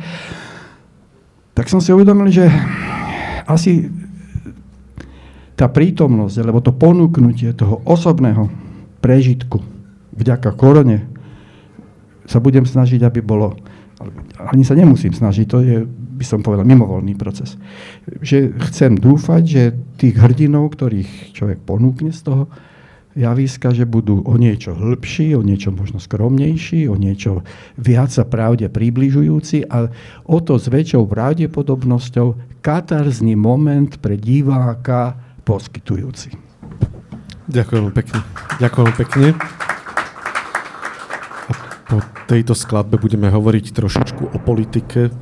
tak 1.52 1.68
som 1.68 1.84
si 1.84 1.92
uvedomil, 1.92 2.32
že 2.32 2.48
asi 3.44 3.92
tá 5.54 5.70
prítomnosť, 5.70 6.36
alebo 6.40 6.64
to 6.64 6.74
ponúknutie 6.74 7.52
toho 7.54 7.84
osobného 7.86 8.63
prežitku 9.04 9.60
vďaka 10.16 10.56
korone 10.56 11.04
sa 12.24 12.40
budem 12.40 12.64
snažiť, 12.64 13.04
aby 13.04 13.20
bolo, 13.20 13.52
ani 14.40 14.64
sa 14.64 14.72
nemusím 14.72 15.12
snažiť, 15.12 15.44
to 15.44 15.60
je, 15.60 15.84
by 15.84 16.24
som 16.24 16.40
povedal, 16.40 16.64
mimovolný 16.64 17.12
proces. 17.12 17.60
Že 18.08 18.56
chcem 18.72 18.96
dúfať, 18.96 19.42
že 19.44 19.62
tých 20.00 20.16
hrdinov, 20.16 20.72
ktorých 20.72 21.36
človek 21.36 21.60
ponúkne 21.68 22.16
z 22.16 22.24
toho 22.24 22.42
javiska, 23.12 23.76
že 23.76 23.84
budú 23.84 24.24
o 24.24 24.34
niečo 24.40 24.74
hĺbší, 24.74 25.36
o 25.38 25.44
niečo 25.44 25.70
možno 25.70 26.00
skromnejší, 26.02 26.90
o 26.90 26.96
niečo 26.98 27.46
viac 27.78 28.10
sa 28.10 28.24
pravde 28.26 28.66
približujúci 28.72 29.68
a 29.70 29.92
o 30.26 30.38
to 30.40 30.58
s 30.58 30.66
väčšou 30.66 31.06
pravdepodobnosťou 31.06 32.58
katarzný 32.64 33.38
moment 33.38 34.00
pre 34.00 34.18
diváka 34.18 35.14
poskytujúci. 35.44 36.53
Ďakujem 37.44 37.92
pekne. 37.92 38.18
Ďakujem 38.56 38.92
pekne. 39.04 39.28
A 41.44 41.52
po 41.84 41.98
tejto 42.24 42.56
skladbe 42.56 42.96
budeme 42.96 43.28
hovoriť 43.28 43.76
trošičku 43.76 44.32
o 44.32 44.38
politike, 44.40 45.12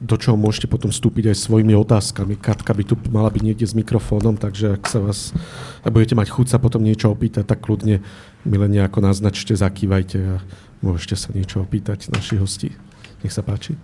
do 0.00 0.16
čoho 0.16 0.38
môžete 0.38 0.64
potom 0.64 0.88
vstúpiť 0.88 1.34
aj 1.34 1.36
svojimi 1.44 1.76
otázkami. 1.76 2.40
Katka 2.40 2.72
by 2.72 2.82
tu 2.88 2.94
mala 3.12 3.28
byť 3.28 3.42
niekde 3.44 3.66
s 3.68 3.76
mikrofónom, 3.76 4.40
takže 4.40 4.80
ak 4.80 4.88
sa 4.88 5.02
vás, 5.04 5.36
ak 5.84 5.92
budete 5.92 6.16
mať 6.16 6.32
chuť 6.32 6.46
sa 6.56 6.62
potom 6.62 6.80
niečo 6.80 7.12
opýtať, 7.12 7.44
tak 7.44 7.60
kľudne 7.60 8.00
mi 8.48 8.56
len 8.56 8.70
nejako 8.72 9.04
naznačte, 9.04 9.52
zakývajte 9.52 10.18
a 10.24 10.34
môžete 10.80 11.20
sa 11.20 11.28
niečo 11.36 11.60
opýtať 11.60 12.08
našich 12.08 12.40
hostí. 12.40 12.72
Nech 13.20 13.34
sa 13.34 13.44
páči. 13.44 13.76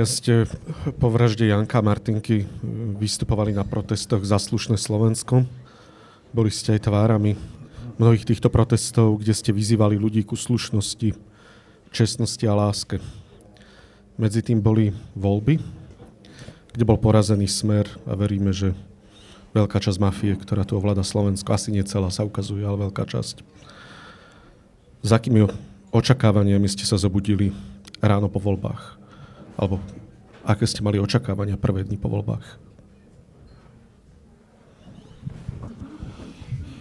Obaja 0.00 0.16
ste 0.16 0.48
po 0.96 1.12
vražde 1.12 1.44
Janka 1.44 1.84
Martinky 1.84 2.48
vystupovali 2.96 3.52
na 3.52 3.68
protestoch 3.68 4.24
za 4.24 4.40
slušné 4.40 4.80
Slovensko. 4.80 5.44
Boli 6.32 6.48
ste 6.48 6.72
aj 6.72 6.88
tvárami 6.88 7.36
mnohých 8.00 8.24
týchto 8.24 8.48
protestov, 8.48 9.20
kde 9.20 9.36
ste 9.36 9.52
vyzývali 9.52 10.00
ľudí 10.00 10.24
ku 10.24 10.40
slušnosti, 10.40 11.12
čestnosti 11.92 12.40
a 12.48 12.54
láske. 12.56 12.96
Medzi 14.16 14.40
tým 14.40 14.64
boli 14.64 14.96
voľby, 15.12 15.60
kde 16.72 16.84
bol 16.88 16.96
porazený 16.96 17.44
smer 17.44 17.84
a 18.08 18.16
veríme, 18.16 18.56
že 18.56 18.72
veľká 19.52 19.84
časť 19.84 20.00
mafie, 20.00 20.32
ktorá 20.32 20.64
tu 20.64 20.80
ovláda 20.80 21.04
Slovensko, 21.04 21.52
asi 21.52 21.76
nie 21.76 21.84
celá 21.84 22.08
sa 22.08 22.24
ukazuje, 22.24 22.64
ale 22.64 22.88
veľká 22.88 23.04
časť. 23.04 23.44
S 25.04 25.10
akými 25.12 25.44
očakávaniami 25.92 26.72
ste 26.72 26.88
sa 26.88 26.96
zobudili 26.96 27.52
ráno 28.00 28.32
po 28.32 28.40
voľbách? 28.40 28.99
Alebo 29.60 29.76
aké 30.48 30.64
ste 30.64 30.80
mali 30.80 30.96
očakávania 30.96 31.60
prvé 31.60 31.84
dni 31.84 32.00
po 32.00 32.08
voľbách? 32.08 32.72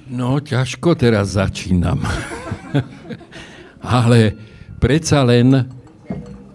No, 0.10 0.40
ťažko 0.40 0.96
teraz 0.96 1.36
začínam. 1.36 2.02
Ale 3.84 4.34
predsa 4.80 5.22
len 5.28 5.68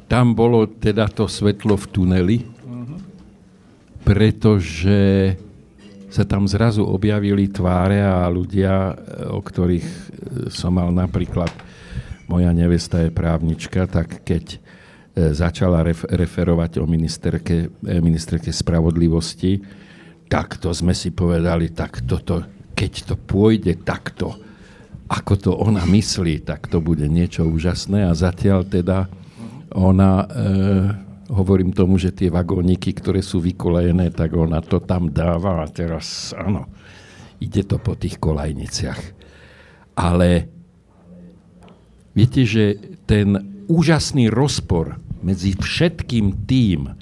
tam 0.08 0.32
bolo 0.32 0.64
teda 0.66 1.06
to 1.12 1.28
svetlo 1.28 1.76
v 1.76 1.86
tuneli, 1.92 2.38
pretože 4.02 5.32
sa 6.10 6.24
tam 6.24 6.48
zrazu 6.48 6.82
objavili 6.86 7.50
tváre 7.50 8.00
a 8.00 8.26
ľudia, 8.30 8.94
o 9.34 9.42
ktorých 9.42 9.86
e, 9.86 10.00
som 10.46 10.78
mal 10.78 10.94
napríklad, 10.94 11.50
moja 12.30 12.54
nevesta 12.54 13.02
je 13.02 13.10
právnička, 13.10 13.90
tak 13.90 14.22
keď 14.22 14.44
e, 14.54 14.58
začala 15.14 15.86
ref, 15.86 16.02
referovať 16.10 16.82
o 16.82 16.90
ministerke, 16.90 17.70
e, 17.70 18.02
ministerke 18.02 18.50
spravodlivosti, 18.50 19.62
tak 20.26 20.58
sme 20.74 20.90
si 20.90 21.14
povedali, 21.14 21.70
tak 21.70 22.02
toto, 22.02 22.42
keď 22.74 22.92
to 23.06 23.14
pôjde 23.14 23.86
takto, 23.86 24.34
ako 25.06 25.34
to 25.38 25.52
ona 25.54 25.86
myslí, 25.86 26.42
tak 26.42 26.66
to 26.66 26.82
bude 26.82 27.06
niečo 27.06 27.46
úžasné 27.46 28.10
a 28.10 28.12
zatiaľ 28.18 28.66
teda 28.66 29.06
ona, 29.78 30.26
e, 30.26 30.36
hovorím 31.30 31.70
tomu, 31.70 31.94
že 31.94 32.10
tie 32.10 32.34
vagóniky, 32.34 32.90
ktoré 32.98 33.22
sú 33.22 33.38
vykolejené, 33.38 34.10
tak 34.10 34.34
ona 34.34 34.58
to 34.66 34.82
tam 34.82 35.14
dáva 35.14 35.62
a 35.62 35.70
teraz, 35.70 36.34
áno, 36.34 36.66
ide 37.38 37.62
to 37.62 37.78
po 37.78 37.94
tých 37.94 38.18
kolajniciach. 38.18 39.00
Ale 39.94 40.50
viete, 42.18 42.42
že 42.42 42.74
ten 43.06 43.62
úžasný 43.70 44.26
rozpor 44.32 45.03
medzi 45.24 45.56
všetkým 45.56 46.44
tým, 46.44 46.92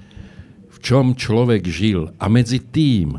v 0.70 0.76
čom 0.78 1.18
človek 1.18 1.66
žil 1.66 2.14
a 2.22 2.30
medzi 2.30 2.62
tým, 2.62 3.18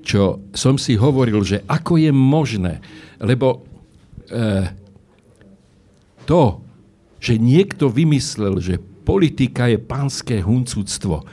čo 0.00 0.40
som 0.56 0.80
si 0.80 0.96
hovoril, 0.96 1.44
že 1.44 1.60
ako 1.68 2.00
je 2.00 2.08
možné, 2.08 2.80
lebo 3.20 3.68
e, 4.32 4.72
to, 6.24 6.64
že 7.20 7.36
niekto 7.36 7.92
vymyslel, 7.92 8.56
že 8.64 8.80
politika 8.80 9.68
je 9.68 9.76
pánske 9.76 10.40
huncúctvo. 10.40 11.28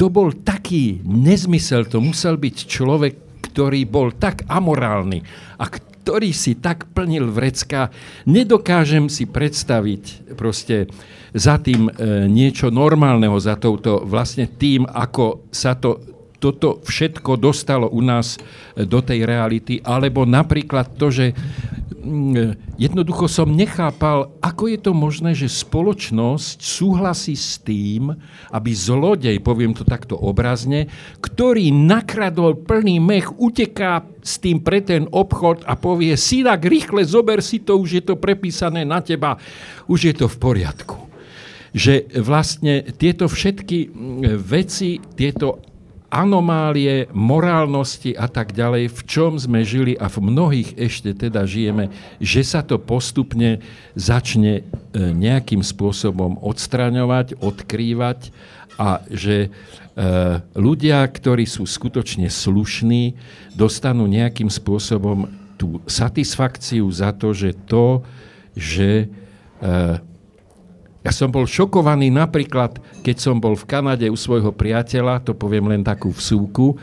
To 0.00 0.06
bol 0.08 0.32
taký 0.32 1.04
nezmysel, 1.04 1.84
to 1.84 2.00
musel 2.00 2.40
byť 2.40 2.56
človek, 2.64 3.14
ktorý 3.52 3.86
bol 3.86 4.10
tak 4.12 4.42
amorálny 4.48 5.22
a 5.60 5.64
ktorý 6.04 6.36
si 6.36 6.60
tak 6.60 6.92
plnil 6.92 7.32
vrecka. 7.32 7.88
Nedokážem 8.28 9.08
si 9.08 9.24
predstaviť 9.24 10.36
proste 10.36 10.92
za 11.32 11.56
tým 11.56 11.88
e, 11.88 12.28
niečo 12.28 12.68
normálneho, 12.68 13.40
za 13.40 13.56
touto 13.56 14.04
vlastne 14.04 14.44
tým, 14.44 14.84
ako 14.84 15.48
sa 15.48 15.72
to 15.72 16.13
toto 16.44 16.84
všetko 16.84 17.40
dostalo 17.40 17.88
u 17.88 18.04
nás 18.04 18.36
e, 18.36 18.84
do 18.84 19.00
tej 19.00 19.24
reality, 19.24 19.80
alebo 19.80 20.28
napríklad 20.28 20.92
to, 21.00 21.08
že 21.08 21.32
mm, 22.04 22.76
jednoducho 22.76 23.24
som 23.32 23.48
nechápal, 23.48 24.36
ako 24.44 24.68
je 24.68 24.78
to 24.84 24.92
možné, 24.92 25.32
že 25.32 25.48
spoločnosť 25.48 26.60
súhlasí 26.60 27.32
s 27.32 27.56
tým, 27.64 28.12
aby 28.52 28.70
zlodej, 28.76 29.40
poviem 29.40 29.72
to 29.72 29.88
takto 29.88 30.20
obrazne, 30.20 30.92
ktorý 31.24 31.72
nakradol 31.72 32.60
plný 32.60 33.00
mech, 33.00 33.32
uteká 33.40 34.04
s 34.20 34.36
tým 34.36 34.60
pre 34.60 34.84
ten 34.84 35.08
obchod 35.08 35.64
a 35.64 35.80
povie, 35.80 36.12
tak 36.44 36.68
rýchle 36.68 37.08
zober 37.08 37.40
si 37.40 37.64
to, 37.64 37.80
už 37.80 37.90
je 37.96 38.02
to 38.04 38.20
prepísané 38.20 38.84
na 38.84 39.00
teba, 39.00 39.40
už 39.88 40.12
je 40.12 40.14
to 40.14 40.28
v 40.28 40.36
poriadku. 40.36 41.00
Že 41.74 42.20
vlastne 42.22 42.94
tieto 42.94 43.26
všetky 43.26 43.78
mm, 43.88 44.38
veci, 44.44 45.00
tieto 45.16 45.73
anomálie 46.14 47.10
morálnosti 47.10 48.14
a 48.14 48.30
tak 48.30 48.54
ďalej, 48.54 48.94
v 48.94 49.00
čom 49.02 49.34
sme 49.34 49.66
žili 49.66 49.98
a 49.98 50.06
v 50.06 50.22
mnohých 50.22 50.78
ešte 50.78 51.10
teda 51.10 51.42
žijeme, 51.42 51.90
že 52.22 52.46
sa 52.46 52.62
to 52.62 52.78
postupne 52.78 53.58
začne 53.98 54.62
e, 54.62 54.62
nejakým 54.94 55.66
spôsobom 55.66 56.38
odstraňovať, 56.38 57.42
odkrývať 57.42 58.30
a 58.78 59.02
že 59.10 59.46
e, 59.46 59.48
ľudia, 60.54 61.02
ktorí 61.02 61.50
sú 61.50 61.66
skutočne 61.66 62.30
slušní, 62.30 63.18
dostanú 63.58 64.06
nejakým 64.06 64.46
spôsobom 64.46 65.26
tú 65.58 65.82
satisfakciu 65.90 66.86
za 66.94 67.10
to, 67.10 67.34
že 67.34 67.50
to, 67.66 68.06
že 68.54 68.90
e, 69.02 69.06
ja 71.04 71.12
som 71.12 71.28
bol 71.28 71.44
šokovaný 71.44 72.08
napríklad, 72.08 72.80
keď 73.04 73.16
som 73.20 73.36
bol 73.36 73.52
v 73.52 73.68
Kanade 73.68 74.08
u 74.08 74.16
svojho 74.16 74.56
priateľa, 74.56 75.20
to 75.20 75.36
poviem 75.36 75.68
len 75.68 75.84
takú 75.84 76.08
vsúku, 76.08 76.80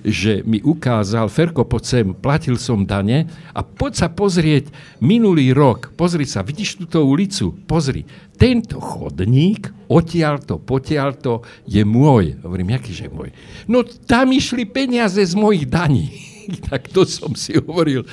že 0.00 0.40
mi 0.48 0.58
ukázal, 0.64 1.28
Ferko, 1.28 1.62
poď 1.68 1.84
sem, 1.84 2.06
platil 2.10 2.56
som 2.56 2.82
dane 2.82 3.28
a 3.54 3.60
poď 3.60 3.92
sa 3.94 4.08
pozrieť 4.08 4.72
minulý 4.98 5.52
rok, 5.52 5.92
pozri 5.94 6.24
sa, 6.24 6.42
vidíš 6.42 6.82
túto 6.82 7.04
ulicu, 7.04 7.52
pozri, 7.68 8.02
tento 8.40 8.80
chodník, 8.80 9.68
odtiaľto, 9.92 10.58
potiaľto, 10.58 11.44
je 11.68 11.84
môj. 11.84 12.40
Hovorím, 12.40 12.74
jaký 12.80 12.96
je 12.96 13.08
môj? 13.12 13.30
No 13.68 13.84
tam 13.84 14.32
išli 14.32 14.64
peniaze 14.64 15.20
z 15.20 15.34
mojich 15.36 15.68
daní. 15.68 16.08
tak 16.68 16.88
to 16.88 17.04
som 17.04 17.36
si 17.36 17.60
hovoril. 17.60 18.08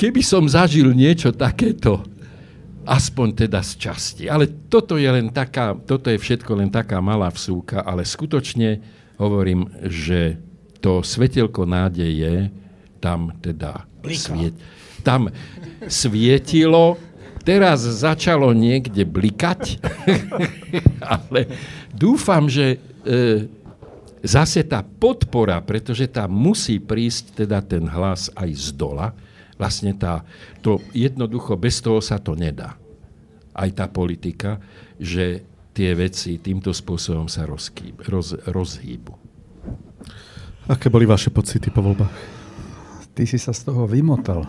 Keby 0.00 0.22
som 0.24 0.48
zažil 0.48 0.96
niečo 0.96 1.34
takéto, 1.34 2.00
Aspoň 2.90 3.46
teda 3.46 3.62
z 3.62 3.72
časti. 3.78 4.24
Ale 4.26 4.50
toto 4.66 4.98
je, 4.98 5.06
len 5.06 5.30
taká, 5.30 5.78
toto 5.78 6.10
je 6.10 6.18
všetko 6.18 6.58
len 6.58 6.74
taká 6.74 6.98
malá 6.98 7.30
vsúka, 7.30 7.86
ale 7.86 8.02
skutočne 8.02 8.82
hovorím, 9.14 9.70
že 9.86 10.42
to 10.82 11.04
svetelko 11.06 11.68
nádeje 11.70 12.50
tam 12.98 13.30
teda 13.38 13.86
sviet, 14.10 14.58
tam 15.06 15.30
svietilo, 15.86 16.98
teraz 17.46 17.86
začalo 17.86 18.50
niekde 18.50 19.06
blikať, 19.06 19.78
ale 21.14 21.46
dúfam, 21.94 22.50
že 22.50 22.76
e, 23.06 23.46
zase 24.26 24.66
tá 24.66 24.82
podpora, 24.82 25.62
pretože 25.62 26.10
tam 26.10 26.34
musí 26.34 26.82
prísť 26.82 27.46
teda 27.46 27.62
ten 27.62 27.86
hlas 27.86 28.34
aj 28.34 28.50
z 28.50 28.68
dola, 28.74 29.14
Vlastne 29.60 29.92
tá, 29.92 30.24
to 30.64 30.80
jednoducho, 30.96 31.52
bez 31.60 31.84
toho 31.84 32.00
sa 32.00 32.16
to 32.16 32.32
nedá. 32.32 32.79
Aj 33.54 33.68
tá 33.74 33.90
politika, 33.90 34.62
že 34.96 35.42
tie 35.74 35.94
veci 35.94 36.38
týmto 36.38 36.74
spôsobom 36.74 37.30
sa 37.30 37.46
rozkýb, 37.46 38.04
roz, 38.10 38.36
rozhýbu. 38.46 39.14
Aké 40.70 40.86
boli 40.86 41.06
vaše 41.06 41.34
pocity 41.34 41.70
po 41.70 41.82
voľbách? 41.82 42.12
Ty 43.10 43.22
si 43.26 43.42
sa 43.42 43.50
z 43.50 43.66
toho 43.66 43.90
vymotal. 43.90 44.46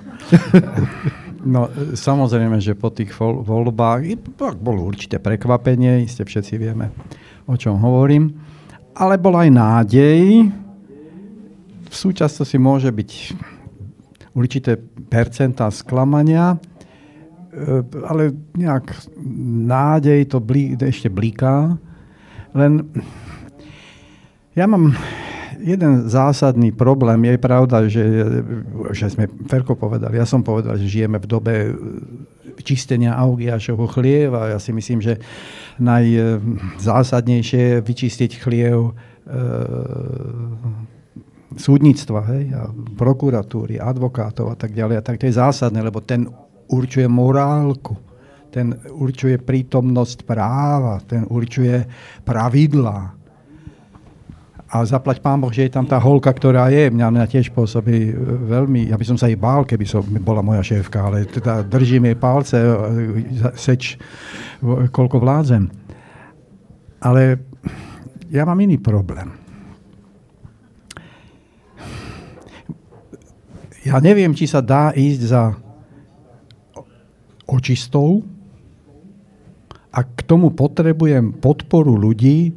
no, 1.54 1.66
samozrejme, 1.98 2.62
že 2.62 2.78
po 2.78 2.94
tých 2.94 3.10
voľbách 3.18 4.06
bolo 4.62 4.86
určité 4.86 5.18
prekvapenie, 5.18 6.06
iste 6.06 6.22
všetci 6.22 6.54
vieme, 6.62 6.94
o 7.50 7.58
čom 7.58 7.82
hovorím, 7.82 8.38
ale 8.94 9.18
bol 9.18 9.34
aj 9.34 9.50
nádej. 9.50 10.52
V 11.90 11.96
súčasnosti 11.96 12.56
môže 12.62 12.94
byť 12.94 13.12
určité 14.38 14.78
percentá 15.10 15.68
sklamania, 15.74 16.56
ale 18.08 18.32
nejak 18.56 18.96
nádej 19.68 20.32
to 20.32 20.40
blí, 20.40 20.76
ešte 20.80 21.12
blíká. 21.12 21.76
Len 22.56 22.88
ja 24.56 24.68
mám 24.68 24.96
jeden 25.62 26.10
zásadný 26.10 26.74
problém. 26.74 27.24
Je 27.24 27.38
pravda, 27.38 27.86
že, 27.88 28.04
že 28.92 29.14
sme 29.14 29.30
Ferko 29.48 29.78
povedali, 29.78 30.18
ja 30.18 30.26
som 30.28 30.42
povedal, 30.42 30.76
že 30.76 30.90
žijeme 30.90 31.22
v 31.22 31.28
dobe 31.30 31.54
čistenia 32.66 33.16
Augiašovho 33.16 33.88
chlieva. 33.88 34.52
Ja 34.52 34.60
si 34.60 34.74
myslím, 34.76 35.00
že 35.00 35.22
najzásadnejšie 35.80 37.62
je 37.62 37.78
vyčistiť 37.80 38.32
chliev 38.42 38.92
e, 38.92 38.94
súdnictva, 41.56 42.20
hej, 42.36 42.44
a 42.54 42.62
prokuratúry, 43.00 43.80
advokátov 43.80 44.52
a 44.52 44.58
tak 44.60 44.76
ďalej. 44.76 44.96
A 45.00 45.06
tak 45.06 45.20
to 45.22 45.30
je 45.30 45.40
zásadné, 45.40 45.80
lebo 45.80 46.04
ten 46.04 46.28
určuje 46.72 47.06
morálku. 47.12 48.00
ten 48.52 48.76
určuje 48.92 49.40
prítomnosť 49.40 50.28
práva, 50.28 51.00
ten 51.08 51.24
určuje 51.24 51.88
pravidlá. 52.28 53.16
A 54.72 54.76
zaplať 54.88 55.20
pán 55.20 55.40
Boh, 55.40 55.52
že 55.52 55.68
je 55.68 55.76
tam 55.76 55.84
tá 55.84 56.00
holka, 56.00 56.32
ktorá 56.32 56.72
je. 56.72 56.88
Mňa, 56.92 57.08
mňa 57.12 57.26
tiež 57.28 57.52
pôsobí 57.52 58.16
veľmi, 58.48 58.88
ja 58.92 58.96
by 58.96 59.06
som 59.08 59.20
sa 59.20 59.28
jej 59.28 59.36
bál, 59.36 59.68
keby 59.68 59.84
som 59.84 60.04
bola 60.24 60.40
moja 60.40 60.64
šéfka, 60.64 61.12
ale 61.12 61.28
teda 61.28 61.64
držím 61.68 62.08
jej 62.12 62.18
palce, 62.20 62.56
seč, 63.60 64.00
koľko 64.96 65.20
vládzem. 65.20 65.68
Ale 67.04 67.40
ja 68.32 68.48
mám 68.48 68.60
iný 68.64 68.80
problém. 68.80 69.36
Ja 73.84 74.00
neviem, 74.00 74.32
či 74.32 74.48
sa 74.48 74.64
dá 74.64 74.96
ísť 74.96 75.22
za 75.26 75.52
očistou, 77.52 78.24
a 79.92 80.00
k 80.08 80.20
tomu 80.24 80.56
potrebujem 80.56 81.36
podporu 81.36 82.00
ľudí, 82.00 82.56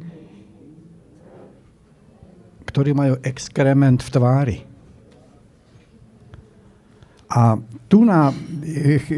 ktorí 2.63 2.95
majú 2.95 3.19
exkrement 3.23 3.99
v 3.99 4.09
tvári. 4.09 4.57
A 7.27 7.59
tu 7.91 8.07
na, 8.07 8.31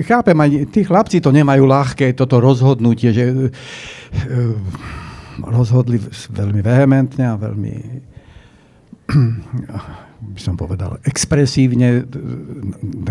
chápem, 0.09 0.33
aj 0.33 0.49
tí 0.73 0.81
chlapci 0.81 1.21
to 1.21 1.29
nemajú 1.29 1.69
ľahké, 1.69 2.17
toto 2.17 2.41
rozhodnutie, 2.41 3.13
že 3.13 3.25
uh, 3.29 3.49
rozhodli 5.45 6.01
veľmi 6.33 6.61
vehementne 6.65 7.25
a 7.29 7.37
veľmi, 7.37 7.75
by 10.33 10.41
som 10.41 10.57
povedal, 10.57 10.97
expresívne 11.05 12.09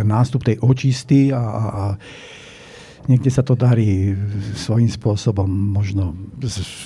nástup 0.02 0.42
tej 0.42 0.58
očisty 0.58 1.30
a, 1.30 1.38
a, 1.38 1.62
a 1.62 1.84
Niekde 3.06 3.30
sa 3.30 3.46
to 3.46 3.54
darí 3.54 4.18
svojím 4.58 4.90
spôsobom, 4.90 5.46
možno 5.46 6.18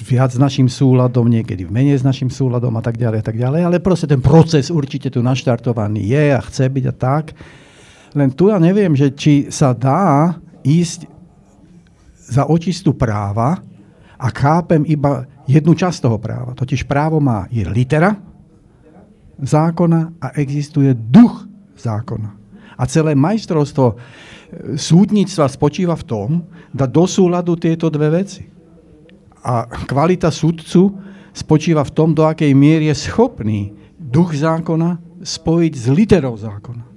viac 0.04 0.28
s 0.28 0.36
našim 0.36 0.68
súladom, 0.68 1.24
niekedy 1.32 1.64
menej 1.64 1.96
s 1.96 2.04
našim 2.04 2.28
súladom 2.28 2.76
a 2.76 2.84
tak 2.84 3.00
ďalej, 3.00 3.18
a 3.20 3.24
tak 3.24 3.36
ďalej. 3.40 3.60
Ale 3.64 3.76
proste 3.80 4.04
ten 4.04 4.20
proces 4.20 4.68
určite 4.68 5.08
tu 5.08 5.24
naštartovaný 5.24 6.04
je 6.04 6.24
a 6.36 6.40
chce 6.44 6.68
byť 6.68 6.84
a 6.84 6.94
tak. 6.94 7.24
Len 8.12 8.28
tu 8.36 8.52
ja 8.52 8.60
neviem, 8.60 8.92
že 8.92 9.16
či 9.16 9.48
sa 9.48 9.72
dá 9.72 10.36
ísť 10.60 11.08
za 12.30 12.44
očistú 12.44 12.92
práva 12.92 13.64
a 14.20 14.26
chápem 14.28 14.84
iba 14.84 15.24
jednu 15.48 15.72
časť 15.72 15.98
toho 16.04 16.20
práva. 16.20 16.52
Totiž 16.52 16.84
právo 16.84 17.16
má 17.16 17.48
je 17.48 17.64
litera 17.64 18.12
zákona 19.40 20.20
a 20.20 20.36
existuje 20.36 20.92
duch 20.92 21.48
zákona. 21.80 22.39
A 22.80 22.88
celé 22.88 23.12
majstrovstvo 23.12 24.00
súdnictva 24.72 25.52
spočíva 25.52 25.92
v 26.00 26.04
tom, 26.08 26.28
dať 26.72 26.88
do 26.88 27.04
súladu 27.04 27.60
tieto 27.60 27.92
dve 27.92 28.24
veci. 28.24 28.48
A 29.44 29.68
kvalita 29.68 30.32
súdcu 30.32 30.96
spočíva 31.36 31.84
v 31.84 31.92
tom, 31.92 32.16
do 32.16 32.24
akej 32.24 32.56
miery 32.56 32.88
je 32.88 32.96
schopný 33.04 33.76
duch 34.00 34.32
zákona 34.32 34.96
spojiť 35.20 35.72
s 35.76 35.86
literou 35.92 36.34
zákona. 36.40 36.88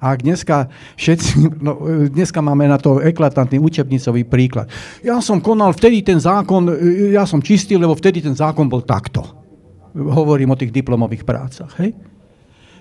A 0.00 0.16
dneska 0.16 0.72
všetci, 0.96 1.60
no, 1.60 1.80
dneska 2.08 2.40
máme 2.40 2.64
na 2.64 2.80
to 2.80 3.04
eklatantný 3.04 3.60
učebnicový 3.60 4.24
príklad. 4.24 4.68
Ja 5.04 5.20
som 5.20 5.44
konal 5.44 5.76
vtedy 5.76 6.00
ten 6.00 6.16
zákon, 6.16 6.72
ja 7.12 7.28
som 7.28 7.44
čistý, 7.44 7.76
lebo 7.76 7.92
vtedy 7.92 8.24
ten 8.24 8.32
zákon 8.32 8.64
bol 8.64 8.80
takto. 8.80 9.20
Hovorím 9.92 10.56
o 10.56 10.60
tých 10.60 10.72
diplomových 10.72 11.24
prácach. 11.28 11.76
Hej? 11.80 11.92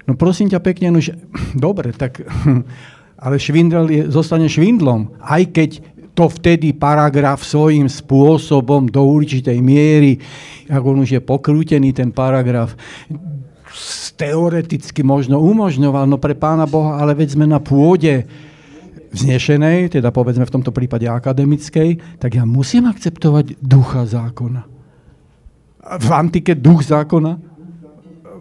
No 0.10 0.18
prosím 0.18 0.50
ťa 0.50 0.58
pekne, 0.66 0.90
no, 0.90 0.98
že, 0.98 1.14
dobre, 1.54 1.94
tak 1.94 2.26
ale 3.24 3.38
švindel 3.38 3.86
je, 3.94 4.02
zostane 4.10 4.50
švindlom, 4.50 5.14
aj 5.22 5.44
keď 5.54 5.70
to 6.18 6.26
vtedy 6.26 6.74
paragraf 6.74 7.46
svojím 7.46 7.86
spôsobom 7.86 8.90
do 8.90 9.06
určitej 9.06 9.62
miery, 9.62 10.18
ako 10.66 10.98
on 10.98 11.06
už 11.06 11.16
je 11.16 11.22
pokrútený 11.22 11.94
ten 11.94 12.10
paragraf, 12.10 12.74
teoreticky 14.20 15.00
možno 15.06 15.40
umožňoval, 15.40 16.10
no 16.10 16.20
pre 16.20 16.36
pána 16.36 16.68
Boha, 16.68 17.00
ale 17.00 17.16
veď 17.16 17.40
sme 17.40 17.48
na 17.48 17.64
pôde 17.64 18.28
vznešenej, 19.16 19.96
teda 19.96 20.12
povedzme 20.12 20.44
v 20.44 20.54
tomto 20.60 20.76
prípade 20.76 21.08
akademickej, 21.08 22.20
tak 22.20 22.36
ja 22.36 22.44
musím 22.44 22.90
akceptovať 22.90 23.62
ducha 23.64 24.04
zákona. 24.04 24.68
V 26.04 26.10
antike 26.12 26.52
duch 26.58 26.84
zákona 26.84 27.40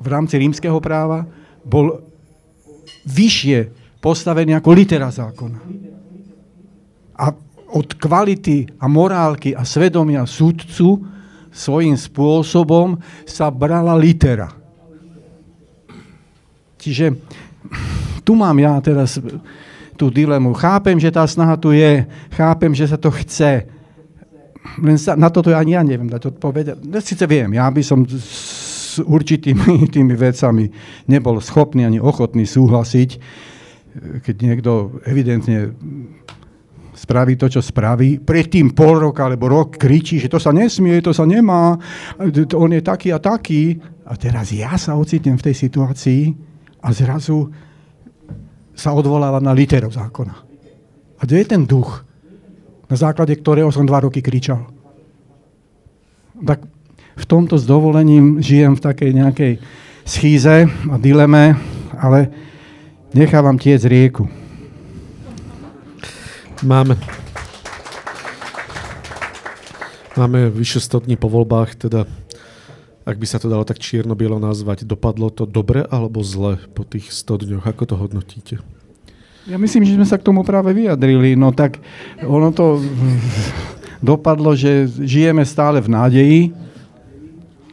v 0.02 0.06
rámci 0.10 0.34
rímskeho 0.34 0.82
práva 0.82 1.37
bol 1.68 2.00
vyššie 3.04 3.58
postavený 4.00 4.56
ako 4.56 4.70
litera 4.72 5.12
zákona. 5.12 5.60
A 7.18 7.24
od 7.68 7.88
kvality 8.00 8.64
a 8.80 8.88
morálky 8.88 9.52
a 9.52 9.62
svedomia 9.68 10.24
súdcu 10.24 11.04
svojím 11.52 11.96
spôsobom 12.00 12.96
sa 13.28 13.52
brala 13.52 13.92
litera. 13.98 14.48
Čiže 16.78 17.18
tu 18.22 18.38
mám 18.38 18.56
ja 18.56 18.78
teraz 18.80 19.20
tú 19.98 20.14
dilemu. 20.14 20.54
Chápem, 20.54 20.96
že 20.96 21.10
tá 21.10 21.26
snaha 21.26 21.58
tu 21.58 21.74
je, 21.74 22.06
chápem, 22.32 22.70
že 22.70 22.86
sa 22.86 22.96
to 22.96 23.10
chce. 23.10 23.66
Len 24.78 24.94
sa, 24.94 25.18
na 25.18 25.26
toto 25.26 25.50
ani 25.50 25.74
ja 25.74 25.82
neviem 25.82 26.06
dať 26.06 26.38
odpoveď. 26.38 26.78
Sice 27.02 27.26
viem, 27.26 27.50
ja 27.58 27.66
by 27.66 27.82
som 27.82 28.06
s 28.98 29.00
určitými 29.00 29.86
tými 29.94 30.14
vecami 30.18 30.66
nebol 31.06 31.38
schopný 31.38 31.86
ani 31.86 32.02
ochotný 32.02 32.44
súhlasiť, 32.44 33.10
keď 34.22 34.36
niekto 34.42 35.00
evidentne 35.06 35.72
spraví 36.98 37.38
to, 37.38 37.46
čo 37.46 37.62
spraví, 37.62 38.18
predtým 38.18 38.74
pol 38.74 38.98
roka 38.98 39.22
alebo 39.22 39.46
rok 39.46 39.78
kričí, 39.78 40.18
že 40.18 40.26
to 40.26 40.42
sa 40.42 40.50
nesmie, 40.50 40.98
to 40.98 41.14
sa 41.14 41.22
nemá, 41.22 41.78
on 42.58 42.70
je 42.74 42.82
taký 42.82 43.14
a 43.14 43.22
taký. 43.22 43.78
A 44.08 44.18
teraz 44.18 44.50
ja 44.50 44.74
sa 44.74 44.98
ocitnem 44.98 45.38
v 45.38 45.46
tej 45.46 45.56
situácii 45.68 46.22
a 46.82 46.88
zrazu 46.90 47.46
sa 48.74 48.90
odvoláva 48.96 49.38
na 49.38 49.54
literu 49.54 49.92
zákona. 49.92 50.34
A 51.18 51.22
kde 51.22 51.42
je 51.42 51.46
ten 51.46 51.62
duch, 51.66 52.02
na 52.88 52.96
základe 52.96 53.36
ktorého 53.36 53.70
som 53.70 53.86
dva 53.86 54.02
roky 54.02 54.22
kričal? 54.22 54.66
Tak 56.38 56.77
v 57.18 57.24
tomto 57.26 57.58
s 57.58 57.66
dovolením 57.66 58.38
žijem 58.38 58.78
v 58.78 58.84
takej 58.86 59.10
nejakej 59.10 59.52
schýze 60.06 60.70
a 60.70 60.94
dileme, 60.96 61.58
ale 61.98 62.30
Nechávam 63.08 63.56
tiec 63.56 63.80
rieku. 63.88 64.28
Máme, 66.60 66.92
máme 70.12 70.52
vyše 70.52 70.76
100 70.76 71.08
dní 71.08 71.16
po 71.16 71.32
voľbách, 71.32 71.88
teda 71.88 72.04
ak 73.08 73.16
by 73.16 73.24
sa 73.24 73.40
to 73.40 73.48
dalo 73.48 73.64
tak 73.64 73.80
čierno-bielo 73.80 74.36
nazvať, 74.36 74.84
dopadlo 74.84 75.32
to 75.32 75.48
dobre 75.48 75.88
alebo 75.88 76.20
zle 76.20 76.60
po 76.76 76.84
tých 76.84 77.08
100 77.16 77.48
dňoch? 77.48 77.64
Ako 77.64 77.88
to 77.88 77.96
hodnotíte? 77.96 78.60
Ja 79.48 79.56
myslím, 79.56 79.88
že 79.88 79.96
sme 79.96 80.04
sa 80.04 80.20
k 80.20 80.28
tomu 80.28 80.44
práve 80.44 80.76
vyjadrili. 80.76 81.32
No 81.32 81.56
tak 81.56 81.80
ono 82.20 82.52
to 82.52 82.84
dopadlo, 84.04 84.52
že 84.52 84.84
žijeme 85.00 85.48
stále 85.48 85.80
v 85.80 85.88
nádeji. 85.88 86.40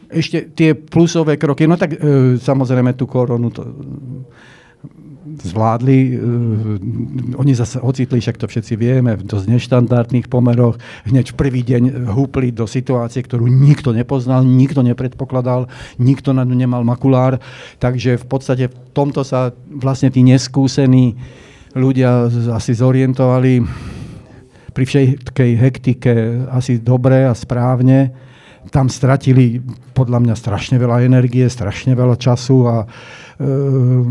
Ešte 0.06 0.50
tie 0.54 0.74
plusové 0.74 1.34
kroky, 1.36 1.66
no 1.66 1.74
tak 1.74 1.96
e, 1.96 1.98
samozrejme 2.38 2.94
tú 2.94 3.10
koronu 3.10 3.50
to 3.50 3.62
zvládli. 5.26 6.16
Uh, 6.16 7.36
oni 7.36 7.52
zase 7.52 7.82
ocitli, 7.82 8.22
však 8.22 8.38
to 8.38 8.46
všetci 8.46 8.78
vieme, 8.78 9.18
v 9.18 9.26
dosť 9.26 9.46
neštandardných 9.50 10.30
pomeroch. 10.30 10.78
Hneď 11.04 11.34
v 11.34 11.38
prvý 11.38 11.60
deň 11.66 12.08
húpli 12.14 12.54
do 12.54 12.64
situácie, 12.64 13.26
ktorú 13.26 13.50
nikto 13.50 13.90
nepoznal, 13.90 14.46
nikto 14.46 14.86
nepredpokladal, 14.86 15.66
nikto 15.98 16.30
na 16.30 16.46
ňu 16.46 16.54
nemal 16.54 16.86
makulár. 16.86 17.42
Takže 17.82 18.22
v 18.22 18.26
podstate 18.26 18.64
v 18.70 18.76
tomto 18.94 19.26
sa 19.26 19.50
vlastne 19.68 20.14
tí 20.14 20.22
neskúsení 20.22 21.18
ľudia 21.76 22.30
asi 22.56 22.72
zorientovali 22.72 23.60
pri 24.72 24.84
všetkej 24.84 25.50
hektike 25.56 26.12
asi 26.52 26.76
dobre 26.76 27.24
a 27.24 27.32
správne. 27.32 28.12
Tam 28.70 28.90
stratili 28.90 29.62
podľa 29.94 30.22
mňa 30.22 30.34
strašne 30.34 30.76
veľa 30.76 31.06
energie, 31.06 31.46
strašne 31.46 31.94
veľa 31.94 32.16
času 32.18 32.56
a 32.66 32.76
uh, 32.84 34.04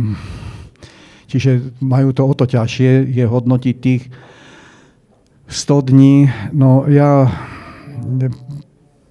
Čiže 1.36 1.82
majú 1.82 2.14
to 2.16 2.24
o 2.24 2.32
to 2.32 2.48
ťažšie, 2.48 3.12
je 3.12 3.26
hodnotiť 3.28 3.76
tých 3.76 4.08
100 5.52 5.90
dní. 5.92 6.32
No 6.56 6.88
ja 6.88 7.28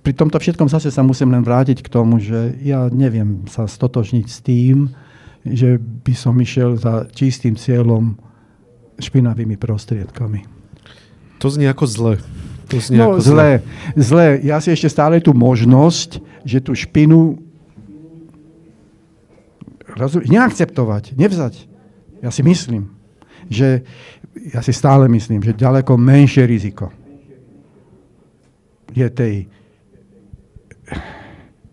pri 0.01 0.13
tomto 0.17 0.41
všetkom 0.41 0.73
zase 0.73 0.89
sa 0.89 1.05
musím 1.05 1.37
len 1.37 1.45
vrátiť 1.45 1.85
k 1.85 1.93
tomu, 1.93 2.23
že 2.25 2.57
ja 2.65 2.89
neviem 2.89 3.45
sa 3.51 3.69
stotožniť 3.69 4.27
s 4.31 4.39
tým, 4.41 4.89
že 5.45 5.77
by 5.77 6.15
som 6.17 6.41
išiel 6.41 6.81
za 6.81 7.05
čistým 7.13 7.61
cieľom 7.61 8.17
špinavými 8.97 9.61
prostriedkami. 9.61 10.49
To 11.43 11.53
znie 11.53 11.69
ako 11.69 11.85
zle. 11.85 12.15
To 12.75 12.83
znie 12.83 12.99
no, 12.99 13.23
zle. 13.23 13.63
zle. 13.95 14.43
Ja 14.43 14.59
si 14.59 14.75
ešte 14.75 14.91
stále 14.91 15.23
tú 15.23 15.31
možnosť, 15.31 16.19
že 16.43 16.59
tú 16.59 16.75
špinu 16.75 17.39
rozum, 19.95 20.27
neakceptovať, 20.27 21.15
nevzať. 21.15 21.71
Ja 22.19 22.35
si 22.35 22.43
myslím. 22.43 22.91
že 23.47 23.85
ja 24.35 24.65
si 24.65 24.73
stále 24.75 25.07
myslím, 25.07 25.45
že 25.45 25.55
ďaleko 25.55 25.95
menšie 25.95 26.43
riziko 26.49 26.91
je 28.95 29.07
tej 29.11 29.35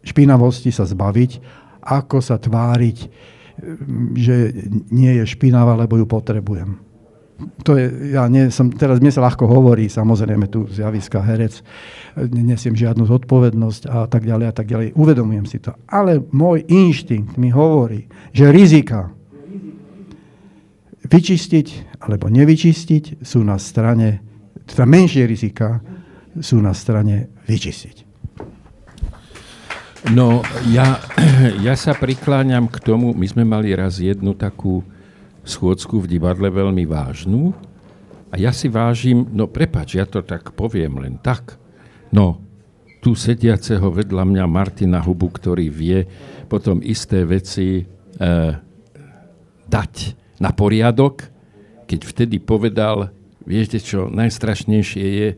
špinavosti 0.01 0.73
sa 0.73 0.83
zbaviť, 0.83 1.31
ako 1.85 2.17
sa 2.19 2.41
tváriť, 2.41 2.97
že 4.17 4.35
nie 4.89 5.21
je 5.21 5.23
špinavá, 5.29 5.77
lebo 5.77 6.01
ju 6.01 6.09
potrebujem. 6.09 6.81
To 7.63 7.77
je, 7.77 8.15
ja 8.17 8.25
nie 8.27 8.49
som, 8.49 8.69
teraz 8.73 9.01
mne 9.01 9.13
sa 9.13 9.25
ľahko 9.25 9.45
hovorí, 9.45 9.87
samozrejme 9.87 10.49
tu 10.49 10.65
z 10.69 10.85
javiska 10.85 11.21
herec, 11.21 11.61
nesiem 12.29 12.73
žiadnu 12.73 13.05
zodpovednosť 13.05 13.83
a 13.87 14.05
tak 14.05 14.25
ďalej 14.25 14.45
a 14.49 14.53
tak 14.53 14.67
ďalej. 14.67 14.97
Uvedomujem 14.97 15.45
si 15.45 15.61
to. 15.61 15.73
Ale 15.89 16.21
môj 16.33 16.65
inštinkt 16.65 17.37
mi 17.37 17.53
hovorí, 17.53 18.09
že 18.33 18.49
rizika 18.49 19.13
vyčistiť 21.05 21.97
alebo 22.01 22.31
nevyčistiť 22.31 23.21
sú 23.21 23.45
na 23.45 23.59
strane, 23.61 24.21
teda 24.65 24.87
menšie 24.87 25.27
rizika 25.27 25.81
sú 26.39 26.63
na 26.63 26.71
strane 26.71 27.29
vyčistiť. 27.45 28.11
No, 30.09 30.41
ja, 30.73 30.97
ja 31.67 31.77
sa 31.77 31.93
prikláňam 31.93 32.65
k 32.65 32.81
tomu, 32.81 33.13
my 33.13 33.27
sme 33.29 33.45
mali 33.45 33.69
raz 33.77 34.01
jednu 34.01 34.33
takú 34.33 34.81
schôdzku 35.51 35.99
v 35.99 36.17
divadle 36.17 36.47
veľmi 36.47 36.87
vážnu 36.87 37.51
a 38.31 38.39
ja 38.39 38.55
si 38.55 38.71
vážim, 38.71 39.27
no 39.35 39.51
prepač, 39.51 39.99
ja 39.99 40.07
to 40.07 40.23
tak 40.23 40.55
poviem 40.55 41.03
len 41.03 41.19
tak, 41.19 41.59
no, 42.15 42.39
tu 43.03 43.17
sediaceho 43.17 43.91
vedľa 43.91 44.23
mňa 44.23 44.45
Martina 44.47 45.03
Hubu, 45.03 45.27
ktorý 45.27 45.67
vie 45.67 46.07
potom 46.47 46.79
isté 46.79 47.27
veci 47.27 47.81
e, 47.81 47.83
dať 49.67 49.93
na 50.39 50.51
poriadok, 50.55 51.27
keď 51.89 51.99
vtedy 52.07 52.37
povedal, 52.39 53.11
viete 53.43 53.81
čo, 53.81 54.07
najstrašnejšie 54.07 55.05
je, 55.05 55.29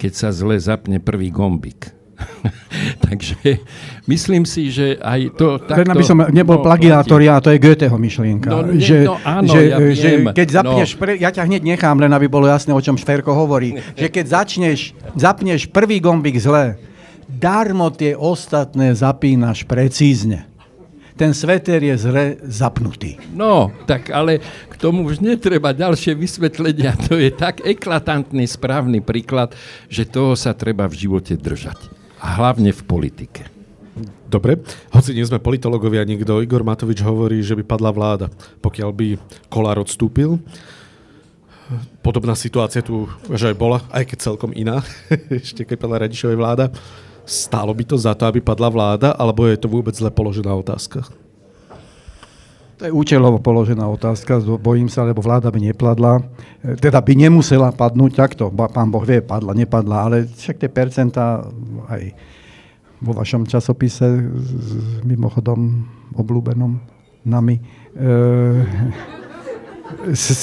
keď 0.00 0.12
sa 0.18 0.28
zle 0.34 0.58
zapne 0.58 0.98
prvý 0.98 1.30
gombik 1.30 2.01
Takže 3.06 3.62
myslím 4.08 4.42
si, 4.48 4.72
že 4.72 4.96
aj 4.98 5.20
to 5.36 5.60
takto... 5.60 5.84
Len 5.84 5.92
aby 5.92 6.04
som 6.04 6.18
nebol 6.32 6.58
no, 6.60 6.64
plagiátor, 6.64 7.20
ja, 7.20 7.38
to 7.38 7.52
je 7.52 7.60
Goetheho 7.60 7.96
myšlienka. 8.00 8.48
No, 8.48 8.64
nie, 8.66 8.80
že, 8.80 9.04
no 9.04 9.20
áno, 9.22 9.52
že, 9.52 9.60
ja 9.68 9.78
viem. 9.78 9.94
že 9.94 10.10
keď 10.32 10.48
zapneš, 10.62 10.90
no. 10.96 10.98
pre, 11.04 11.12
ja 11.20 11.30
ťa 11.30 11.44
hneď 11.46 11.62
nechám, 11.62 11.96
len 12.00 12.10
aby 12.10 12.26
bolo 12.26 12.48
jasné, 12.48 12.72
o 12.72 12.80
čom 12.80 12.96
Šferko 12.96 13.36
hovorí, 13.36 13.76
že 14.00 14.08
keď 14.08 14.42
začneš, 14.42 14.96
zapneš 15.14 15.68
prvý 15.68 16.00
gombik 16.00 16.40
zle, 16.40 16.80
darmo 17.28 17.92
tie 17.92 18.16
ostatné 18.16 18.96
zapínaš 18.96 19.64
precízne 19.68 20.52
ten 21.12 21.36
sveter 21.36 21.78
je 21.84 22.08
zle 22.08 22.40
zapnutý. 22.42 23.20
No, 23.36 23.70
tak 23.84 24.08
ale 24.10 24.40
k 24.42 24.74
tomu 24.80 25.06
už 25.06 25.20
netreba 25.20 25.70
ďalšie 25.70 26.16
vysvetlenia. 26.16 26.96
To 27.06 27.20
je 27.20 27.28
tak 27.30 27.60
eklatantný 27.62 28.48
správny 28.48 29.04
príklad, 29.04 29.52
že 29.86 30.08
toho 30.08 30.32
sa 30.34 30.56
treba 30.56 30.88
v 30.88 31.06
živote 31.06 31.36
držať 31.36 32.01
hlavne 32.22 32.70
v 32.70 32.82
politike. 32.86 33.42
Dobre, 34.32 34.64
hoci 34.96 35.12
nie 35.12 35.28
sme 35.28 35.42
politológovia, 35.42 36.08
nikto, 36.08 36.40
Igor 36.40 36.64
Matovič 36.64 37.04
hovorí, 37.04 37.44
že 37.44 37.52
by 37.52 37.68
padla 37.68 37.92
vláda, 37.92 38.26
pokiaľ 38.64 38.90
by 38.96 39.06
Kolár 39.52 39.84
odstúpil. 39.84 40.40
Podobná 42.00 42.32
situácia 42.32 42.80
tu 42.80 43.04
že 43.28 43.52
aj 43.52 43.56
bola, 43.56 43.84
aj 43.92 44.08
keď 44.08 44.18
celkom 44.24 44.56
iná, 44.56 44.80
ešte 45.28 45.68
keď 45.68 45.76
padla 45.76 46.08
Radišovej 46.08 46.38
vláda. 46.40 46.72
Stálo 47.28 47.76
by 47.76 47.84
to 47.84 48.00
za 48.00 48.16
to, 48.16 48.24
aby 48.24 48.40
padla 48.40 48.72
vláda, 48.72 49.12
alebo 49.14 49.44
je 49.46 49.60
to 49.60 49.68
vôbec 49.68 49.92
zle 49.92 50.08
položená 50.08 50.50
otázka? 50.56 51.04
To 52.82 52.90
je 52.90 52.98
účelovo 52.98 53.38
položená 53.38 53.86
otázka, 53.86 54.42
bojím 54.58 54.90
sa, 54.90 55.06
lebo 55.06 55.22
vláda 55.22 55.54
by 55.54 55.70
nepladla, 55.70 56.18
teda 56.82 56.98
by 56.98 57.14
nemusela 57.14 57.70
padnúť 57.70 58.10
takto, 58.18 58.50
pán 58.50 58.90
Boh 58.90 59.06
vie, 59.06 59.22
padla, 59.22 59.54
nepadla, 59.54 60.10
ale 60.10 60.26
však 60.26 60.58
tie 60.58 60.66
percentá 60.66 61.46
aj 61.86 62.10
vo 62.98 63.14
vašom 63.14 63.46
časopise, 63.46 64.26
mimochodom 65.06 65.86
obľúbenom 66.18 66.82
nami, 67.22 67.62
e, 67.62 67.62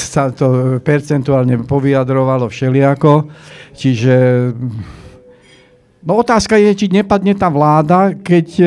sa 0.08 0.32
to 0.32 0.80
percentuálne 0.80 1.68
povyjadrovalo 1.68 2.48
všelijako, 2.48 3.28
čiže 3.76 4.16
No 6.00 6.16
otázka 6.16 6.56
je, 6.56 6.72
či 6.76 6.88
nepadne 6.88 7.36
tá 7.36 7.52
vláda, 7.52 8.16
keď 8.16 8.48
e, 8.56 8.66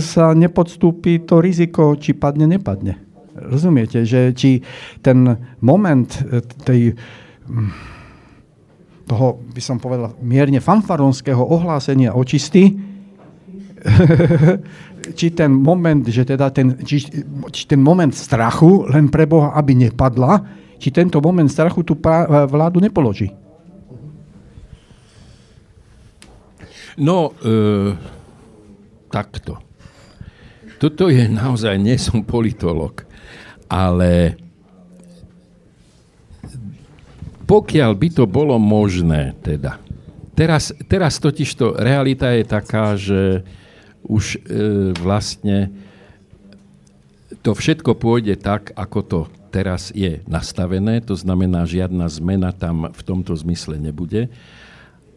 sa 0.00 0.32
nepodstúpi 0.32 1.28
to 1.28 1.44
riziko, 1.44 1.92
či 2.00 2.16
padne, 2.16 2.48
nepadne. 2.48 2.96
Rozumiete, 3.36 4.08
že 4.08 4.32
či 4.32 4.64
ten 5.04 5.36
moment 5.60 6.08
e, 6.24 6.40
tej 6.64 6.80
toho, 9.08 9.40
by 9.40 9.60
som 9.60 9.80
povedal, 9.80 10.16
mierne 10.20 10.60
fanfaronského 10.60 11.40
ohlásenia 11.40 12.16
očisty, 12.16 12.76
či 15.18 15.26
ten 15.32 15.52
moment, 15.52 16.04
že 16.04 16.28
teda 16.28 16.52
ten, 16.52 16.76
či, 16.84 17.08
či 17.52 17.62
ten 17.64 17.80
moment 17.80 18.12
strachu 18.12 18.88
len 18.88 19.08
pre 19.08 19.24
Boha, 19.24 19.52
aby 19.56 19.88
nepadla, 19.88 20.44
či 20.76 20.92
tento 20.92 21.20
moment 21.24 21.48
strachu 21.48 21.84
tú 21.84 21.96
vládu 22.48 22.80
nepoloží. 22.80 23.32
No, 26.98 27.30
e, 27.38 27.94
takto. 29.06 29.62
Toto 30.82 31.06
je 31.06 31.30
naozaj, 31.30 31.78
nie 31.78 31.94
som 31.94 32.26
politolog, 32.26 33.06
ale 33.70 34.34
pokiaľ 37.46 37.90
by 37.94 38.08
to 38.12 38.24
bolo 38.26 38.58
možné, 38.58 39.34
teda. 39.40 39.78
Teraz, 40.34 40.70
teraz 40.86 41.18
totiž 41.18 41.50
to 41.54 41.74
realita 41.78 42.30
je 42.34 42.44
taká, 42.46 42.94
že 42.94 43.42
už 44.06 44.38
e, 44.38 44.38
vlastne 44.98 45.70
to 47.42 47.54
všetko 47.54 47.94
pôjde 47.94 48.38
tak, 48.38 48.74
ako 48.74 48.98
to 49.02 49.20
teraz 49.48 49.94
je 49.94 50.20
nastavené, 50.28 51.00
to 51.00 51.16
znamená, 51.16 51.64
žiadna 51.64 52.06
zmena 52.10 52.50
tam 52.52 52.90
v 52.90 53.02
tomto 53.02 53.32
zmysle 53.34 53.80
nebude. 53.80 54.28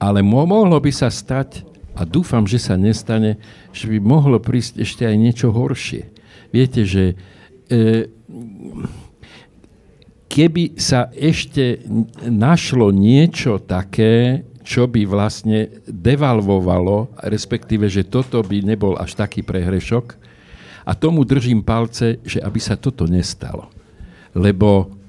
Ale 0.01 0.25
mohlo 0.25 0.73
by 0.81 0.89
sa 0.89 1.11
stať 1.11 1.70
a 1.95 2.07
dúfam, 2.07 2.47
že 2.47 2.59
sa 2.59 2.79
nestane, 2.79 3.41
že 3.75 3.91
by 3.91 3.97
mohlo 3.99 4.39
prísť 4.39 4.79
ešte 4.79 5.03
aj 5.03 5.15
niečo 5.19 5.51
horšie. 5.51 6.07
Viete, 6.51 6.87
že 6.87 7.15
e, 7.67 8.07
keby 10.31 10.79
sa 10.79 11.11
ešte 11.11 11.83
našlo 12.23 12.95
niečo 12.95 13.59
také, 13.59 14.47
čo 14.63 14.87
by 14.87 15.03
vlastne 15.03 15.83
devalvovalo, 15.89 17.11
respektíve, 17.27 17.91
že 17.91 18.07
toto 18.07 18.39
by 18.39 18.63
nebol 18.63 18.95
až 18.95 19.19
taký 19.19 19.43
prehrešok. 19.43 20.15
A 20.87 20.95
tomu 20.95 21.27
držím 21.27 21.61
palce, 21.61 22.23
že 22.23 22.39
aby 22.41 22.57
sa 22.57 22.79
toto 22.79 23.05
nestalo. 23.05 23.69
Lebo 24.31 25.00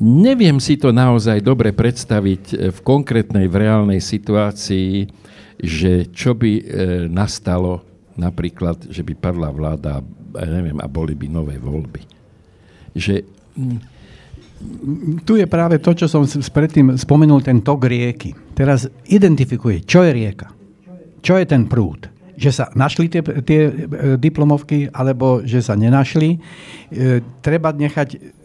neviem 0.00 0.56
si 0.62 0.80
to 0.80 0.94
naozaj 0.94 1.42
dobre 1.44 1.74
predstaviť 1.74 2.72
v 2.72 2.78
konkrétnej, 2.80 3.50
v 3.50 3.58
reálnej 3.60 4.00
situácii, 4.00 5.08
že 5.62 6.10
čo 6.10 6.34
by 6.34 6.52
e, 6.58 6.62
nastalo 7.06 7.84
napríklad, 8.18 8.90
že 8.90 9.06
by 9.06 9.14
padla 9.14 9.48
vláda 9.52 10.02
ja 10.32 10.48
neviem, 10.48 10.78
a 10.80 10.88
boli 10.88 11.12
by 11.12 11.26
nové 11.28 11.60
voľby. 11.60 12.02
Že, 12.96 13.24
mm, 13.56 13.78
tu 15.26 15.36
je 15.36 15.46
práve 15.46 15.76
to, 15.82 15.92
čo 15.92 16.06
som 16.08 16.24
predtým 16.24 16.96
spomenul, 16.96 17.44
ten 17.44 17.60
tok 17.60 17.84
rieky. 17.84 18.32
Teraz 18.56 18.88
identifikuje, 19.10 19.84
čo 19.84 20.06
je 20.06 20.12
rieka. 20.14 20.48
Čo 21.20 21.36
je 21.36 21.46
ten 21.46 21.68
prúd. 21.68 22.08
Že 22.38 22.50
sa 22.50 22.64
našli 22.72 23.12
tie, 23.12 23.22
tie 23.22 23.60
diplomovky, 24.16 24.90
alebo 24.90 25.44
že 25.44 25.60
sa 25.60 25.76
nenašli. 25.76 26.30
E, 26.32 26.38
treba 27.44 27.74
nechať 27.74 28.40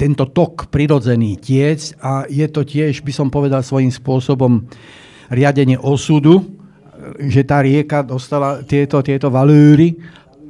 tento 0.00 0.32
tok 0.32 0.72
prirodzený 0.72 1.36
tiec 1.36 1.92
a 2.00 2.24
je 2.24 2.48
to 2.48 2.64
tiež, 2.64 3.04
by 3.04 3.12
som 3.12 3.28
povedal 3.28 3.60
svojím 3.60 3.92
spôsobom, 3.92 4.64
riadenie 5.28 5.76
osudu, 5.76 6.40
že 7.20 7.44
tá 7.44 7.60
rieka 7.60 8.00
dostala 8.00 8.64
tieto, 8.64 9.04
tieto 9.04 9.28
valúry, 9.28 10.00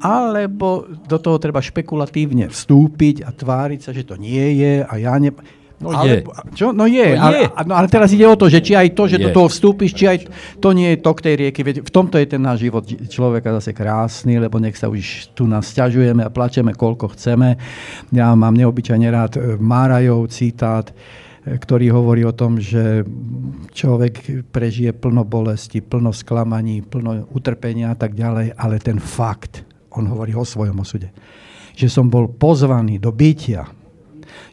alebo 0.00 0.86
do 1.04 1.18
toho 1.18 1.36
treba 1.36 1.58
špekulatívne 1.60 2.48
vstúpiť 2.48 3.26
a 3.26 3.34
tváriť 3.34 3.80
sa, 3.82 3.90
že 3.90 4.06
to 4.06 4.14
nie 4.14 4.62
je 4.62 4.86
a 4.86 4.92
ja 4.96 5.18
ne... 5.18 5.34
No 5.80 5.96
ale, 5.96 6.04
je. 6.04 6.16
Čo? 6.52 6.76
No 6.76 6.84
je. 6.84 7.16
No, 7.16 7.32
je. 7.32 7.48
Ale, 7.48 7.64
no, 7.64 7.72
ale 7.72 7.88
teraz 7.88 8.12
ide 8.12 8.28
o 8.28 8.36
to, 8.36 8.52
že 8.52 8.60
či 8.60 8.76
aj 8.76 8.92
to, 8.92 9.08
že 9.08 9.16
je. 9.16 9.24
do 9.24 9.28
toho 9.32 9.48
vstúpiš, 9.48 9.96
či 9.96 10.04
aj 10.04 10.18
to 10.60 10.76
nie 10.76 10.92
je 10.92 10.98
tok 11.00 11.24
tej 11.24 11.40
rieky. 11.40 11.64
Veď 11.64 11.76
v 11.80 11.90
tomto 11.90 12.20
je 12.20 12.28
ten 12.28 12.42
náš 12.44 12.68
život 12.68 12.84
človeka 12.84 13.56
zase 13.56 13.72
krásny, 13.72 14.36
lebo 14.36 14.60
nech 14.60 14.76
sa 14.76 14.92
už 14.92 15.32
tu 15.32 15.48
nás 15.48 15.64
stiažujeme 15.72 16.20
a 16.20 16.28
plačeme, 16.28 16.76
koľko 16.76 17.16
chceme. 17.16 17.56
Ja 18.12 18.36
mám 18.36 18.60
neobyčajne 18.60 19.08
rád 19.08 19.32
e, 19.40 19.56
Márajov 19.56 20.28
citát, 20.28 20.92
ktorý 21.48 21.96
hovorí 21.96 22.28
o 22.28 22.36
tom, 22.36 22.60
že 22.60 23.00
človek 23.72 24.44
prežije 24.52 24.92
plno 24.92 25.24
bolesti, 25.24 25.80
plno 25.80 26.12
sklamaní, 26.12 26.84
plno 26.84 27.24
utrpenia 27.32 27.96
a 27.96 27.96
tak 27.96 28.12
ďalej, 28.12 28.52
ale 28.52 28.76
ten 28.84 29.00
fakt, 29.00 29.64
on 29.96 30.04
hovorí 30.12 30.36
o 30.36 30.44
svojom 30.44 30.84
osude, 30.84 31.08
že 31.72 31.88
som 31.88 32.12
bol 32.12 32.28
pozvaný 32.28 33.00
do 33.00 33.08
bytia 33.16 33.79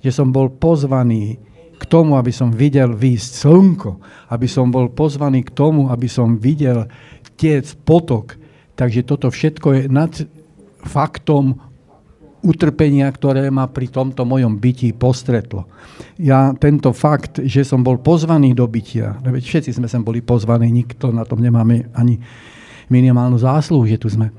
že 0.08 0.16
som 0.16 0.32
bol 0.32 0.48
pozvaný 0.48 1.36
k 1.76 1.84
tomu, 1.84 2.16
aby 2.16 2.32
som 2.32 2.48
videl 2.48 2.96
výjsť 2.96 3.32
slnko, 3.44 3.92
aby 4.32 4.48
som 4.48 4.72
bol 4.72 4.88
pozvaný 4.88 5.44
k 5.44 5.52
tomu, 5.52 5.92
aby 5.92 6.08
som 6.08 6.40
videl 6.40 6.88
tiec 7.36 7.76
potok. 7.84 8.40
Takže 8.80 9.04
toto 9.04 9.28
všetko 9.28 9.68
je 9.76 9.82
nad 9.92 10.16
faktom 10.88 11.60
utrpenia, 12.40 13.12
ktoré 13.12 13.52
ma 13.52 13.68
pri 13.68 13.92
tomto 13.92 14.24
mojom 14.24 14.56
bytí 14.56 14.96
postretlo. 14.96 15.68
Ja 16.16 16.56
tento 16.56 16.96
fakt, 16.96 17.44
že 17.44 17.68
som 17.68 17.84
bol 17.84 18.00
pozvaný 18.00 18.56
do 18.56 18.64
bytia, 18.64 19.20
veď 19.20 19.44
všetci 19.44 19.76
sme 19.76 19.92
sem 19.92 20.00
boli 20.00 20.24
pozvaní, 20.24 20.72
nikto 20.72 21.12
na 21.12 21.28
tom 21.28 21.44
nemáme 21.44 21.92
ani 21.92 22.22
minimálnu 22.88 23.36
zásluhu, 23.36 23.84
že 23.84 24.00
tu 24.00 24.08
sme. 24.08 24.32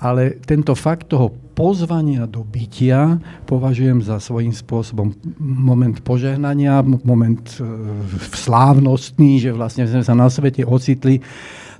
Ale 0.00 0.40
tento 0.40 0.72
fakt 0.72 1.12
toho 1.12 1.28
pozvania 1.60 2.24
do 2.24 2.40
bytia 2.40 3.20
považujem 3.44 4.00
za 4.00 4.16
svojím 4.16 4.56
spôsobom 4.56 5.12
moment 5.36 6.00
požehnania, 6.00 6.80
moment 7.04 7.60
e, 7.60 7.64
slávnostný, 8.32 9.44
že 9.44 9.52
vlastne 9.52 9.84
sme 9.84 10.00
sa 10.00 10.16
na 10.16 10.32
svete 10.32 10.64
ocitli, 10.64 11.20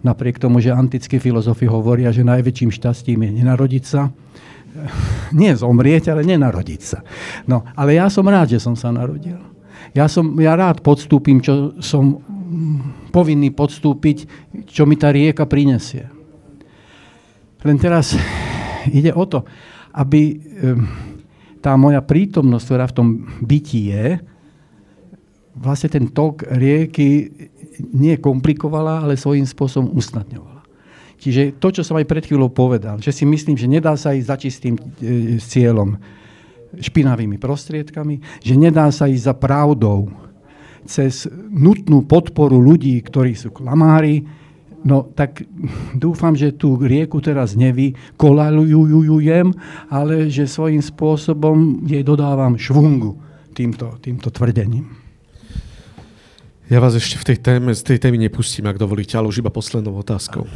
napriek 0.05 0.37
tomu, 0.37 0.61
že 0.61 0.77
antickí 0.77 1.17
filozofi 1.17 1.65
hovoria, 1.65 2.13
že 2.13 2.29
najväčším 2.29 2.69
šťastím 2.69 3.25
je 3.25 3.31
nenarodiť 3.41 3.85
sa. 3.89 4.13
Nie 5.41 5.57
zomrieť, 5.57 6.13
ale 6.13 6.29
nenarodiť 6.29 6.81
sa. 6.85 7.01
No, 7.49 7.65
ale 7.73 7.97
ja 7.97 8.13
som 8.13 8.29
rád, 8.29 8.53
že 8.53 8.61
som 8.61 8.77
sa 8.77 8.93
narodil. 8.93 9.41
Ja, 9.97 10.13
som, 10.13 10.37
ja 10.37 10.61
rád 10.61 10.85
podstúpim, 10.85 11.41
čo 11.41 11.73
som 11.81 12.21
povinný 13.09 13.49
podstúpiť, 13.49 14.29
čo 14.69 14.85
mi 14.85 15.01
tá 15.01 15.09
rieka 15.09 15.49
prinesie. 15.49 16.05
Len 17.65 17.77
teraz 17.81 18.13
ide 18.89 19.13
o 19.13 19.25
to, 19.29 19.45
aby 19.93 20.39
tá 21.61 21.77
moja 21.77 22.01
prítomnosť, 22.01 22.65
ktorá 22.65 22.85
v 22.89 22.97
tom 22.97 23.09
byti 23.45 23.93
je, 23.93 24.07
vlastne 25.61 25.89
ten 25.93 26.09
tok 26.09 26.49
rieky 26.49 27.29
nie 27.93 28.17
komplikovala, 28.17 29.05
ale 29.05 29.21
svojím 29.21 29.45
spôsobom 29.45 29.93
usnadňovala. 29.93 30.65
Čiže 31.21 31.61
to, 31.61 31.69
čo 31.69 31.83
som 31.85 32.01
aj 32.01 32.09
pred 32.09 32.25
chvíľou 32.25 32.49
povedal, 32.49 32.97
že 32.97 33.13
si 33.13 33.29
myslím, 33.29 33.61
že 33.61 33.69
nedá 33.69 33.93
sa 33.93 34.17
ísť 34.17 34.29
za 34.29 34.37
čistým 34.41 34.75
e, 34.81 35.37
cieľom 35.37 36.01
špinavými 36.81 37.37
prostriedkami, 37.37 38.41
že 38.41 38.55
nedá 38.57 38.89
sa 38.89 39.05
ísť 39.05 39.25
za 39.29 39.35
pravdou 39.37 40.09
cez 40.89 41.29
nutnú 41.53 42.09
podporu 42.09 42.57
ľudí, 42.57 42.97
ktorí 43.05 43.37
sú 43.37 43.53
klamári, 43.53 44.25
No 44.81 45.13
tak 45.13 45.45
dúfam, 45.93 46.33
že 46.33 46.57
tú 46.57 46.81
rieku 46.81 47.21
teraz 47.21 47.53
nevykolalujem, 47.53 49.53
ale 49.93 50.33
že 50.33 50.49
svojím 50.49 50.81
spôsobom 50.81 51.85
jej 51.85 52.01
dodávam 52.01 52.57
švungu 52.57 53.21
týmto, 53.53 54.01
týmto 54.01 54.33
tvrdením. 54.33 54.89
Ja 56.71 56.79
vás 56.79 56.95
ešte 56.95 57.19
v 57.19 57.35
tej 57.35 57.39
téme, 57.43 57.75
z 57.75 57.83
tej 57.83 57.99
témy 57.99 58.31
nepustím, 58.31 58.71
ak 58.71 58.79
dovolíte, 58.79 59.19
ale 59.19 59.29
už 59.29 59.43
iba 59.43 59.51
poslednou 59.51 59.99
otázkou. 60.01 60.47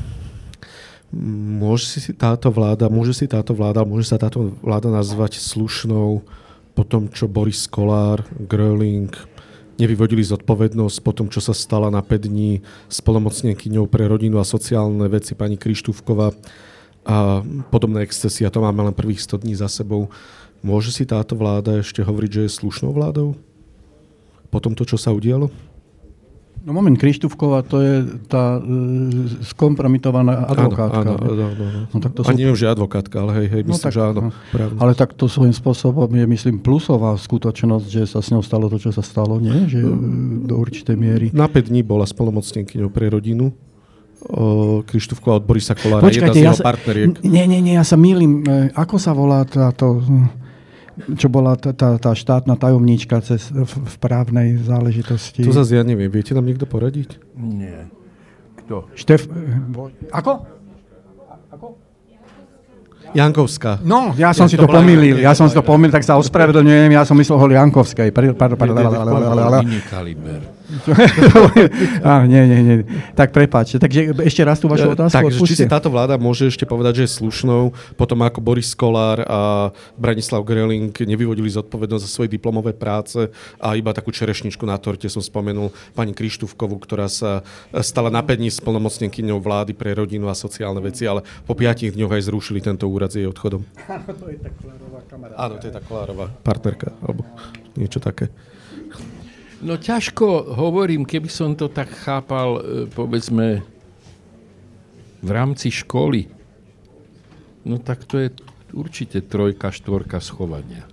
Môže 1.58 2.00
si 2.00 2.12
táto 2.14 2.54
vláda, 2.54 2.86
môže 2.86 3.12
si 3.12 3.26
táto 3.26 3.52
vláda, 3.52 3.84
môže 3.84 4.08
sa 4.08 4.18
táto 4.18 4.54
vláda 4.62 4.94
nazvať 4.94 5.42
slušnou 5.42 6.22
po 6.74 6.82
tom, 6.86 7.10
čo 7.10 7.30
Boris 7.30 7.66
Kolár, 7.66 8.22
Gröling, 8.34 9.10
nevyvodili 9.76 10.22
zodpovednosť 10.22 10.98
po 11.02 11.12
tom, 11.12 11.26
čo 11.28 11.42
sa 11.42 11.52
stala 11.56 11.90
na 11.90 12.00
5 12.00 12.30
dní 12.30 12.62
spolomocnenkyňou 12.88 13.90
pre 13.90 14.06
rodinu 14.06 14.38
a 14.38 14.46
sociálne 14.46 15.06
veci 15.10 15.34
pani 15.34 15.58
Krištúvková 15.58 16.30
a 17.04 17.44
podobné 17.68 18.00
excesy, 18.00 18.48
a 18.48 18.50
to 18.54 18.64
máme 18.64 18.80
len 18.80 18.96
prvých 18.96 19.20
100 19.20 19.44
dní 19.44 19.54
za 19.54 19.68
sebou. 19.68 20.08
Môže 20.64 20.88
si 20.88 21.04
táto 21.04 21.36
vláda 21.36 21.84
ešte 21.84 22.00
hovoriť, 22.00 22.30
že 22.32 22.42
je 22.48 22.56
slušnou 22.56 22.96
vládou? 22.96 23.36
Po 24.48 24.58
tomto, 24.62 24.88
čo 24.88 24.96
sa 24.96 25.12
udialo? 25.12 25.52
No 26.64 26.72
moment, 26.72 26.96
Krištúfková, 26.96 27.60
to 27.60 27.76
je 27.84 27.94
tá 28.24 28.56
e, 28.56 28.64
skompromitovaná 29.44 30.48
advokátka. 30.48 31.12
Áno, 31.12 31.20
áno, 31.20 31.44
áno, 31.52 31.64
áno. 31.68 31.80
No, 31.92 31.96
tak 32.00 32.16
to 32.16 32.24
sú... 32.24 32.32
Ani 32.32 32.48
neviem, 32.48 32.56
že 32.56 32.72
advokátka, 32.72 33.20
ale 33.20 33.44
hej, 33.44 33.46
hej, 33.52 33.62
no 33.68 33.76
myslím, 33.76 33.84
no, 33.84 33.84
tak, 33.84 33.92
že 33.92 34.00
áno. 34.00 34.20
No. 34.24 34.30
Ale 34.80 34.92
tak 34.96 35.12
to 35.12 35.28
svojím 35.28 35.52
spôsobom 35.52 36.08
je, 36.08 36.24
myslím, 36.24 36.64
plusová 36.64 37.20
skutočnosť, 37.20 37.86
že 37.92 38.02
sa 38.08 38.24
s 38.24 38.32
ňou 38.32 38.40
stalo 38.40 38.72
to, 38.72 38.80
čo 38.80 38.96
sa 38.96 39.04
stalo, 39.04 39.36
nie? 39.44 39.68
Že 39.68 39.80
mm. 39.84 40.48
do 40.48 40.54
určitej 40.56 40.96
miery. 40.96 41.26
Na 41.36 41.52
5 41.52 41.68
dní 41.68 41.84
bola 41.84 42.08
spolomocnenkyňou 42.08 42.88
pre 42.88 43.12
rodinu. 43.12 43.52
Krištúfková 44.88 45.36
od 45.36 45.44
Borisa 45.44 45.76
Kolára, 45.76 46.00
Počkajte, 46.00 46.32
jedna 46.32 46.32
z 46.32 46.40
jeho 46.40 46.56
ja 46.56 46.60
sa, 46.64 46.64
partneriek. 46.64 47.20
Nie, 47.28 47.44
nie, 47.44 47.60
nie, 47.60 47.76
ja 47.76 47.84
sa 47.84 48.00
milím. 48.00 48.40
E, 48.40 48.72
ako 48.72 48.96
sa 48.96 49.12
volá 49.12 49.44
táto 49.44 50.00
čo 51.18 51.26
bola 51.26 51.58
tá, 51.58 51.74
tá, 51.74 51.98
tá 51.98 52.12
štátna 52.14 52.54
tajomníčka 52.54 53.18
cez, 53.20 53.50
v, 53.50 53.66
v 53.66 53.94
právnej 53.98 54.62
záležitosti. 54.62 55.42
To 55.42 55.50
zase 55.50 55.78
ja 55.78 55.84
neviem. 55.84 56.06
Viete 56.10 56.32
nám 56.32 56.46
niekto 56.46 56.64
poradiť? 56.64 57.18
Nie. 57.34 57.90
Kto? 58.64 58.88
Štef... 58.94 59.26
Ako? 60.14 60.46
Ako? 61.50 61.66
Jankovská. 63.14 63.78
No, 63.86 64.10
ja 64.18 64.34
som 64.34 64.50
ja 64.50 64.54
si 64.54 64.56
to, 64.58 64.66
pomýlil, 64.66 65.22
ja 65.22 65.38
som 65.38 65.46
si 65.46 65.54
to 65.54 65.62
pomýlil, 65.62 65.94
tak 65.94 66.02
sa 66.02 66.18
ospravedlňujem, 66.18 66.90
ja 66.90 67.06
som 67.06 67.14
myslel 67.14 67.38
Holi 67.38 67.54
Jankovskej. 67.54 68.10
Iný 68.10 69.80
kaliber. 69.86 70.42
Á, 72.08 72.24
nie, 72.24 72.42
nie, 72.48 72.60
nie. 72.64 72.76
Tak 73.12 73.36
prepáčte. 73.36 73.76
Takže 73.76 74.16
ešte 74.24 74.42
raz 74.48 74.56
tú 74.56 74.66
vašu 74.72 74.96
otázku 74.96 75.28
tak, 75.28 75.36
či 75.44 75.54
si 75.60 75.66
táto 75.68 75.92
vláda 75.92 76.16
môže 76.16 76.48
ešte 76.48 76.64
povedať, 76.64 77.00
že 77.00 77.02
je 77.04 77.10
slušnou, 77.20 77.76
potom 78.00 78.24
ako 78.24 78.40
Boris 78.40 78.72
Kolár 78.72 79.20
a 79.28 79.70
Branislav 80.00 80.40
Greling 80.40 80.96
nevyvodili 80.96 81.52
zodpovednosť 81.52 82.02
za 82.08 82.10
svoje 82.10 82.32
diplomové 82.32 82.72
práce 82.72 83.28
a 83.60 83.76
iba 83.76 83.92
takú 83.92 84.08
čerešničku 84.08 84.64
na 84.64 84.80
torte 84.80 85.04
som 85.12 85.20
spomenul 85.20 85.68
pani 85.92 86.16
Krištúvkovú, 86.16 86.80
ktorá 86.80 87.12
sa 87.12 87.44
stala 87.84 88.08
na 88.08 88.24
5 88.24 88.40
dní 88.40 88.50
spolnomocnenkyňou 88.50 89.38
vlády 89.44 89.76
pre 89.76 89.92
rodinu 89.92 90.32
a 90.32 90.34
sociálne 90.34 90.80
veci, 90.80 91.04
ale 91.04 91.20
po 91.44 91.52
5 91.52 91.92
dňoch 91.92 92.12
aj 92.16 92.22
zrušili 92.32 92.64
tento 92.64 92.88
úrad 92.88 93.12
s 93.12 93.20
jej 93.20 93.28
odchodom. 93.28 93.68
Áno, 93.84 94.10
to 94.16 94.32
je 94.32 94.40
tá 94.40 94.48
Kolárová 94.48 95.00
kamarátka. 95.04 95.40
Áno, 95.44 95.54
to 95.60 95.64
je 95.68 95.72
tá 95.76 95.82
Kolárová 95.84 96.26
partnerka, 96.40 96.88
alebo 97.04 97.22
niečo 97.76 98.00
také. 98.00 98.32
No 99.64 99.80
ťažko 99.80 100.60
hovorím, 100.60 101.08
keby 101.08 101.32
som 101.32 101.56
to 101.56 101.72
tak 101.72 101.88
chápal, 101.88 102.60
e, 102.60 102.62
povedzme, 102.92 103.64
v 105.24 105.30
rámci 105.32 105.72
školy. 105.72 106.28
No 107.64 107.80
tak 107.80 108.04
to 108.04 108.20
je 108.20 108.28
určite 108.76 109.24
trojka, 109.24 109.72
štvorka 109.72 110.20
schovania. 110.20 110.84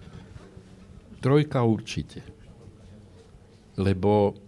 Trojka 1.19 1.67
určite. 1.67 2.23
Lebo 3.75 4.39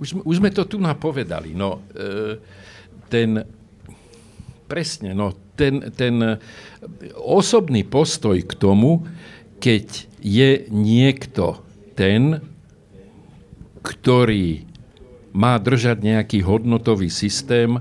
už, 0.00 0.24
už 0.24 0.40
sme 0.40 0.48
to 0.48 0.64
tu 0.64 0.80
napovedali. 0.80 1.52
No, 1.52 1.84
e, 1.92 2.40
ten, 3.12 3.44
presne, 4.64 5.12
no, 5.12 5.36
ten, 5.52 5.92
ten 5.92 6.40
osobný 7.12 7.84
postoj 7.84 8.40
k 8.40 8.56
tomu, 8.56 9.04
keď 9.60 10.08
je 10.24 10.64
niekto 10.72 11.60
ten, 11.92 12.40
ktorý 13.80 14.64
má 15.30 15.56
držať 15.56 16.02
nejaký 16.02 16.42
hodnotový 16.42 17.08
systém 17.08 17.78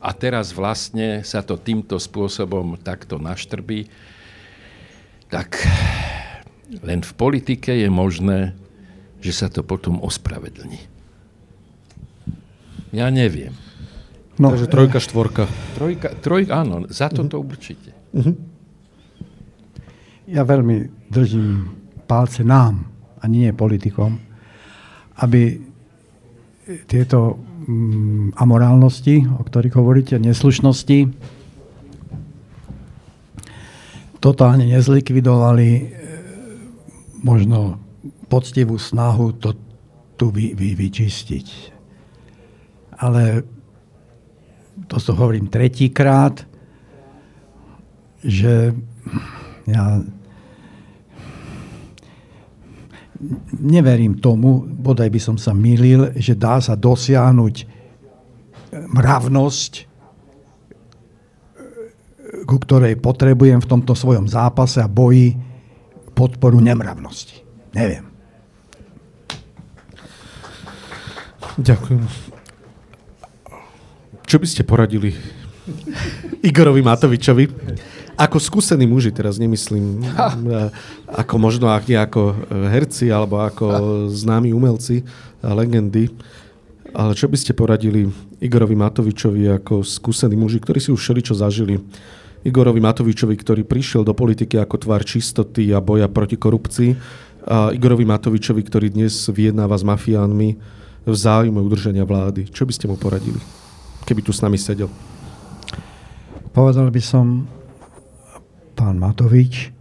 a 0.00 0.10
teraz 0.16 0.52
vlastne 0.52 1.24
sa 1.24 1.44
to 1.44 1.56
týmto 1.60 1.96
spôsobom 2.00 2.76
takto 2.80 3.20
naštrbí, 3.20 3.88
tak 5.28 5.60
len 6.84 7.00
v 7.02 7.12
politike 7.16 7.72
je 7.74 7.88
možné, 7.90 8.54
že 9.20 9.32
sa 9.36 9.48
to 9.52 9.60
potom 9.60 10.00
ospravedlní. 10.00 10.80
Ja 12.90 13.10
neviem. 13.12 13.54
No, 14.40 14.56
Takže 14.56 14.72
trojka, 14.72 14.98
štvorka. 14.98 15.44
Trojka, 15.76 16.16
trojka, 16.16 16.64
áno, 16.64 16.88
za 16.88 17.12
toto 17.12 17.38
uh-huh. 17.38 17.52
určite. 17.52 17.92
Uh-huh. 18.16 18.34
Ja 20.24 20.48
veľmi 20.48 21.10
držím 21.12 21.76
palce 22.08 22.40
nám, 22.40 22.88
a 23.20 23.28
nie 23.28 23.52
politikom, 23.52 24.16
aby 25.20 25.60
tieto 26.88 27.36
mm, 27.66 28.36
amorálnosti, 28.40 29.28
o 29.36 29.42
ktorých 29.44 29.76
hovoríte, 29.76 30.16
neslušnosti, 30.16 31.12
totálne 34.20 34.68
nezlikvidovali 34.68 35.68
e, 35.68 35.82
možno 37.24 37.80
poctivú 38.28 38.76
snahu 38.76 39.36
to 39.36 39.56
tu 40.20 40.28
vy, 40.28 40.52
vy, 40.52 40.76
vyčistiť. 40.76 41.46
Ale 43.00 43.40
to 44.84 45.00
so 45.00 45.16
hovorím 45.16 45.48
tretíkrát, 45.48 46.44
že 48.20 48.76
ja 49.64 50.04
neverím 53.60 54.16
tomu, 54.16 54.64
bodaj 54.64 55.12
by 55.12 55.20
som 55.20 55.36
sa 55.36 55.52
milil, 55.52 56.12
že 56.16 56.32
dá 56.32 56.56
sa 56.58 56.72
dosiahnuť 56.72 57.68
mravnosť, 58.72 59.72
ku 62.48 62.56
ktorej 62.56 62.96
potrebujem 62.98 63.60
v 63.60 63.70
tomto 63.70 63.92
svojom 63.92 64.24
zápase 64.30 64.80
a 64.80 64.88
boji 64.88 65.36
podporu 66.16 66.58
nemravnosti. 66.58 67.42
Neviem. 67.76 68.08
Ďakujem. 71.60 72.02
Čo 74.24 74.36
by 74.38 74.46
ste 74.46 74.62
poradili 74.62 75.10
Igorovi 76.40 76.80
Matovičovi? 76.80 77.44
Ako 78.20 78.36
skúsení 78.36 78.84
muži, 78.84 79.16
teraz 79.16 79.40
nemyslím, 79.40 80.04
ako 81.08 81.34
možno 81.40 81.72
ako 81.72 82.36
herci 82.68 83.08
alebo 83.08 83.40
ako 83.40 83.64
známi 84.12 84.52
umelci 84.52 85.00
a 85.40 85.56
legendy, 85.56 86.12
ale 86.92 87.16
čo 87.16 87.32
by 87.32 87.40
ste 87.40 87.56
poradili 87.56 88.12
Igorovi 88.44 88.76
Matovičovi 88.76 89.48
ako 89.56 89.80
skúsení 89.80 90.36
muži, 90.36 90.60
ktorí 90.60 90.84
si 90.84 90.92
už 90.92 91.00
všeličo 91.00 91.32
zažili? 91.32 91.80
Igorovi 92.44 92.80
Matovičovi, 92.84 93.36
ktorý 93.40 93.64
prišiel 93.64 94.04
do 94.04 94.12
politiky 94.12 94.60
ako 94.60 94.76
tvár 94.76 95.00
čistoty 95.00 95.72
a 95.72 95.80
boja 95.80 96.04
proti 96.08 96.36
korupcii 96.36 96.90
a 97.48 97.72
Igorovi 97.72 98.04
Matovičovi, 98.04 98.60
ktorý 98.60 98.92
dnes 98.92 99.16
vyjednáva 99.32 99.80
s 99.80 99.84
mafiánmi 99.84 100.60
v 101.08 101.14
záujme 101.16 101.56
udržania 101.56 102.04
vlády. 102.04 102.52
Čo 102.52 102.68
by 102.68 102.72
ste 102.76 102.84
mu 102.84 103.00
poradili, 103.00 103.40
keby 104.04 104.20
tu 104.20 104.32
s 104.36 104.44
nami 104.44 104.60
sedel? 104.60 104.92
Povedal 106.52 106.92
by 106.92 107.00
som, 107.00 107.48
pán 108.80 108.96
Matovič, 108.96 109.76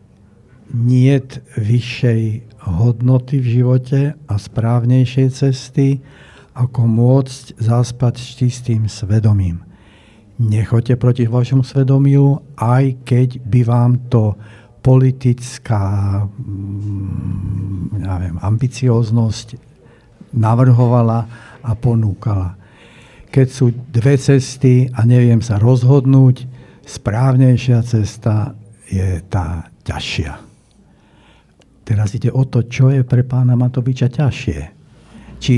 niet 0.76 1.39
vyššej 1.55 2.43
hodnoty 2.67 3.39
v 3.39 3.47
živote 3.47 3.99
a 4.27 4.35
správnejšej 4.35 5.27
cesty, 5.31 6.03
ako 6.51 6.84
môcť 6.84 7.55
zaspať 7.63 8.19
s 8.19 8.27
čistým 8.35 8.91
svedomím 8.91 9.69
nechoďte 10.39 10.95
proti 10.95 11.27
vašemu 11.27 11.63
svedomiu, 11.67 12.39
aj 12.55 13.03
keď 13.03 13.43
by 13.43 13.61
vám 13.67 13.91
to 14.07 14.39
politická 14.80 15.84
mm, 16.23 17.99
ja 17.99 18.15
viem, 18.23 18.39
ambicióznosť 18.39 19.59
navrhovala 20.31 21.27
a 21.59 21.71
ponúkala. 21.76 22.55
Keď 23.30 23.47
sú 23.51 23.76
dve 23.91 24.15
cesty 24.15 24.88
a 24.95 25.03
neviem 25.03 25.43
sa 25.43 25.59
rozhodnúť, 25.59 26.47
správnejšia 26.88 27.84
cesta 27.84 28.55
je 28.90 29.22
tá 29.30 29.70
ťažšia. 29.86 30.32
Teraz 31.86 32.14
ide 32.14 32.30
o 32.30 32.45
to, 32.45 32.66
čo 32.66 32.94
je 32.94 33.02
pre 33.06 33.26
pána 33.26 33.57
Matoviča 33.57 34.10
ťažšie. 34.10 34.60
Či 35.41 35.56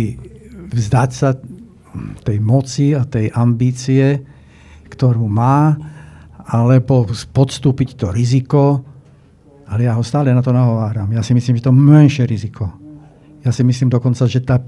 vzdať 0.71 1.09
sa 1.11 1.35
tej 2.23 2.37
moci 2.39 2.95
a 2.95 3.03
tej 3.03 3.31
ambície, 3.35 4.19
ktorú 4.87 5.27
má, 5.27 5.75
alebo 6.51 7.07
podstúpiť 7.07 7.89
to 7.99 8.07
riziko, 8.11 8.83
ale 9.71 9.87
ja 9.87 9.95
ho 9.95 10.03
stále 10.03 10.35
na 10.35 10.43
to 10.43 10.51
nahováram. 10.51 11.11
Ja 11.15 11.23
si 11.23 11.31
myslím, 11.31 11.59
že 11.59 11.67
to 11.67 11.75
menšie 11.75 12.27
riziko. 12.27 12.67
Ja 13.43 13.55
si 13.55 13.63
myslím 13.63 13.87
dokonca, 13.87 14.27
že 14.27 14.43
tá 14.43 14.59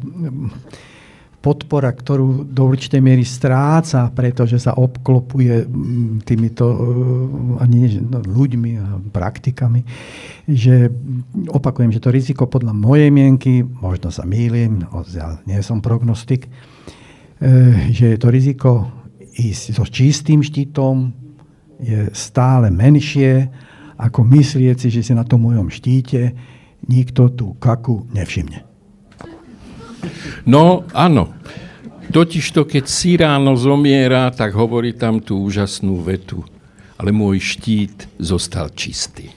podpora, 1.43 1.91
ktorú 1.91 2.47
do 2.47 2.63
určitej 2.71 3.03
miery 3.03 3.27
stráca, 3.27 4.07
pretože 4.15 4.63
sa 4.63 4.79
obklopuje 4.79 5.67
mm, 5.67 6.23
týmito 6.23 6.63
uh, 6.63 6.79
ani 7.59 7.99
no, 7.99 8.23
ľuďmi 8.23 8.71
a 8.79 8.85
praktikami, 9.11 9.83
že 10.47 10.87
opakujem, 11.51 11.91
že 11.91 11.99
to 11.99 12.15
riziko 12.15 12.47
podľa 12.47 12.71
mojej 12.71 13.11
mienky, 13.11 13.59
možno 13.59 14.07
sa 14.07 14.23
mýlim, 14.23 14.87
ja 15.11 15.43
nie 15.43 15.59
som 15.59 15.83
prognostik, 15.83 16.47
eh, 16.47 17.91
že 17.91 18.15
to 18.15 18.31
riziko 18.31 18.87
ísť 19.35 19.75
so 19.75 19.83
čistým 19.83 20.39
štítom 20.39 21.11
je 21.83 22.07
stále 22.15 22.71
menšie, 22.71 23.51
ako 23.99 24.23
myslieť 24.23 24.77
si, 24.79 24.87
že 24.87 25.03
si 25.03 25.11
na 25.11 25.27
tom 25.27 25.43
mojom 25.43 25.67
štíte 25.67 26.31
nikto 26.87 27.31
tú 27.35 27.55
kaku 27.59 28.07
nevšimne. 28.11 28.72
No, 30.43 30.87
áno. 30.91 31.33
Totižto, 32.13 32.69
keď 32.69 32.85
si 32.85 33.17
ráno 33.17 33.57
zomiera, 33.57 34.29
tak 34.29 34.53
hovorí 34.53 34.93
tam 34.93 35.17
tú 35.17 35.41
úžasnú 35.41 36.03
vetu. 36.05 36.45
Ale 36.99 37.09
môj 37.09 37.41
štít 37.41 38.05
zostal 38.21 38.69
čistý. 38.69 39.33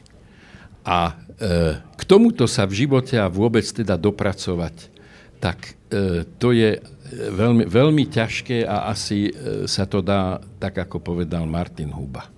A 0.84 1.16
e, 1.40 1.80
k 1.80 2.02
tomuto 2.04 2.44
sa 2.44 2.68
v 2.68 2.86
živote 2.86 3.16
a 3.16 3.32
vôbec 3.32 3.64
teda 3.64 3.96
dopracovať, 3.96 4.92
tak 5.40 5.74
e, 5.90 6.28
to 6.38 6.52
je 6.52 6.78
veľmi, 7.12 7.64
veľmi 7.66 8.04
ťažké 8.06 8.66
a 8.66 8.90
asi 8.90 9.30
e, 9.30 9.64
sa 9.66 9.86
to 9.86 10.02
dá, 10.02 10.38
tak 10.58 10.78
ako 10.78 11.02
povedal 11.02 11.46
Martin 11.46 11.90
Huba, 11.90 12.28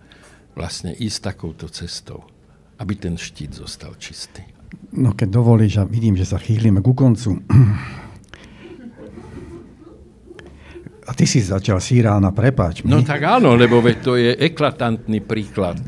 vlastne 0.57 0.93
ísť 0.97 1.35
takouto 1.35 1.69
cestou, 1.69 2.25
aby 2.81 2.95
ten 2.97 3.17
štít 3.17 3.59
zostal 3.59 3.97
čistý. 4.01 4.45
No 4.93 5.13
keď 5.13 5.29
dovolíš, 5.41 5.81
a 5.81 5.85
vidím, 5.85 6.17
že 6.17 6.29
sa 6.29 6.41
chýlime 6.41 6.81
ku 6.81 6.93
koncu. 6.93 7.41
A 11.09 11.17
ty 11.17 11.25
si 11.25 11.41
začal 11.41 11.81
sírána, 11.81 12.37
prepáč 12.37 12.85
mi. 12.85 12.93
No 12.93 13.01
tak 13.01 13.25
áno, 13.25 13.57
lebo 13.57 13.81
veď 13.81 13.97
to 14.05 14.21
je 14.21 14.37
eklatantný 14.37 15.25
príklad. 15.25 15.81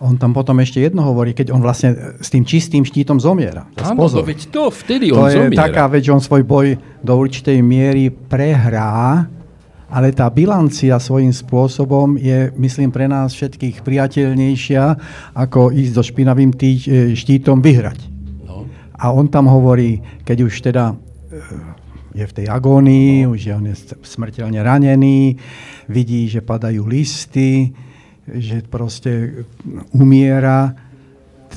On 0.00 0.16
tam 0.16 0.36
potom 0.36 0.60
ešte 0.60 0.80
jedno 0.80 1.04
hovorí, 1.04 1.32
keď 1.32 1.52
on 1.52 1.60
vlastne 1.64 2.20
s 2.20 2.28
tým 2.28 2.44
čistým 2.44 2.84
štítom 2.84 3.16
zomiera. 3.16 3.64
Áno, 3.80 4.08
to 4.08 4.24
veď 4.24 4.52
to, 4.52 4.68
vtedy 4.68 5.08
on 5.08 5.24
to 5.24 5.32
je 5.32 5.40
zomiera. 5.48 5.62
taká 5.68 5.84
vec, 5.88 6.04
že 6.04 6.12
on 6.12 6.20
svoj 6.20 6.44
boj 6.44 6.76
do 7.00 7.12
určitej 7.16 7.64
miery 7.64 8.12
prehrá, 8.12 9.24
ale 9.88 10.12
tá 10.12 10.28
bilancia 10.28 11.00
svojím 11.00 11.32
spôsobom 11.32 12.20
je, 12.20 12.52
myslím, 12.60 12.92
pre 12.92 13.08
nás 13.08 13.32
všetkých 13.32 13.80
priateľnejšia, 13.80 14.84
ako 15.32 15.72
ísť 15.72 15.92
so 15.96 16.04
špinavým 16.04 16.52
tý, 16.52 16.76
e, 16.84 17.16
štítom 17.16 17.64
vyhrať. 17.64 18.00
No. 18.44 18.68
A 19.00 19.12
on 19.16 19.32
tam 19.32 19.48
hovorí, 19.48 20.04
keď 20.28 20.38
už 20.44 20.60
teda 20.60 20.92
je 22.16 22.24
v 22.24 22.32
tej 22.32 22.46
agónii, 22.48 23.28
už 23.28 23.40
je 23.40 23.52
on 23.52 23.66
je 23.68 23.76
smrteľne 24.00 24.60
ranený, 24.64 25.36
vidí, 25.92 26.24
že 26.32 26.40
padajú 26.40 26.88
listy, 26.88 27.76
že 28.26 28.64
proste 28.64 29.44
umiera 29.92 30.74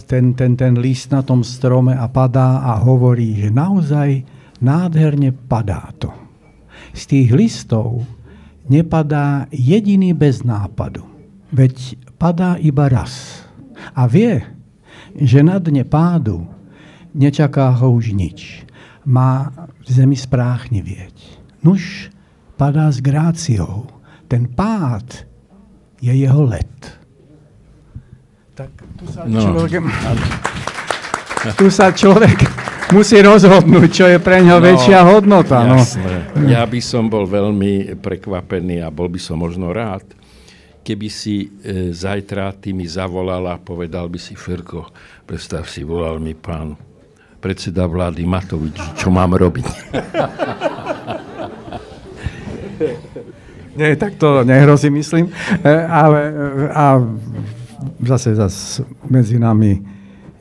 ten, 0.05 0.33
ten, 0.33 0.57
ten 0.57 0.77
list 0.77 1.13
na 1.13 1.21
tom 1.21 1.45
strome 1.45 1.93
a 1.93 2.09
padá 2.09 2.65
a 2.65 2.77
hovorí, 2.81 3.37
že 3.39 3.49
naozaj 3.53 4.25
nádherne 4.57 5.31
padá 5.33 5.93
to. 6.01 6.09
Z 6.97 7.13
tých 7.13 7.29
listov 7.31 8.03
nepadá 8.65 9.45
jediný 9.53 10.13
bez 10.13 10.41
nápadu, 10.41 11.05
veď 11.53 11.97
padá 12.17 12.57
iba 12.57 12.89
raz. 12.89 13.45
A 13.95 14.09
vie, 14.09 14.43
že 15.15 15.45
na 15.45 15.61
dne 15.61 15.85
pádu 15.87 16.45
nečaká 17.15 17.73
ho 17.79 17.95
už 17.95 18.13
nič. 18.13 18.65
Má 19.07 19.49
v 19.89 19.91
zemi 19.97 20.13
vieť. 20.85 21.17
Nuž 21.65 22.13
padá 22.53 22.93
s 22.93 23.01
gráciou. 23.01 23.89
Ten 24.29 24.45
pád 24.45 25.25
je 25.97 26.13
jeho 26.13 26.45
let. 26.45 26.77
Tak 28.53 28.69
tu 29.01 29.05
sa 29.09 29.25
no. 29.25 29.41
človek... 29.41 29.81
Tu 31.55 31.65
sa 31.71 31.89
človek 31.89 32.39
musí 32.91 33.17
rozhodnúť, 33.23 33.89
čo 33.89 34.05
je 34.11 34.19
pre 34.19 34.43
ňo 34.43 34.59
no, 34.59 34.65
väčšia 34.65 34.99
hodnota. 35.07 35.63
No. 35.63 35.79
Ja 36.45 36.67
by 36.67 36.83
som 36.83 37.07
bol 37.07 37.23
veľmi 37.23 37.95
prekvapený 37.97 38.83
a 38.83 38.91
bol 38.91 39.07
by 39.07 39.17
som 39.17 39.39
možno 39.39 39.71
rád, 39.71 40.03
keby 40.83 41.07
si 41.07 41.47
e, 41.47 41.95
zajtra 41.95 42.51
ty 42.59 42.75
mi 42.75 42.83
zavolal 42.83 43.47
a 43.47 43.55
povedal 43.55 44.11
by 44.11 44.19
si, 44.19 44.35
Firko, 44.35 44.91
predstav 45.23 45.63
si, 45.69 45.87
volal 45.87 46.19
mi 46.19 46.35
pán 46.35 46.88
predseda 47.39 47.87
vlády 47.87 48.27
Matovič, 48.27 48.75
čo 48.99 49.07
mám 49.09 49.33
robiť. 49.33 49.67
Nie, 53.79 53.95
tak 53.95 54.19
to 54.19 54.43
nehrozí, 54.43 54.91
myslím. 54.91 55.31
E, 55.63 55.71
ale 55.87 56.35
a 56.75 56.99
zase, 58.03 58.35
zase 58.35 58.83
medzi 59.07 59.39
nami, 59.39 59.79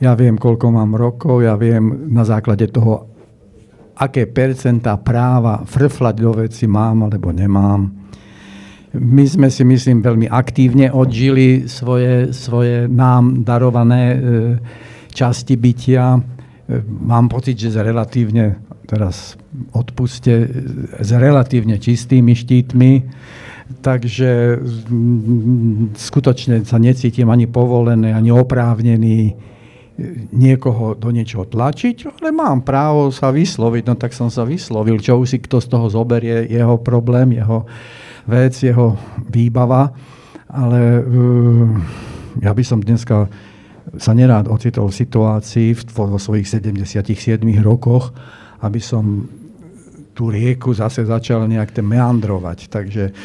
ja 0.03 0.11
viem, 0.15 0.35
koľko 0.35 0.67
mám 0.75 0.95
rokov, 0.99 1.39
ja 1.43 1.55
viem 1.55 2.11
na 2.11 2.27
základe 2.27 2.67
toho, 2.67 3.07
aké 3.95 4.27
percentá 4.27 4.95
práva 4.99 5.63
frflať 5.67 6.15
do 6.19 6.31
veci 6.35 6.67
mám 6.67 7.07
alebo 7.07 7.31
nemám. 7.31 7.91
My 8.95 9.23
sme 9.27 9.47
si, 9.53 9.61
myslím, 9.63 10.01
veľmi 10.01 10.27
aktívne 10.27 10.89
odžili 10.89 11.69
svoje, 11.69 12.33
svoje 12.33 12.89
nám 12.91 13.45
darované 13.45 14.03
e, 14.15 14.17
časti 15.13 15.55
bytia. 15.59 16.19
Mám 16.85 17.33
pocit, 17.33 17.57
že 17.57 17.73
relatívne 17.81 18.61
teraz 18.85 19.37
odpuste, 19.73 20.49
s 21.01 21.09
relatívne 21.13 21.81
čistými 21.81 22.37
štítmi, 22.37 22.91
takže 23.81 24.61
skutočne 25.93 26.65
sa 26.65 26.77
necítim 26.77 27.29
ani 27.29 27.49
povolený, 27.49 28.13
ani 28.13 28.29
oprávnený 28.33 29.37
niekoho 30.31 30.95
do 30.95 31.09
niečoho 31.11 31.45
tlačiť, 31.45 32.21
ale 32.21 32.31
mám 32.31 32.63
právo 32.63 33.11
sa 33.11 33.29
vysloviť, 33.33 33.83
no 33.89 33.93
tak 33.99 34.15
som 34.15 34.31
sa 34.31 34.47
vyslovil. 34.47 35.01
Čo 35.01 35.19
už 35.19 35.27
si 35.27 35.37
kto 35.43 35.59
z 35.59 35.67
toho 35.69 35.91
zoberie, 35.91 36.47
jeho 36.47 36.79
problém, 36.79 37.35
jeho 37.35 37.67
vec, 38.29 38.53
jeho 38.55 38.95
výbava, 39.27 39.91
ale 40.49 41.03
uh, 41.03 41.67
ja 42.41 42.53
by 42.55 42.63
som 42.63 42.79
dneska 42.79 43.27
sa 43.97 44.11
nerád 44.13 44.51
ocitol 44.51 44.91
v 44.91 44.99
situácii 45.01 45.69
vo 45.95 46.19
svojich 46.21 46.45
77 46.45 47.41
rokoch, 47.63 48.13
aby 48.61 48.77
som 48.77 49.25
tú 50.19 50.27
rieku 50.27 50.75
zase 50.75 51.07
začal 51.07 51.47
nejak 51.47 51.79
meandrovať. 51.79 52.67
Takže 52.67 53.15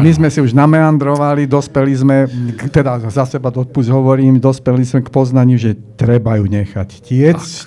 my 0.00 0.08
sme 0.08 0.32
si 0.32 0.40
už 0.40 0.56
nameandrovali, 0.56 1.44
dospeli 1.44 1.92
sme, 1.92 2.24
teda 2.72 2.96
za 3.12 3.28
seba 3.28 3.52
odpust 3.52 3.92
hovorím, 3.92 4.40
dospeli 4.40 4.80
sme 4.80 5.04
k 5.04 5.12
poznaniu, 5.12 5.60
že 5.60 5.76
treba 6.00 6.40
ju 6.40 6.48
nechať 6.48 6.88
tiecť. 7.04 7.66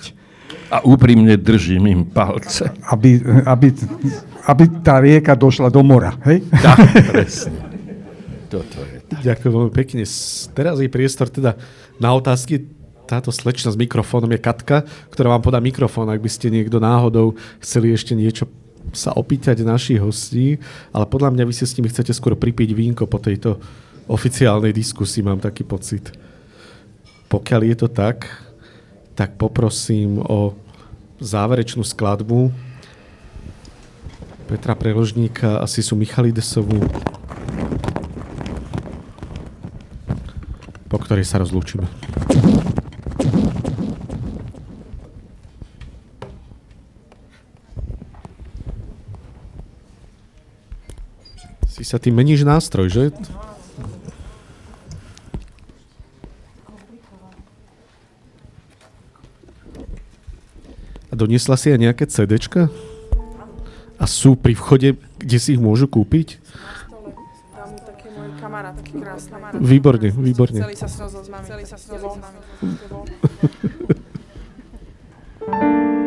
A 0.74 0.82
úprimne 0.82 1.38
držím 1.38 1.86
im 1.86 2.02
palce. 2.02 2.66
Aby, 2.90 3.22
aby, 3.46 3.70
aby 4.50 4.64
tá 4.82 4.98
rieka 4.98 5.38
došla 5.38 5.70
do 5.70 5.86
mora. 5.86 6.18
Hej? 6.26 6.42
Tak, 6.50 6.78
presne. 7.14 7.54
Toto 8.50 8.82
je. 8.82 8.93
Ďakujem 9.24 9.52
veľmi 9.56 9.72
pekne. 9.72 10.04
Teraz 10.52 10.76
je 10.76 10.92
priestor 10.92 11.32
teda 11.32 11.56
na 11.96 12.12
otázky. 12.12 12.68
Táto 13.08 13.32
slečna 13.32 13.72
s 13.72 13.80
mikrofónom 13.80 14.28
je 14.32 14.40
Katka, 14.40 14.84
ktorá 15.12 15.32
vám 15.32 15.44
podá 15.44 15.60
mikrofón, 15.60 16.08
ak 16.08 16.20
by 16.20 16.28
ste 16.28 16.52
niekto 16.52 16.80
náhodou 16.80 17.36
chceli 17.60 17.92
ešte 17.92 18.12
niečo 18.16 18.48
sa 18.92 19.16
opýtať 19.16 19.64
našich 19.64 19.96
hostí, 19.96 20.60
ale 20.92 21.08
podľa 21.08 21.32
mňa 21.32 21.44
vy 21.48 21.54
si 21.56 21.64
s 21.64 21.76
nimi 21.80 21.88
chcete 21.88 22.12
skôr 22.12 22.36
pripiť 22.36 22.76
vínko 22.76 23.08
po 23.08 23.16
tejto 23.16 23.56
oficiálnej 24.08 24.76
diskusii, 24.76 25.24
mám 25.24 25.40
taký 25.40 25.64
pocit. 25.64 26.12
Pokiaľ 27.32 27.60
je 27.64 27.76
to 27.80 27.88
tak, 27.88 28.28
tak 29.16 29.40
poprosím 29.40 30.20
o 30.20 30.52
záverečnú 31.20 31.80
skladbu 31.80 32.52
Petra 34.44 34.76
Preložníka 34.76 35.56
a 35.56 35.64
Sisu 35.64 35.96
Michalidesovu, 35.96 36.84
po 40.94 41.02
ktorej 41.02 41.26
sa 41.26 41.42
rozlúčime. 41.42 41.90
Si 51.66 51.82
sa 51.82 51.98
tým 51.98 52.14
meníš 52.14 52.46
nástroj, 52.46 52.86
že? 52.86 53.04
A 61.10 61.18
doniesla 61.18 61.58
si 61.58 61.74
aj 61.74 61.82
nejaké 61.82 62.06
CDčka? 62.06 62.70
A 63.98 64.06
sú 64.06 64.38
pri 64.38 64.54
vchode, 64.54 64.94
kde 65.18 65.38
si 65.42 65.58
ich 65.58 65.62
môžu 65.62 65.90
kúpiť? 65.90 66.38
Výborne, 69.58 70.08
výborne. 70.14 70.58
Celý 70.62 70.76
sa 70.78 70.86
s 70.86 71.28
nami. 71.28 71.46
Celý 71.48 71.64
sa 71.66 71.76
s 71.76 71.90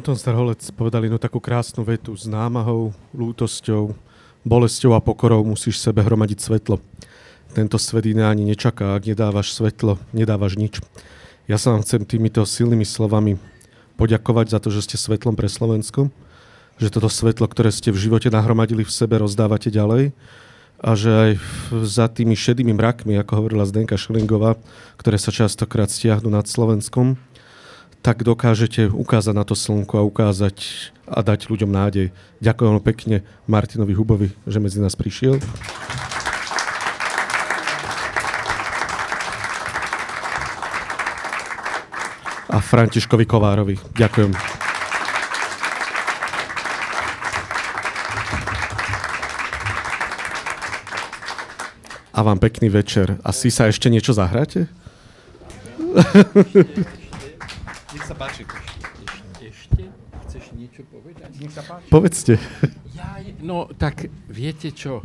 Anton 0.00 0.16
Starholec 0.16 0.64
povedal 0.80 1.04
jednu 1.04 1.20
takú 1.20 1.44
krásnu 1.44 1.84
vetu. 1.84 2.16
S 2.16 2.24
námahou, 2.24 2.96
lútosťou, 3.12 3.92
bolesťou 4.48 4.96
a 4.96 5.04
pokorou 5.04 5.44
musíš 5.44 5.76
sebe 5.76 6.00
hromadiť 6.00 6.40
svetlo. 6.40 6.80
Tento 7.52 7.76
svet 7.76 8.08
iné 8.08 8.24
ani 8.24 8.48
nečaká. 8.48 8.96
Ak 8.96 9.04
nedávaš 9.04 9.52
svetlo, 9.52 10.00
nedávaš 10.16 10.56
nič. 10.56 10.80
Ja 11.44 11.60
sa 11.60 11.76
vám 11.76 11.84
chcem 11.84 12.08
týmito 12.08 12.40
silnými 12.48 12.88
slovami 12.88 13.36
poďakovať 14.00 14.56
za 14.56 14.58
to, 14.64 14.72
že 14.72 14.88
ste 14.88 14.96
svetlom 14.96 15.36
pre 15.36 15.52
Slovensko, 15.52 16.08
že 16.80 16.88
toto 16.88 17.12
svetlo, 17.12 17.44
ktoré 17.44 17.68
ste 17.68 17.92
v 17.92 18.00
živote 18.00 18.32
nahromadili 18.32 18.88
v 18.88 18.94
sebe, 18.96 19.20
rozdávate 19.20 19.68
ďalej 19.68 20.16
a 20.80 20.96
že 20.96 21.12
aj 21.12 21.30
za 21.84 22.08
tými 22.08 22.32
šedými 22.32 22.72
mrakmi, 22.72 23.20
ako 23.20 23.44
hovorila 23.44 23.68
Zdenka 23.68 24.00
Šelingová, 24.00 24.56
ktoré 24.96 25.20
sa 25.20 25.28
častokrát 25.28 25.92
stiahnu 25.92 26.32
nad 26.32 26.48
Slovenskom, 26.48 27.20
tak 28.00 28.24
dokážete 28.24 28.88
ukázať 28.88 29.34
na 29.36 29.44
to 29.44 29.52
slnko 29.52 30.00
a 30.00 30.08
ukázať 30.08 30.56
a 31.04 31.20
dať 31.20 31.52
ľuďom 31.52 31.68
nádej. 31.68 32.16
Ďakujem 32.40 32.80
pekne 32.80 33.16
Martinovi 33.44 33.92
Hubovi, 33.92 34.32
že 34.48 34.56
medzi 34.56 34.80
nás 34.80 34.96
prišiel. 34.96 35.36
A 42.50 42.58
Františkovi 42.58 43.28
Kovárovi. 43.28 43.76
Ďakujem. 43.94 44.32
A 52.10 52.20
vám 52.26 52.42
pekný 52.42 52.68
večer. 52.68 53.16
Asi 53.22 53.54
sa 53.54 53.70
ešte 53.70 53.86
niečo 53.86 54.12
zahráte? 54.12 54.66
Nech 58.00 58.08
sa 58.08 58.16
páči. 58.16 58.48
Ešte? 59.44 59.84
Chceš 60.24 60.56
niečo 60.56 60.88
povedať? 60.88 61.36
Nech 61.36 61.52
sa 61.52 61.60
páči. 61.60 61.84
Povedzte. 61.92 62.40
Ja, 62.96 63.20
no, 63.44 63.68
tak 63.76 64.08
viete 64.24 64.72
čo? 64.72 65.04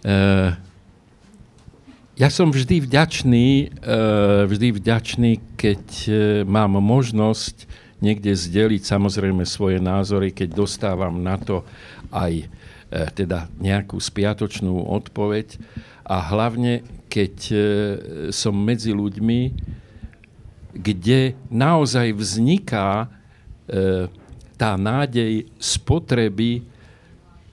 Uh, 0.00 0.56
ja 2.16 2.32
som 2.32 2.48
vždy 2.48 2.88
vďačný, 2.88 3.68
uh, 3.68 4.48
vždy 4.48 4.80
vďačný, 4.80 5.60
keď 5.60 5.84
uh, 6.08 6.16
mám 6.48 6.80
možnosť 6.80 7.68
niekde 8.00 8.32
zdeliť 8.32 8.80
samozrejme 8.80 9.44
svoje 9.44 9.76
názory, 9.76 10.32
keď 10.32 10.56
dostávam 10.56 11.20
na 11.20 11.36
to 11.36 11.68
aj 12.16 12.48
uh, 12.48 13.12
teda 13.12 13.52
nejakú 13.60 14.00
spiatočnú 14.00 14.88
odpoveď 14.88 15.60
a 16.08 16.24
hlavne, 16.32 16.80
keď 17.12 17.34
som 18.32 18.56
medzi 18.56 18.96
ľuďmi, 18.96 19.40
kde 20.76 21.34
naozaj 21.48 22.12
vzniká 22.12 23.06
e, 23.06 23.06
tá 24.56 24.72
nádej 24.76 25.48
spotreby 25.60 26.64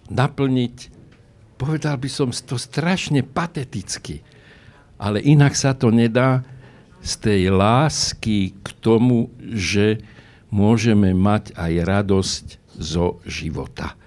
naplniť, 0.08 0.76
povedal 1.60 1.95
by 2.00 2.10
som 2.12 2.30
to 2.32 2.56
strašne 2.60 3.24
pateticky, 3.24 4.24
ale 5.00 5.20
inak 5.20 5.56
sa 5.56 5.76
to 5.76 5.91
nedá 5.91 6.44
z 7.04 7.12
tej 7.20 7.41
lásky 7.52 8.56
k 8.64 8.68
tomu, 8.80 9.28
že 9.44 10.00
môžeme 10.48 11.12
mať 11.12 11.52
aj 11.60 11.74
radosť 11.84 12.45
zo 12.80 13.20
života. 13.28 14.00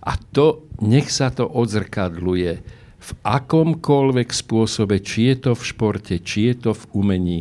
A 0.00 0.16
to, 0.16 0.64
nech 0.80 1.12
sa 1.12 1.28
to 1.28 1.44
odzrkadluje 1.44 2.52
v 2.98 3.10
akomkoľvek 3.24 4.28
spôsobe, 4.32 5.04
či 5.04 5.32
je 5.32 5.36
to 5.48 5.52
v 5.52 5.62
športe, 5.62 6.14
či 6.24 6.52
je 6.52 6.54
to 6.68 6.70
v 6.72 6.82
umení, 6.96 7.38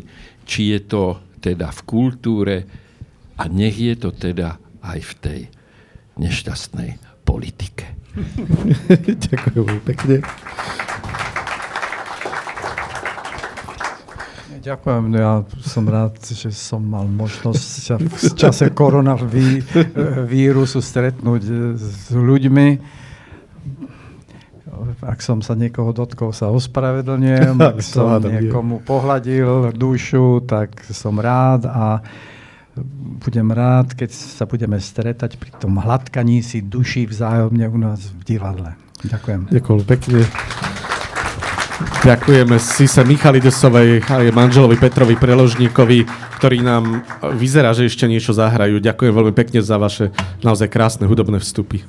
či 0.48 0.72
je 0.74 0.80
to 0.88 1.20
teda 1.44 1.70
v 1.70 1.82
kultúre 1.84 2.64
a 3.38 3.46
nech 3.52 3.78
je 3.78 3.96
to 4.00 4.16
teda 4.16 4.58
aj 4.82 5.00
v 5.04 5.14
tej 5.20 5.40
nešťastnej 6.18 6.98
politike. 7.28 7.86
Ďakujem 9.30 9.78
pekne. 9.86 10.26
Ďakujem, 14.58 15.16
ja 15.16 15.48
som 15.64 15.88
rád, 15.88 16.20
že 16.28 16.52
som 16.52 16.84
mal 16.84 17.08
možnosť 17.08 17.68
sa 17.80 17.96
v 17.96 18.36
čase 18.36 18.68
koronavírusu 18.76 20.84
stretnúť 20.84 21.42
s 21.80 22.12
ľuďmi 22.12 22.68
ak 25.08 25.24
som 25.24 25.40
sa 25.40 25.56
niekoho 25.56 25.96
dotkol, 25.96 26.36
sa 26.36 26.52
ospravedlňujem. 26.52 27.56
Ak 27.72 27.80
som 27.80 28.20
niekomu 28.20 28.84
pohľadil 28.84 29.72
dušu, 29.72 30.44
tak 30.44 30.84
som 30.92 31.16
rád 31.16 31.64
a 31.64 32.04
budem 33.24 33.50
rád, 33.50 33.96
keď 33.96 34.12
sa 34.14 34.46
budeme 34.46 34.78
stretať 34.78 35.40
pri 35.40 35.50
tom 35.58 35.80
hladkaní 35.82 36.46
si 36.46 36.62
duší 36.62 37.10
vzájomne 37.10 37.66
u 37.72 37.78
nás 37.80 38.14
v 38.14 38.22
divadle. 38.36 38.78
Ďakujem. 39.08 39.50
Ďakujem 39.50 39.82
pekne. 39.88 40.20
Ďakujeme 41.78 42.58
Sise 42.58 43.06
Michalidesovej 43.06 44.02
a 44.10 44.26
jej 44.26 44.34
manželovi 44.34 44.82
Petrovi 44.82 45.14
Preložníkovi, 45.14 46.10
ktorí 46.42 46.66
nám 46.66 47.06
vyzerá, 47.38 47.74
že 47.78 47.86
ešte 47.86 48.10
niečo 48.10 48.34
zahrajú. 48.34 48.82
Ďakujem 48.82 49.14
veľmi 49.14 49.34
pekne 49.34 49.62
za 49.62 49.78
vaše 49.78 50.10
naozaj 50.42 50.74
krásne 50.74 51.06
hudobné 51.06 51.38
vstupy. 51.38 51.86